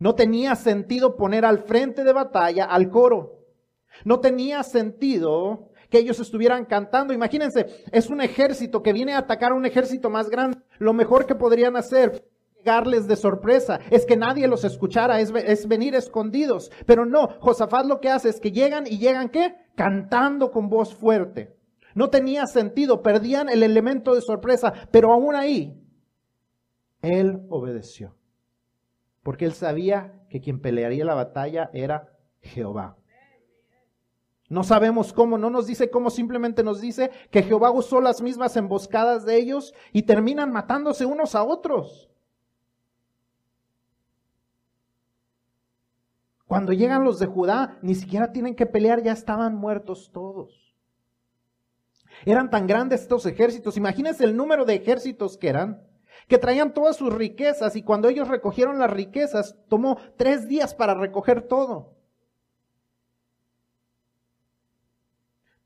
No 0.00 0.16
tenía 0.16 0.56
sentido 0.56 1.16
poner 1.16 1.44
al 1.44 1.60
frente 1.60 2.02
de 2.02 2.12
batalla 2.12 2.64
al 2.64 2.90
coro. 2.90 3.44
No 4.04 4.18
tenía 4.18 4.62
sentido 4.64 5.70
que 5.90 5.98
ellos 5.98 6.20
estuvieran 6.20 6.64
cantando. 6.64 7.12
Imagínense, 7.12 7.66
es 7.90 8.10
un 8.10 8.20
ejército 8.20 8.82
que 8.82 8.92
viene 8.92 9.14
a 9.14 9.18
atacar 9.18 9.52
a 9.52 9.56
un 9.56 9.66
ejército 9.66 10.10
más 10.10 10.28
grande. 10.28 10.58
Lo 10.78 10.92
mejor 10.92 11.26
que 11.26 11.34
podrían 11.34 11.76
hacer 11.76 12.24
llegarles 12.58 13.06
de 13.06 13.16
sorpresa, 13.16 13.80
es 13.90 14.04
que 14.04 14.16
nadie 14.16 14.48
los 14.48 14.64
escuchara, 14.64 15.20
es, 15.20 15.32
es, 15.34 15.66
venir 15.66 15.94
escondidos. 15.94 16.70
Pero 16.86 17.06
no, 17.06 17.28
Josafat 17.40 17.86
lo 17.86 18.00
que 18.00 18.10
hace 18.10 18.28
es 18.28 18.40
que 18.40 18.52
llegan 18.52 18.86
y 18.86 18.98
llegan 18.98 19.28
qué? 19.28 19.54
Cantando 19.74 20.50
con 20.50 20.68
voz 20.68 20.94
fuerte. 20.94 21.56
No 21.94 22.10
tenía 22.10 22.46
sentido, 22.46 23.02
perdían 23.02 23.48
el 23.48 23.62
elemento 23.62 24.14
de 24.14 24.20
sorpresa, 24.20 24.72
pero 24.90 25.12
aún 25.12 25.34
ahí, 25.34 25.82
él 27.02 27.40
obedeció. 27.48 28.14
Porque 29.22 29.44
él 29.44 29.52
sabía 29.52 30.22
que 30.30 30.40
quien 30.40 30.60
pelearía 30.60 31.04
la 31.04 31.14
batalla 31.14 31.70
era 31.72 32.08
Jehová. 32.40 32.96
No 34.48 34.62
sabemos 34.62 35.12
cómo, 35.12 35.36
no 35.36 35.50
nos 35.50 35.66
dice 35.66 35.90
cómo, 35.90 36.08
simplemente 36.08 36.62
nos 36.62 36.80
dice 36.80 37.10
que 37.30 37.42
Jehová 37.42 37.70
usó 37.70 38.00
las 38.00 38.22
mismas 38.22 38.56
emboscadas 38.56 39.26
de 39.26 39.36
ellos 39.36 39.74
y 39.92 40.04
terminan 40.04 40.50
matándose 40.50 41.04
unos 41.04 41.34
a 41.34 41.42
otros. 41.42 42.08
Cuando 46.48 46.72
llegan 46.72 47.04
los 47.04 47.18
de 47.18 47.26
Judá, 47.26 47.78
ni 47.82 47.94
siquiera 47.94 48.32
tienen 48.32 48.56
que 48.56 48.64
pelear, 48.64 49.02
ya 49.02 49.12
estaban 49.12 49.54
muertos 49.54 50.10
todos. 50.12 50.74
Eran 52.24 52.48
tan 52.48 52.66
grandes 52.66 53.02
estos 53.02 53.26
ejércitos, 53.26 53.76
imagínense 53.76 54.24
el 54.24 54.34
número 54.34 54.64
de 54.64 54.74
ejércitos 54.74 55.36
que 55.36 55.50
eran, 55.50 55.86
que 56.26 56.38
traían 56.38 56.72
todas 56.72 56.96
sus 56.96 57.12
riquezas 57.12 57.76
y 57.76 57.82
cuando 57.82 58.08
ellos 58.08 58.28
recogieron 58.28 58.78
las 58.78 58.90
riquezas, 58.90 59.56
tomó 59.68 59.98
tres 60.16 60.48
días 60.48 60.74
para 60.74 60.94
recoger 60.94 61.42
todo. 61.42 61.98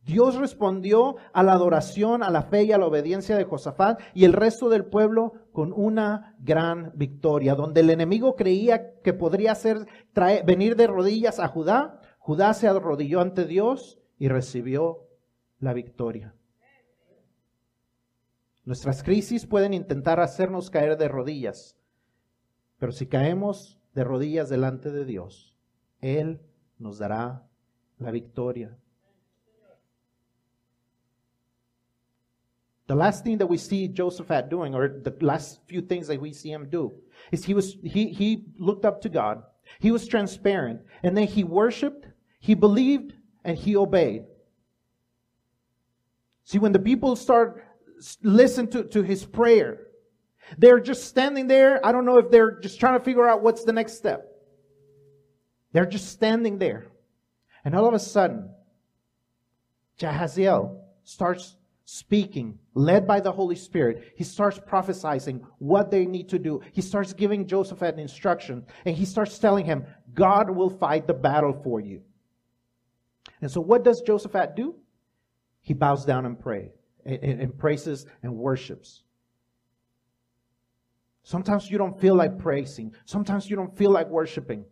Dios 0.04 0.34
respondió 0.34 1.14
a 1.32 1.44
la 1.44 1.52
adoración, 1.52 2.24
a 2.24 2.30
la 2.30 2.42
fe 2.42 2.64
y 2.64 2.72
a 2.72 2.78
la 2.78 2.86
obediencia 2.86 3.36
de 3.36 3.44
Josafat 3.44 4.00
y 4.14 4.24
el 4.24 4.32
resto 4.32 4.68
del 4.68 4.84
pueblo 4.84 5.34
con 5.52 5.72
una 5.72 6.34
gran 6.40 6.92
victoria. 6.94 7.54
Donde 7.54 7.80
el 7.80 7.90
enemigo 7.90 8.34
creía 8.34 9.00
que 9.00 9.12
podría 9.12 9.54
ser 9.54 9.86
venir 10.44 10.76
de 10.76 10.86
rodillas 10.86 11.38
a 11.38 11.48
Judá, 11.48 12.00
Judá 12.18 12.54
se 12.54 12.68
arrodilló 12.68 13.20
ante 13.20 13.44
Dios 13.44 13.98
y 14.18 14.28
recibió 14.28 15.08
la 15.58 15.72
victoria. 15.72 16.34
Nuestras 18.64 19.02
crisis 19.02 19.46
pueden 19.46 19.74
intentar 19.74 20.20
hacernos 20.20 20.70
caer 20.70 20.96
de 20.96 21.08
rodillas, 21.08 21.76
pero 22.78 22.92
si 22.92 23.06
caemos 23.06 23.80
de 23.94 24.04
rodillas 24.04 24.48
delante 24.48 24.92
de 24.92 25.04
Dios, 25.04 25.56
Él 26.00 26.40
nos 26.78 26.98
dará 26.98 27.48
la 27.98 28.12
victoria. 28.12 28.78
The 32.92 32.98
last 32.98 33.24
thing 33.24 33.38
that 33.38 33.46
we 33.46 33.56
see 33.56 33.88
Joseph 33.88 34.26
Josephat 34.26 34.50
doing, 34.50 34.74
or 34.74 34.86
the 34.86 35.16
last 35.22 35.60
few 35.66 35.80
things 35.80 36.08
that 36.08 36.20
we 36.20 36.30
see 36.34 36.52
him 36.52 36.68
do, 36.68 36.92
is 37.30 37.42
he 37.42 37.54
was 37.54 37.78
he 37.82 38.08
he 38.08 38.44
looked 38.58 38.84
up 38.84 39.00
to 39.00 39.08
God. 39.08 39.44
He 39.80 39.90
was 39.90 40.06
transparent, 40.06 40.82
and 41.02 41.16
then 41.16 41.26
he 41.26 41.42
worshipped, 41.42 42.06
he 42.38 42.52
believed, 42.52 43.14
and 43.46 43.56
he 43.56 43.76
obeyed. 43.76 44.24
See, 46.44 46.58
when 46.58 46.72
the 46.72 46.78
people 46.78 47.16
start 47.16 47.64
listen 48.22 48.66
to, 48.72 48.84
to 48.84 49.00
his 49.02 49.24
prayer, 49.24 49.86
they're 50.58 50.78
just 50.78 51.04
standing 51.04 51.46
there. 51.46 51.80
I 51.86 51.92
don't 51.92 52.04
know 52.04 52.18
if 52.18 52.30
they're 52.30 52.60
just 52.60 52.78
trying 52.78 52.98
to 52.98 53.02
figure 53.02 53.26
out 53.26 53.42
what's 53.42 53.64
the 53.64 53.72
next 53.72 53.94
step. 53.94 54.30
They're 55.72 55.86
just 55.86 56.08
standing 56.10 56.58
there. 56.58 56.88
And 57.64 57.74
all 57.74 57.88
of 57.88 57.94
a 57.94 57.98
sudden, 57.98 58.50
Jahaziel 59.98 60.78
starts 61.04 61.56
speaking, 61.84 62.58
led 62.74 63.06
by 63.06 63.20
the 63.20 63.32
Holy 63.32 63.56
Spirit. 63.56 64.12
He 64.16 64.24
starts 64.24 64.58
prophesying 64.58 65.44
what 65.58 65.90
they 65.90 66.06
need 66.06 66.28
to 66.30 66.38
do. 66.38 66.60
He 66.72 66.80
starts 66.80 67.12
giving 67.12 67.46
Joseph 67.46 67.82
an 67.82 67.98
instruction, 67.98 68.64
and 68.84 68.96
he 68.96 69.04
starts 69.04 69.38
telling 69.38 69.64
him, 69.64 69.84
God 70.14 70.50
will 70.50 70.70
fight 70.70 71.06
the 71.06 71.14
battle 71.14 71.52
for 71.64 71.80
you. 71.80 72.02
And 73.40 73.50
so, 73.50 73.60
what 73.60 73.84
does 73.84 74.02
Josephat 74.02 74.54
do? 74.56 74.76
He 75.60 75.74
bows 75.74 76.04
down 76.04 76.26
and 76.26 76.38
prays, 76.38 76.70
and, 77.04 77.22
and 77.22 77.58
praises 77.58 78.06
and 78.22 78.34
worships. 78.34 79.02
Sometimes 81.24 81.70
you 81.70 81.78
don't 81.78 82.00
feel 82.00 82.16
like 82.16 82.38
praising. 82.38 82.94
Sometimes 83.04 83.48
you 83.48 83.56
don't 83.56 83.76
feel 83.76 83.90
like 83.90 84.08
worshiping. 84.08 84.64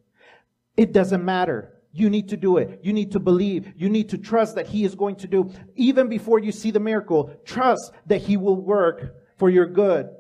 It 0.76 0.92
doesn't 0.92 1.24
matter. 1.24 1.79
You 1.92 2.08
need 2.08 2.28
to 2.28 2.36
do 2.36 2.56
it. 2.58 2.80
You 2.82 2.92
need 2.92 3.12
to 3.12 3.20
believe. 3.20 3.72
You 3.76 3.88
need 3.88 4.08
to 4.10 4.18
trust 4.18 4.54
that 4.54 4.66
He 4.66 4.84
is 4.84 4.94
going 4.94 5.16
to 5.16 5.26
do. 5.26 5.52
Even 5.74 6.08
before 6.08 6.38
you 6.38 6.52
see 6.52 6.70
the 6.70 6.80
miracle, 6.80 7.34
trust 7.44 7.92
that 8.06 8.20
He 8.20 8.36
will 8.36 8.56
work 8.56 9.16
for 9.36 9.50
your 9.50 9.66
good. 9.66 10.10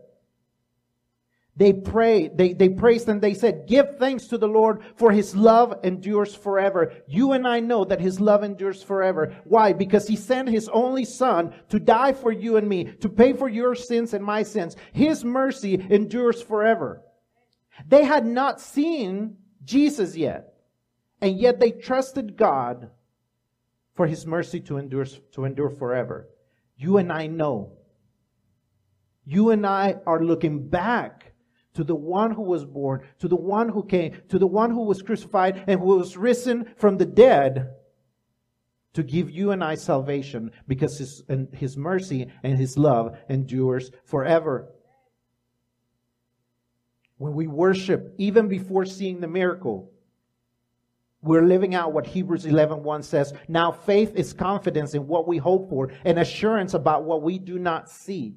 They 1.60 1.74
prayed, 1.74 2.38
they, 2.38 2.54
they 2.54 2.70
praised 2.70 3.06
and 3.10 3.20
they 3.20 3.34
said, 3.34 3.66
give 3.66 3.98
thanks 3.98 4.28
to 4.28 4.38
the 4.38 4.48
Lord 4.48 4.80
for 4.96 5.12
his 5.12 5.36
love 5.36 5.78
endures 5.82 6.34
forever. 6.34 6.94
You 7.06 7.32
and 7.32 7.46
I 7.46 7.60
know 7.60 7.84
that 7.84 8.00
his 8.00 8.18
love 8.18 8.42
endures 8.44 8.82
forever. 8.82 9.36
Why? 9.44 9.74
Because 9.74 10.08
he 10.08 10.16
sent 10.16 10.48
his 10.48 10.70
only 10.70 11.04
son 11.04 11.52
to 11.68 11.78
die 11.78 12.14
for 12.14 12.32
you 12.32 12.56
and 12.56 12.66
me, 12.66 12.84
to 13.00 13.10
pay 13.10 13.34
for 13.34 13.46
your 13.46 13.74
sins 13.74 14.14
and 14.14 14.24
my 14.24 14.42
sins. 14.42 14.74
His 14.94 15.22
mercy 15.22 15.74
endures 15.90 16.40
forever. 16.40 17.02
They 17.86 18.04
had 18.04 18.24
not 18.24 18.58
seen 18.60 19.36
Jesus 19.62 20.16
yet, 20.16 20.49
and 21.20 21.38
yet 21.38 21.60
they 21.60 21.70
trusted 21.70 22.36
God 22.36 22.90
for 23.94 24.06
his 24.06 24.26
mercy 24.26 24.60
to 24.60 24.78
endure, 24.78 25.06
to 25.32 25.44
endure 25.44 25.70
forever. 25.70 26.28
You 26.76 26.96
and 26.96 27.12
I 27.12 27.26
know. 27.26 27.72
You 29.24 29.50
and 29.50 29.66
I 29.66 29.96
are 30.06 30.24
looking 30.24 30.68
back 30.68 31.32
to 31.74 31.84
the 31.84 31.94
one 31.94 32.32
who 32.32 32.42
was 32.42 32.64
born, 32.64 33.02
to 33.18 33.28
the 33.28 33.36
one 33.36 33.68
who 33.68 33.84
came, 33.84 34.20
to 34.28 34.38
the 34.38 34.46
one 34.46 34.70
who 34.70 34.84
was 34.84 35.02
crucified 35.02 35.64
and 35.66 35.80
who 35.80 35.98
was 35.98 36.16
risen 36.16 36.72
from 36.76 36.96
the 36.96 37.06
dead 37.06 37.74
to 38.94 39.02
give 39.02 39.30
you 39.30 39.52
and 39.52 39.62
I 39.62 39.76
salvation 39.76 40.50
because 40.66 40.98
his, 40.98 41.22
and 41.28 41.48
his 41.54 41.76
mercy 41.76 42.26
and 42.42 42.58
his 42.58 42.76
love 42.76 43.16
endures 43.28 43.90
forever. 44.04 44.68
When 47.18 47.34
we 47.34 47.46
worship, 47.46 48.14
even 48.18 48.48
before 48.48 48.86
seeing 48.86 49.20
the 49.20 49.28
miracle, 49.28 49.92
we're 51.22 51.44
living 51.44 51.74
out 51.74 51.92
what 51.92 52.06
Hebrews 52.06 52.46
11:1 52.46 52.82
1 52.82 53.02
says. 53.02 53.34
Now 53.48 53.72
faith 53.72 54.14
is 54.14 54.32
confidence 54.32 54.94
in 54.94 55.06
what 55.06 55.28
we 55.28 55.38
hope 55.38 55.68
for 55.68 55.90
and 56.04 56.18
assurance 56.18 56.74
about 56.74 57.04
what 57.04 57.22
we 57.22 57.38
do 57.38 57.58
not 57.58 57.90
see 57.90 58.36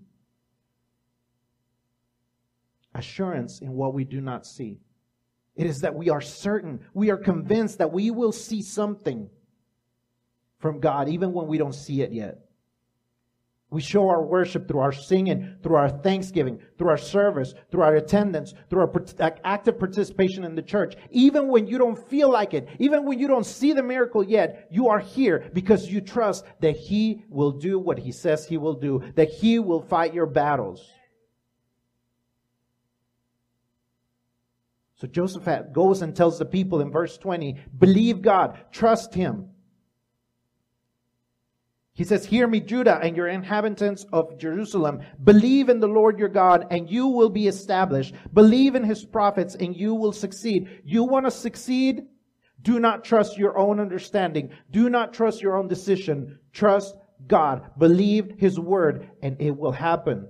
assurance 2.95 3.59
in 3.59 3.73
what 3.73 3.93
we 3.93 4.03
do 4.03 4.21
not 4.21 4.45
see. 4.45 4.79
It 5.55 5.65
is 5.65 5.81
that 5.81 5.93
we 5.93 6.09
are 6.09 6.21
certain, 6.21 6.79
we 6.93 7.11
are 7.11 7.17
convinced 7.17 7.77
that 7.77 7.91
we 7.91 8.11
will 8.11 8.31
see 8.31 8.61
something 8.61 9.29
from 10.59 10.79
God 10.79 11.09
even 11.09 11.34
when 11.34 11.47
we 11.47 11.57
don't 11.57 11.75
see 11.75 12.01
it 12.01 12.11
yet. 12.11 12.43
We 13.74 13.82
show 13.82 14.07
our 14.07 14.21
worship 14.21 14.67
through 14.67 14.82
our 14.82 14.91
singing, 14.91 15.55
through 15.63 15.78
our 15.78 15.89
thanksgiving, 15.89 16.59
through 16.78 16.89
our 16.89 16.97
service, 16.97 17.55
through 17.71 17.82
our 17.82 17.95
attendance, 17.95 18.53
through 18.69 18.82
our 18.82 19.36
active 19.43 19.80
participation 19.80 20.43
in 20.43 20.53
the 20.53 20.61
church. 20.61 20.95
Even 21.09 21.47
when 21.47 21.65
you 21.65 21.80
don't 21.80 21.97
feel 22.07 22.30
like 22.32 22.53
it, 22.53 22.67
even 22.78 23.03
when 23.03 23.17
you 23.17 23.28
don't 23.28 23.47
see 23.47 23.74
the 23.74 23.82
miracle 23.82 24.24
yet, 24.24 24.67
you 24.69 24.89
are 24.89 24.99
here 24.99 25.49
because 25.53 25.89
you 25.89 26.01
trust 26.01 26.45
that 26.61 26.78
He 26.78 27.26
will 27.30 27.51
do 27.51 27.80
what 27.80 27.97
He 27.97 28.11
says 28.11 28.45
He 28.45 28.57
will 28.57 28.76
do, 28.76 29.01
that 29.15 29.30
He 29.30 29.57
will 29.57 29.82
fight 29.82 30.13
your 30.13 30.28
battles. 30.28 30.88
So 34.97 35.07
Joseph 35.07 35.49
goes 35.74 36.03
and 36.03 36.15
tells 36.15 36.38
the 36.38 36.45
people 36.45 36.80
in 36.80 36.91
verse 36.91 37.17
20, 37.17 37.57
believe 37.80 38.21
God, 38.21 38.57
trust 38.71 39.15
him. 39.15 39.49
He 41.96 42.04
says, 42.04 42.26
Hear 42.26 42.48
me, 42.48 42.60
Judah, 42.60 43.00
and 43.04 43.16
your 43.16 43.28
inhabitants 43.28 44.06
of 44.12 44.39
Jerusalem. 44.39 45.02
Believe 45.24 45.70
in 45.70 45.80
the 45.80 45.88
Lord 45.88 46.18
your 46.18 46.30
God, 46.30 46.66
and 46.72 46.89
you 46.89 47.08
will 47.08 47.30
be 47.30 47.48
established. 47.48 48.16
Believe 48.34 48.74
in 48.74 48.84
his 48.84 49.06
prophets, 49.06 49.56
and 49.56 49.76
you 49.76 49.94
will 49.94 50.12
succeed. 50.12 50.82
You 50.84 51.04
want 51.04 51.28
to 51.28 51.32
succeed? 51.32 52.08
Do 52.64 52.80
not 52.80 53.04
trust 53.04 53.38
your 53.38 53.60
own 53.60 53.80
understanding. 53.80 54.50
Do 54.72 54.89
not 54.89 55.14
trust 55.14 55.41
your 55.41 55.56
own 55.56 55.68
decision. 55.68 56.39
Trust 56.52 56.96
God. 57.28 57.70
Believe 57.78 58.39
his 58.39 58.60
word, 58.60 59.12
and 59.22 59.39
it 59.39 59.56
will 59.56 59.72
happen. 59.72 60.28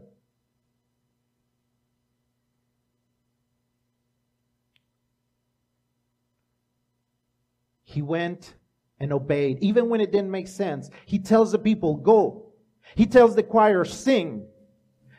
He 7.85 8.01
went 8.01 8.55
and 9.03 9.11
obeyed, 9.11 9.59
even 9.61 9.89
when 9.89 10.01
it 10.01 10.11
didn't 10.11 10.31
make 10.31 10.47
sense. 10.47 10.89
He 11.05 11.19
tells 11.19 11.51
the 11.51 11.59
people, 11.59 11.97
go. 11.97 12.53
He 12.95 13.05
tells 13.05 13.35
the 13.35 13.43
choir, 13.43 13.83
sing. 13.83 14.47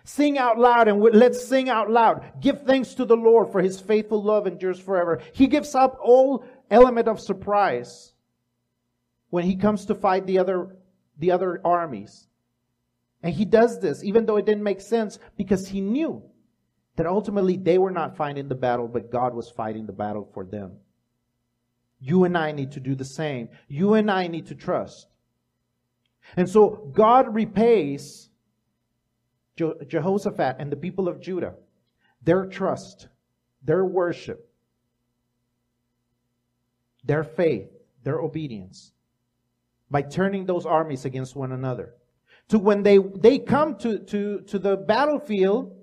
Sing 0.05 0.39
out 0.39 0.59
loud 0.59 0.89
and 0.89 1.01
let's 1.01 1.47
sing 1.47 1.69
out 1.69 1.91
loud. 1.91 2.41
Give 2.41 2.63
thanks 2.63 2.95
to 2.95 3.05
the 3.05 3.17
Lord 3.17 3.53
for 3.53 3.61
his 3.61 3.81
faithful 3.81 4.23
love 4.23 4.47
endures 4.47 4.81
forever. 4.81 5.21
He 5.33 5.47
gives 5.47 5.75
up 5.75 5.99
all 6.03 6.45
element 6.71 7.09
of 7.09 7.21
surprise 7.21 8.13
when 9.31 9.45
he 9.45 9.57
comes 9.57 9.87
to 9.87 9.95
fight 9.95 10.27
the 10.27 10.39
other, 10.39 10.77
the 11.19 11.31
other 11.31 11.61
armies. 11.65 12.27
And 13.23 13.35
he 13.35 13.45
does 13.45 13.81
this, 13.81 14.03
even 14.05 14.27
though 14.27 14.37
it 14.37 14.47
didn't 14.47 14.63
make 14.63 14.81
sense, 14.81 15.19
because 15.37 15.69
he 15.69 15.81
knew 15.81 16.23
that 16.97 17.07
ultimately 17.07 17.57
they 17.57 17.79
were 17.79 17.91
not 17.91 18.17
fighting 18.17 18.49
the 18.49 18.55
battle, 18.55 18.89
but 18.89 19.11
God 19.11 19.35
was 19.35 19.51
fighting 19.51 19.87
the 19.87 19.93
battle 19.93 20.31
for 20.33 20.45
them. 20.45 20.73
You 22.01 22.25
and 22.25 22.37
I 22.37 22.53
need 22.53 22.73
to 22.73 22.81
do 22.81 22.95
the 22.95 23.05
same. 23.05 23.49
You 23.69 23.95
and 23.95 24.11
I 24.11 24.27
need 24.27 24.47
to 24.47 24.55
trust. 24.55 25.07
And 26.37 26.49
so 26.49 26.91
God 26.93 27.35
repays 27.35 28.31
Jehoshaphat 29.57 30.57
and 30.59 30.71
the 30.71 30.77
people 30.77 31.09
of 31.09 31.21
Judah 31.21 31.55
their 32.23 32.47
trust, 32.47 33.09
their 33.63 33.85
worship, 33.85 34.51
their 37.05 37.23
faith, 37.23 37.69
their 38.03 38.19
obedience 38.19 38.93
by 39.91 40.01
turning 40.03 40.47
those 40.47 40.65
armies 40.65 41.05
against 41.05 41.37
one 41.37 41.53
another. 41.53 41.95
To 42.49 42.59
when 42.59 42.83
they, 42.83 42.99
they 42.99 43.39
come 43.39 43.77
to, 43.79 43.99
to, 43.99 44.41
to 44.41 44.59
the 44.59 44.77
battlefield, 44.77 45.77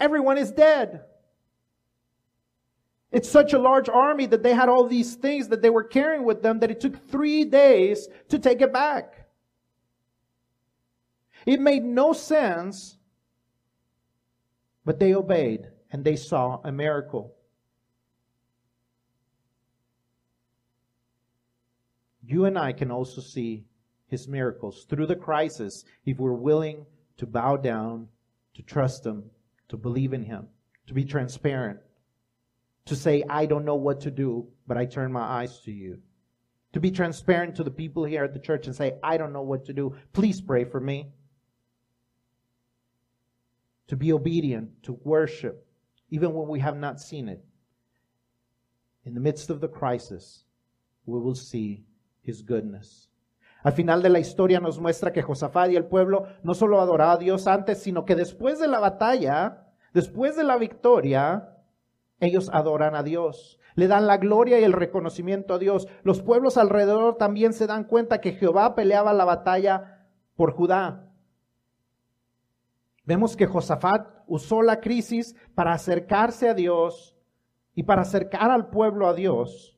everyone 0.00 0.38
is 0.38 0.50
dead. 0.50 1.02
It's 3.16 3.30
such 3.30 3.54
a 3.54 3.58
large 3.58 3.88
army 3.88 4.26
that 4.26 4.42
they 4.42 4.52
had 4.52 4.68
all 4.68 4.86
these 4.86 5.14
things 5.14 5.48
that 5.48 5.62
they 5.62 5.70
were 5.70 5.82
carrying 5.82 6.24
with 6.26 6.42
them 6.42 6.58
that 6.58 6.70
it 6.70 6.82
took 6.82 7.08
three 7.08 7.46
days 7.46 8.08
to 8.28 8.38
take 8.38 8.60
it 8.60 8.74
back. 8.74 9.26
It 11.46 11.58
made 11.58 11.82
no 11.82 12.12
sense, 12.12 12.98
but 14.84 14.98
they 14.98 15.14
obeyed 15.14 15.66
and 15.90 16.04
they 16.04 16.14
saw 16.14 16.60
a 16.62 16.70
miracle. 16.70 17.34
You 22.22 22.44
and 22.44 22.58
I 22.58 22.74
can 22.74 22.90
also 22.90 23.22
see 23.22 23.64
his 24.08 24.28
miracles 24.28 24.84
through 24.90 25.06
the 25.06 25.16
crisis 25.16 25.86
if 26.04 26.18
we're 26.18 26.34
willing 26.34 26.84
to 27.16 27.24
bow 27.24 27.56
down, 27.56 28.08
to 28.56 28.62
trust 28.62 29.06
him, 29.06 29.30
to 29.70 29.78
believe 29.78 30.12
in 30.12 30.24
him, 30.24 30.48
to 30.86 30.92
be 30.92 31.06
transparent 31.06 31.80
to 32.86 32.96
say, 32.96 33.22
I 33.28 33.46
don't 33.46 33.64
know 33.64 33.74
what 33.74 34.00
to 34.02 34.10
do, 34.10 34.48
but 34.66 34.76
I 34.76 34.86
turn 34.86 35.12
my 35.12 35.22
eyes 35.22 35.60
to 35.60 35.72
you. 35.72 35.98
To 36.72 36.80
be 36.80 36.90
transparent 36.90 37.56
to 37.56 37.64
the 37.64 37.70
people 37.70 38.04
here 38.04 38.24
at 38.24 38.32
the 38.32 38.40
church 38.40 38.66
and 38.66 38.74
say, 38.74 38.94
I 39.02 39.16
don't 39.16 39.32
know 39.32 39.42
what 39.42 39.64
to 39.66 39.72
do. 39.72 39.94
Please 40.12 40.40
pray 40.40 40.64
for 40.64 40.80
me. 40.80 41.08
To 43.88 43.96
be 43.96 44.12
obedient, 44.12 44.82
to 44.84 44.98
worship, 45.04 45.66
even 46.10 46.32
when 46.32 46.48
we 46.48 46.60
have 46.60 46.76
not 46.76 47.00
seen 47.00 47.28
it. 47.28 47.44
In 49.04 49.14
the 49.14 49.20
midst 49.20 49.50
of 49.50 49.60
the 49.60 49.68
crisis, 49.68 50.44
we 51.06 51.18
will 51.18 51.34
see 51.34 51.84
his 52.22 52.42
goodness. 52.42 53.08
Al 53.64 53.72
final 53.72 54.02
de 54.02 54.08
la 54.08 54.18
historia 54.18 54.60
nos 54.60 54.78
muestra 54.78 55.12
que 55.12 55.22
Josafat 55.22 55.70
y 55.70 55.76
el 55.76 55.86
pueblo 55.86 56.28
no 56.44 56.54
solo 56.54 56.80
adoraba 56.80 57.12
a 57.14 57.18
Dios 57.18 57.46
antes, 57.46 57.82
sino 57.82 58.04
que 58.04 58.14
después 58.14 58.60
de 58.60 58.68
la 58.68 58.78
batalla, 58.78 59.66
después 59.92 60.36
de 60.36 60.44
la 60.44 60.56
victoria, 60.56 61.55
ellos 62.20 62.50
adoran 62.52 62.94
a 62.94 63.02
Dios, 63.02 63.58
le 63.74 63.88
dan 63.88 64.06
la 64.06 64.16
gloria 64.16 64.58
y 64.58 64.64
el 64.64 64.72
reconocimiento 64.72 65.54
a 65.54 65.58
Dios. 65.58 65.86
Los 66.02 66.22
pueblos 66.22 66.56
alrededor 66.56 67.16
también 67.16 67.52
se 67.52 67.66
dan 67.66 67.84
cuenta 67.84 68.20
que 68.20 68.32
Jehová 68.32 68.74
peleaba 68.74 69.12
la 69.12 69.24
batalla 69.24 70.06
por 70.34 70.52
Judá. 70.52 71.10
Vemos 73.04 73.36
que 73.36 73.46
Josafat 73.46 74.08
usó 74.26 74.62
la 74.62 74.80
crisis 74.80 75.36
para 75.54 75.72
acercarse 75.72 76.48
a 76.48 76.54
Dios 76.54 77.16
y 77.74 77.82
para 77.82 78.02
acercar 78.02 78.50
al 78.50 78.70
pueblo 78.70 79.06
a 79.06 79.14
Dios 79.14 79.75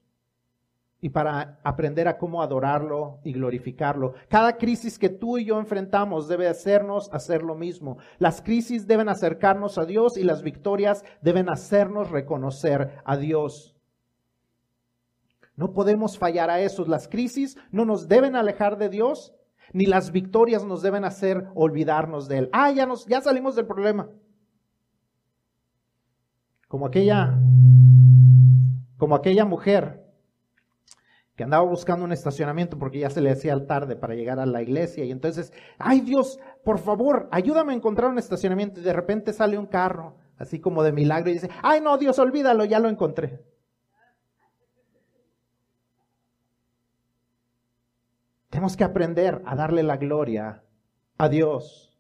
y 1.01 1.11
para 1.11 1.61
aprender 1.63 2.09
a 2.09 2.19
cómo 2.19 2.43
adorarlo 2.43 3.21
y 3.23 3.33
glorificarlo. 3.33 4.15
Cada 4.29 4.57
crisis 4.57 4.99
que 4.99 5.09
tú 5.09 5.39
y 5.39 5.45
yo 5.45 5.59
enfrentamos 5.61 6.27
debe 6.27 6.49
hacernos 6.49 7.13
hacer 7.13 7.43
lo 7.43 7.55
mismo. 7.55 7.99
Las 8.19 8.43
crisis 8.43 8.87
deben 8.87 9.09
acercarnos 9.09 9.79
a 9.79 9.85
Dios 9.85 10.17
y 10.17 10.25
las 10.25 10.43
victorias 10.43 11.05
deben 11.23 11.49
hacernos 11.49 12.11
reconocer 12.11 12.97
a 13.05 13.17
Dios. 13.17 13.77
No 15.55 15.73
podemos 15.73 16.19
fallar 16.19 16.51
a 16.51 16.61
eso. 16.61 16.85
Las 16.85 17.07
crisis 17.07 17.57
no 17.71 17.85
nos 17.85 18.09
deben 18.09 18.35
alejar 18.35 18.77
de 18.77 18.89
Dios, 18.89 19.35
ni 19.73 19.87
las 19.87 20.11
victorias 20.11 20.65
nos 20.65 20.83
deben 20.83 21.05
hacer 21.05 21.47
olvidarnos 21.55 22.27
de 22.29 22.39
Él. 22.39 22.51
Ah, 22.53 22.73
ya, 22.73 22.87
nos, 22.87 23.07
ya 23.07 23.21
salimos 23.21 23.55
del 23.55 23.67
problema. 23.67 24.09
Como 26.67 26.87
aquella, 26.87 27.39
como 28.99 29.15
aquella 29.15 29.45
mujer 29.45 30.08
que 31.39 31.45
andaba 31.45 31.63
buscando 31.63 32.05
un 32.05 32.11
estacionamiento 32.11 32.81
porque 32.81 32.99
ya 32.99 33.11
se 33.11 33.21
le 33.21 33.31
hacía 33.31 33.65
tarde 33.65 33.95
para 33.95 34.17
llegar 34.17 34.41
a 34.41 34.45
la 34.45 34.61
iglesia 34.61 35.05
y 35.05 35.13
entonces, 35.13 35.53
ay 35.79 36.01
Dios, 36.01 36.41
por 36.65 36.81
favor, 36.81 37.29
ayúdame 37.31 37.73
a 37.73 37.77
encontrar 37.77 38.11
un 38.11 38.19
estacionamiento 38.19 38.81
y 38.81 38.83
de 38.83 38.93
repente 38.93 39.33
sale 39.33 39.57
un 39.57 39.67
carro, 39.67 40.17
así 40.37 40.59
como 40.59 40.83
de 40.83 40.91
milagro 40.91 41.31
y 41.31 41.35
dice, 41.35 41.49
ay 41.63 41.81
no, 41.81 41.97
Dios, 41.97 42.19
olvídalo, 42.19 42.65
ya 42.65 42.81
lo 42.81 42.89
encontré. 42.89 43.41
Tenemos 48.51 48.77
que 48.77 48.83
aprender 48.83 49.41
a 49.47 49.55
darle 49.55 49.85
la 49.85 49.97
gloria 49.97 50.65
a 51.19 51.29
Dios. 51.29 51.97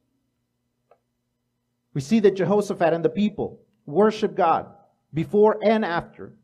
We 1.94 2.00
see 2.00 2.20
that 2.22 2.34
Jehoshaphat 2.34 2.92
and 2.92 3.04
the 3.04 3.08
people 3.08 3.60
worship 3.86 4.36
God 4.36 4.66
before 5.14 5.58
and 5.62 5.84
after. 5.84 6.34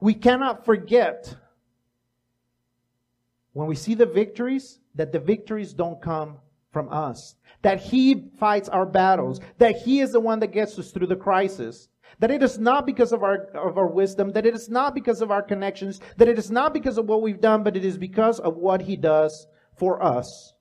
We 0.00 0.14
cannot 0.14 0.64
forget 0.64 1.36
when 3.52 3.66
we 3.66 3.74
see 3.74 3.94
the 3.94 4.06
victories 4.06 4.80
that 4.94 5.12
the 5.12 5.18
victories 5.18 5.72
don't 5.72 6.00
come 6.02 6.38
from 6.72 6.88
us. 6.90 7.34
That 7.62 7.80
He 7.80 8.30
fights 8.38 8.68
our 8.68 8.86
battles. 8.86 9.40
That 9.58 9.76
He 9.76 10.00
is 10.00 10.12
the 10.12 10.20
one 10.20 10.40
that 10.40 10.52
gets 10.52 10.78
us 10.78 10.90
through 10.90 11.08
the 11.08 11.16
crisis. 11.16 11.88
That 12.18 12.30
it 12.30 12.42
is 12.42 12.58
not 12.58 12.86
because 12.86 13.12
of 13.12 13.22
our, 13.22 13.46
of 13.54 13.78
our 13.78 13.86
wisdom. 13.86 14.30
That 14.32 14.46
it 14.46 14.54
is 14.54 14.68
not 14.68 14.94
because 14.94 15.20
of 15.20 15.30
our 15.30 15.42
connections. 15.42 16.00
That 16.16 16.28
it 16.28 16.38
is 16.38 16.50
not 16.50 16.72
because 16.72 16.98
of 16.98 17.06
what 17.06 17.22
we've 17.22 17.40
done, 17.40 17.62
but 17.62 17.76
it 17.76 17.84
is 17.84 17.98
because 17.98 18.40
of 18.40 18.56
what 18.56 18.82
He 18.82 18.96
does 18.96 19.46
for 19.76 20.02
us. 20.02 20.54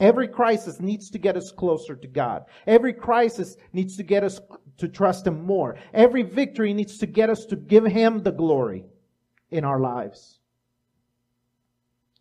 Every 0.00 0.26
crisis 0.26 0.80
needs 0.80 1.10
to 1.10 1.18
get 1.18 1.36
us 1.36 1.52
closer 1.52 1.94
to 1.94 2.08
God. 2.08 2.46
Every 2.66 2.92
crisis 2.92 3.56
needs 3.72 3.96
to 3.98 4.02
get 4.02 4.24
us 4.24 4.40
to 4.78 4.88
trust 4.88 5.26
Him 5.26 5.44
more. 5.44 5.76
Every 5.94 6.22
victory 6.22 6.74
needs 6.74 6.98
to 6.98 7.06
get 7.06 7.30
us 7.30 7.44
to 7.46 7.56
give 7.56 7.86
Him 7.86 8.22
the 8.22 8.32
glory 8.32 8.84
in 9.50 9.64
our 9.64 9.78
lives. 9.78 10.40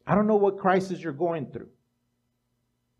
I 0.05 0.15
don't 0.15 0.27
know 0.27 0.35
what 0.35 0.57
crisis 0.57 1.01
you're 1.01 1.13
going 1.13 1.47
through. 1.51 1.69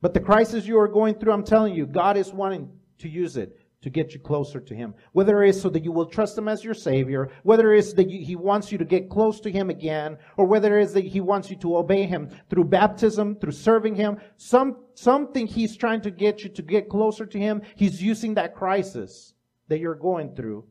But 0.01 0.13
the 0.13 0.19
crisis 0.19 0.65
you 0.65 0.79
are 0.79 0.87
going 0.87 1.15
through, 1.15 1.31
I'm 1.33 1.43
telling 1.43 1.75
you, 1.75 1.85
God 1.85 2.17
is 2.17 2.33
wanting 2.33 2.69
to 2.99 3.09
use 3.09 3.37
it 3.37 3.57
to 3.81 3.89
get 3.89 4.13
you 4.13 4.19
closer 4.19 4.59
to 4.59 4.75
Him. 4.75 4.93
Whether 5.11 5.43
it 5.43 5.49
is 5.49 5.61
so 5.61 5.69
that 5.69 5.83
you 5.83 5.91
will 5.91 6.05
trust 6.05 6.37
Him 6.37 6.47
as 6.47 6.63
your 6.63 6.73
Savior, 6.73 7.29
whether 7.43 7.73
it 7.73 7.79
is 7.79 7.93
that 7.95 8.09
you, 8.09 8.23
He 8.23 8.35
wants 8.35 8.71
you 8.71 8.77
to 8.77 8.85
get 8.85 9.09
close 9.09 9.39
to 9.41 9.51
Him 9.51 9.69
again, 9.69 10.17
or 10.37 10.45
whether 10.45 10.77
it 10.77 10.83
is 10.83 10.93
that 10.93 11.05
He 11.05 11.19
wants 11.19 11.49
you 11.49 11.55
to 11.57 11.77
obey 11.77 12.05
Him 12.05 12.29
through 12.49 12.65
baptism, 12.65 13.35
through 13.35 13.51
serving 13.51 13.95
Him, 13.95 14.17
some, 14.37 14.77
something 14.93 15.47
He's 15.47 15.75
trying 15.75 16.01
to 16.01 16.11
get 16.11 16.43
you 16.43 16.49
to 16.49 16.61
get 16.61 16.89
closer 16.89 17.25
to 17.25 17.39
Him, 17.39 17.61
He's 17.75 18.01
using 18.01 18.35
that 18.35 18.55
crisis 18.55 19.33
that 19.67 19.79
you're 19.79 19.95
going 19.95 20.35
through 20.35 20.65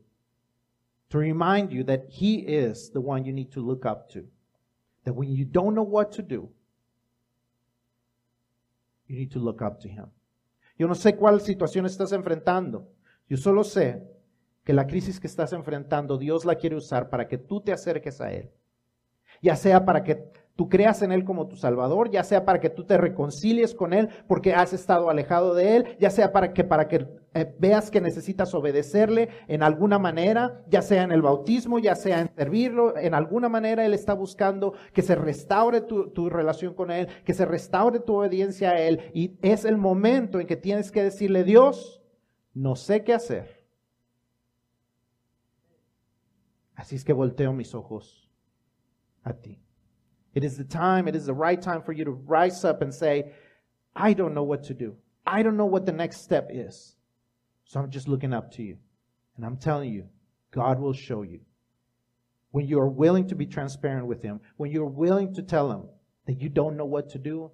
to 1.09 1.17
remind 1.17 1.73
you 1.73 1.83
that 1.83 2.05
He 2.09 2.35
is 2.35 2.89
the 2.91 3.01
one 3.01 3.25
you 3.25 3.33
need 3.33 3.51
to 3.53 3.59
look 3.59 3.85
up 3.85 4.09
to. 4.11 4.25
That 5.03 5.15
when 5.15 5.33
you 5.33 5.45
don't 5.45 5.73
know 5.73 5.85
what 5.85 6.11
to 6.15 6.21
do, 6.21 6.51
you 9.07 9.17
need 9.17 9.31
to 9.31 9.39
look 9.39 9.61
up 9.61 9.79
to 9.79 9.87
Him. 9.87 10.11
Yo 10.77 10.87
no 10.87 10.95
sé 10.95 11.15
cuál 11.15 11.41
situación 11.41 11.85
estás 11.85 12.11
enfrentando. 12.11 12.87
Yo 13.27 13.37
solo 13.37 13.63
sé 13.63 14.03
que 14.63 14.73
la 14.73 14.87
crisis 14.87 15.19
que 15.19 15.27
estás 15.27 15.53
enfrentando, 15.53 16.17
Dios 16.17 16.45
la 16.45 16.55
quiere 16.55 16.75
usar 16.75 17.09
para 17.09 17.27
que 17.27 17.37
tú 17.37 17.61
te 17.61 17.71
acerques 17.71 18.21
a 18.21 18.31
Él. 18.31 18.51
Ya 19.41 19.55
sea 19.55 19.85
para 19.85 20.03
que 20.03 20.31
tú 20.61 20.69
creas 20.69 21.01
en 21.01 21.11
Él 21.11 21.23
como 21.23 21.47
tu 21.47 21.55
Salvador, 21.55 22.11
ya 22.11 22.23
sea 22.23 22.45
para 22.45 22.59
que 22.59 22.69
tú 22.69 22.83
te 22.83 22.95
reconcilies 22.95 23.73
con 23.73 23.93
Él 23.93 24.09
porque 24.27 24.53
has 24.53 24.73
estado 24.73 25.09
alejado 25.09 25.55
de 25.55 25.75
Él, 25.75 25.97
ya 25.99 26.11
sea 26.11 26.31
para 26.31 26.53
que, 26.53 26.63
para 26.63 26.87
que 26.87 27.07
eh, 27.33 27.51
veas 27.57 27.89
que 27.89 27.99
necesitas 27.99 28.53
obedecerle 28.53 29.29
en 29.47 29.63
alguna 29.63 29.97
manera, 29.97 30.63
ya 30.69 30.83
sea 30.83 31.01
en 31.01 31.11
el 31.11 31.23
bautismo, 31.23 31.79
ya 31.79 31.95
sea 31.95 32.21
en 32.21 32.29
servirlo, 32.35 32.95
en 32.95 33.15
alguna 33.15 33.49
manera 33.49 33.83
Él 33.87 33.95
está 33.95 34.13
buscando 34.13 34.75
que 34.93 35.01
se 35.01 35.15
restaure 35.15 35.81
tu, 35.81 36.11
tu 36.11 36.29
relación 36.29 36.75
con 36.75 36.91
Él, 36.91 37.07
que 37.25 37.33
se 37.33 37.45
restaure 37.45 37.99
tu 37.99 38.13
obediencia 38.13 38.69
a 38.69 38.79
Él. 38.79 39.09
Y 39.15 39.39
es 39.41 39.65
el 39.65 39.77
momento 39.77 40.39
en 40.39 40.45
que 40.45 40.57
tienes 40.57 40.91
que 40.91 41.01
decirle, 41.01 41.43
Dios, 41.43 42.03
no 42.53 42.75
sé 42.75 43.03
qué 43.03 43.15
hacer. 43.15 43.65
Así 46.75 46.97
es 46.97 47.03
que 47.03 47.13
volteo 47.13 47.51
mis 47.51 47.73
ojos 47.73 48.29
a 49.23 49.33
ti. 49.33 49.59
It 50.33 50.43
is 50.43 50.57
the 50.57 50.63
time, 50.63 51.07
it 51.07 51.15
is 51.15 51.25
the 51.25 51.33
right 51.33 51.61
time 51.61 51.81
for 51.81 51.91
you 51.91 52.05
to 52.05 52.11
rise 52.11 52.63
up 52.63 52.81
and 52.81 52.93
say, 52.93 53.31
I 53.95 54.13
don't 54.13 54.33
know 54.33 54.43
what 54.43 54.63
to 54.65 54.73
do. 54.73 54.95
I 55.25 55.43
don't 55.43 55.57
know 55.57 55.65
what 55.65 55.85
the 55.85 55.91
next 55.91 56.21
step 56.21 56.49
is. 56.51 56.95
So 57.65 57.79
I'm 57.79 57.89
just 57.89 58.07
looking 58.07 58.33
up 58.33 58.51
to 58.53 58.63
you. 58.63 58.77
And 59.35 59.45
I'm 59.45 59.57
telling 59.57 59.91
you, 59.91 60.07
God 60.51 60.79
will 60.79 60.93
show 60.93 61.21
you. 61.21 61.41
When 62.51 62.67
you 62.67 62.79
are 62.79 62.89
willing 62.89 63.27
to 63.27 63.35
be 63.35 63.45
transparent 63.45 64.07
with 64.07 64.21
Him, 64.21 64.41
when 64.57 64.71
you're 64.71 64.85
willing 64.85 65.33
to 65.35 65.41
tell 65.41 65.71
Him 65.71 65.83
that 66.25 66.41
you 66.41 66.49
don't 66.49 66.75
know 66.75 66.85
what 66.85 67.09
to 67.11 67.17
do, 67.17 67.51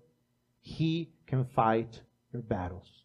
He 0.59 1.11
can 1.27 1.45
fight 1.45 2.01
your 2.33 2.41
battles. 2.41 3.03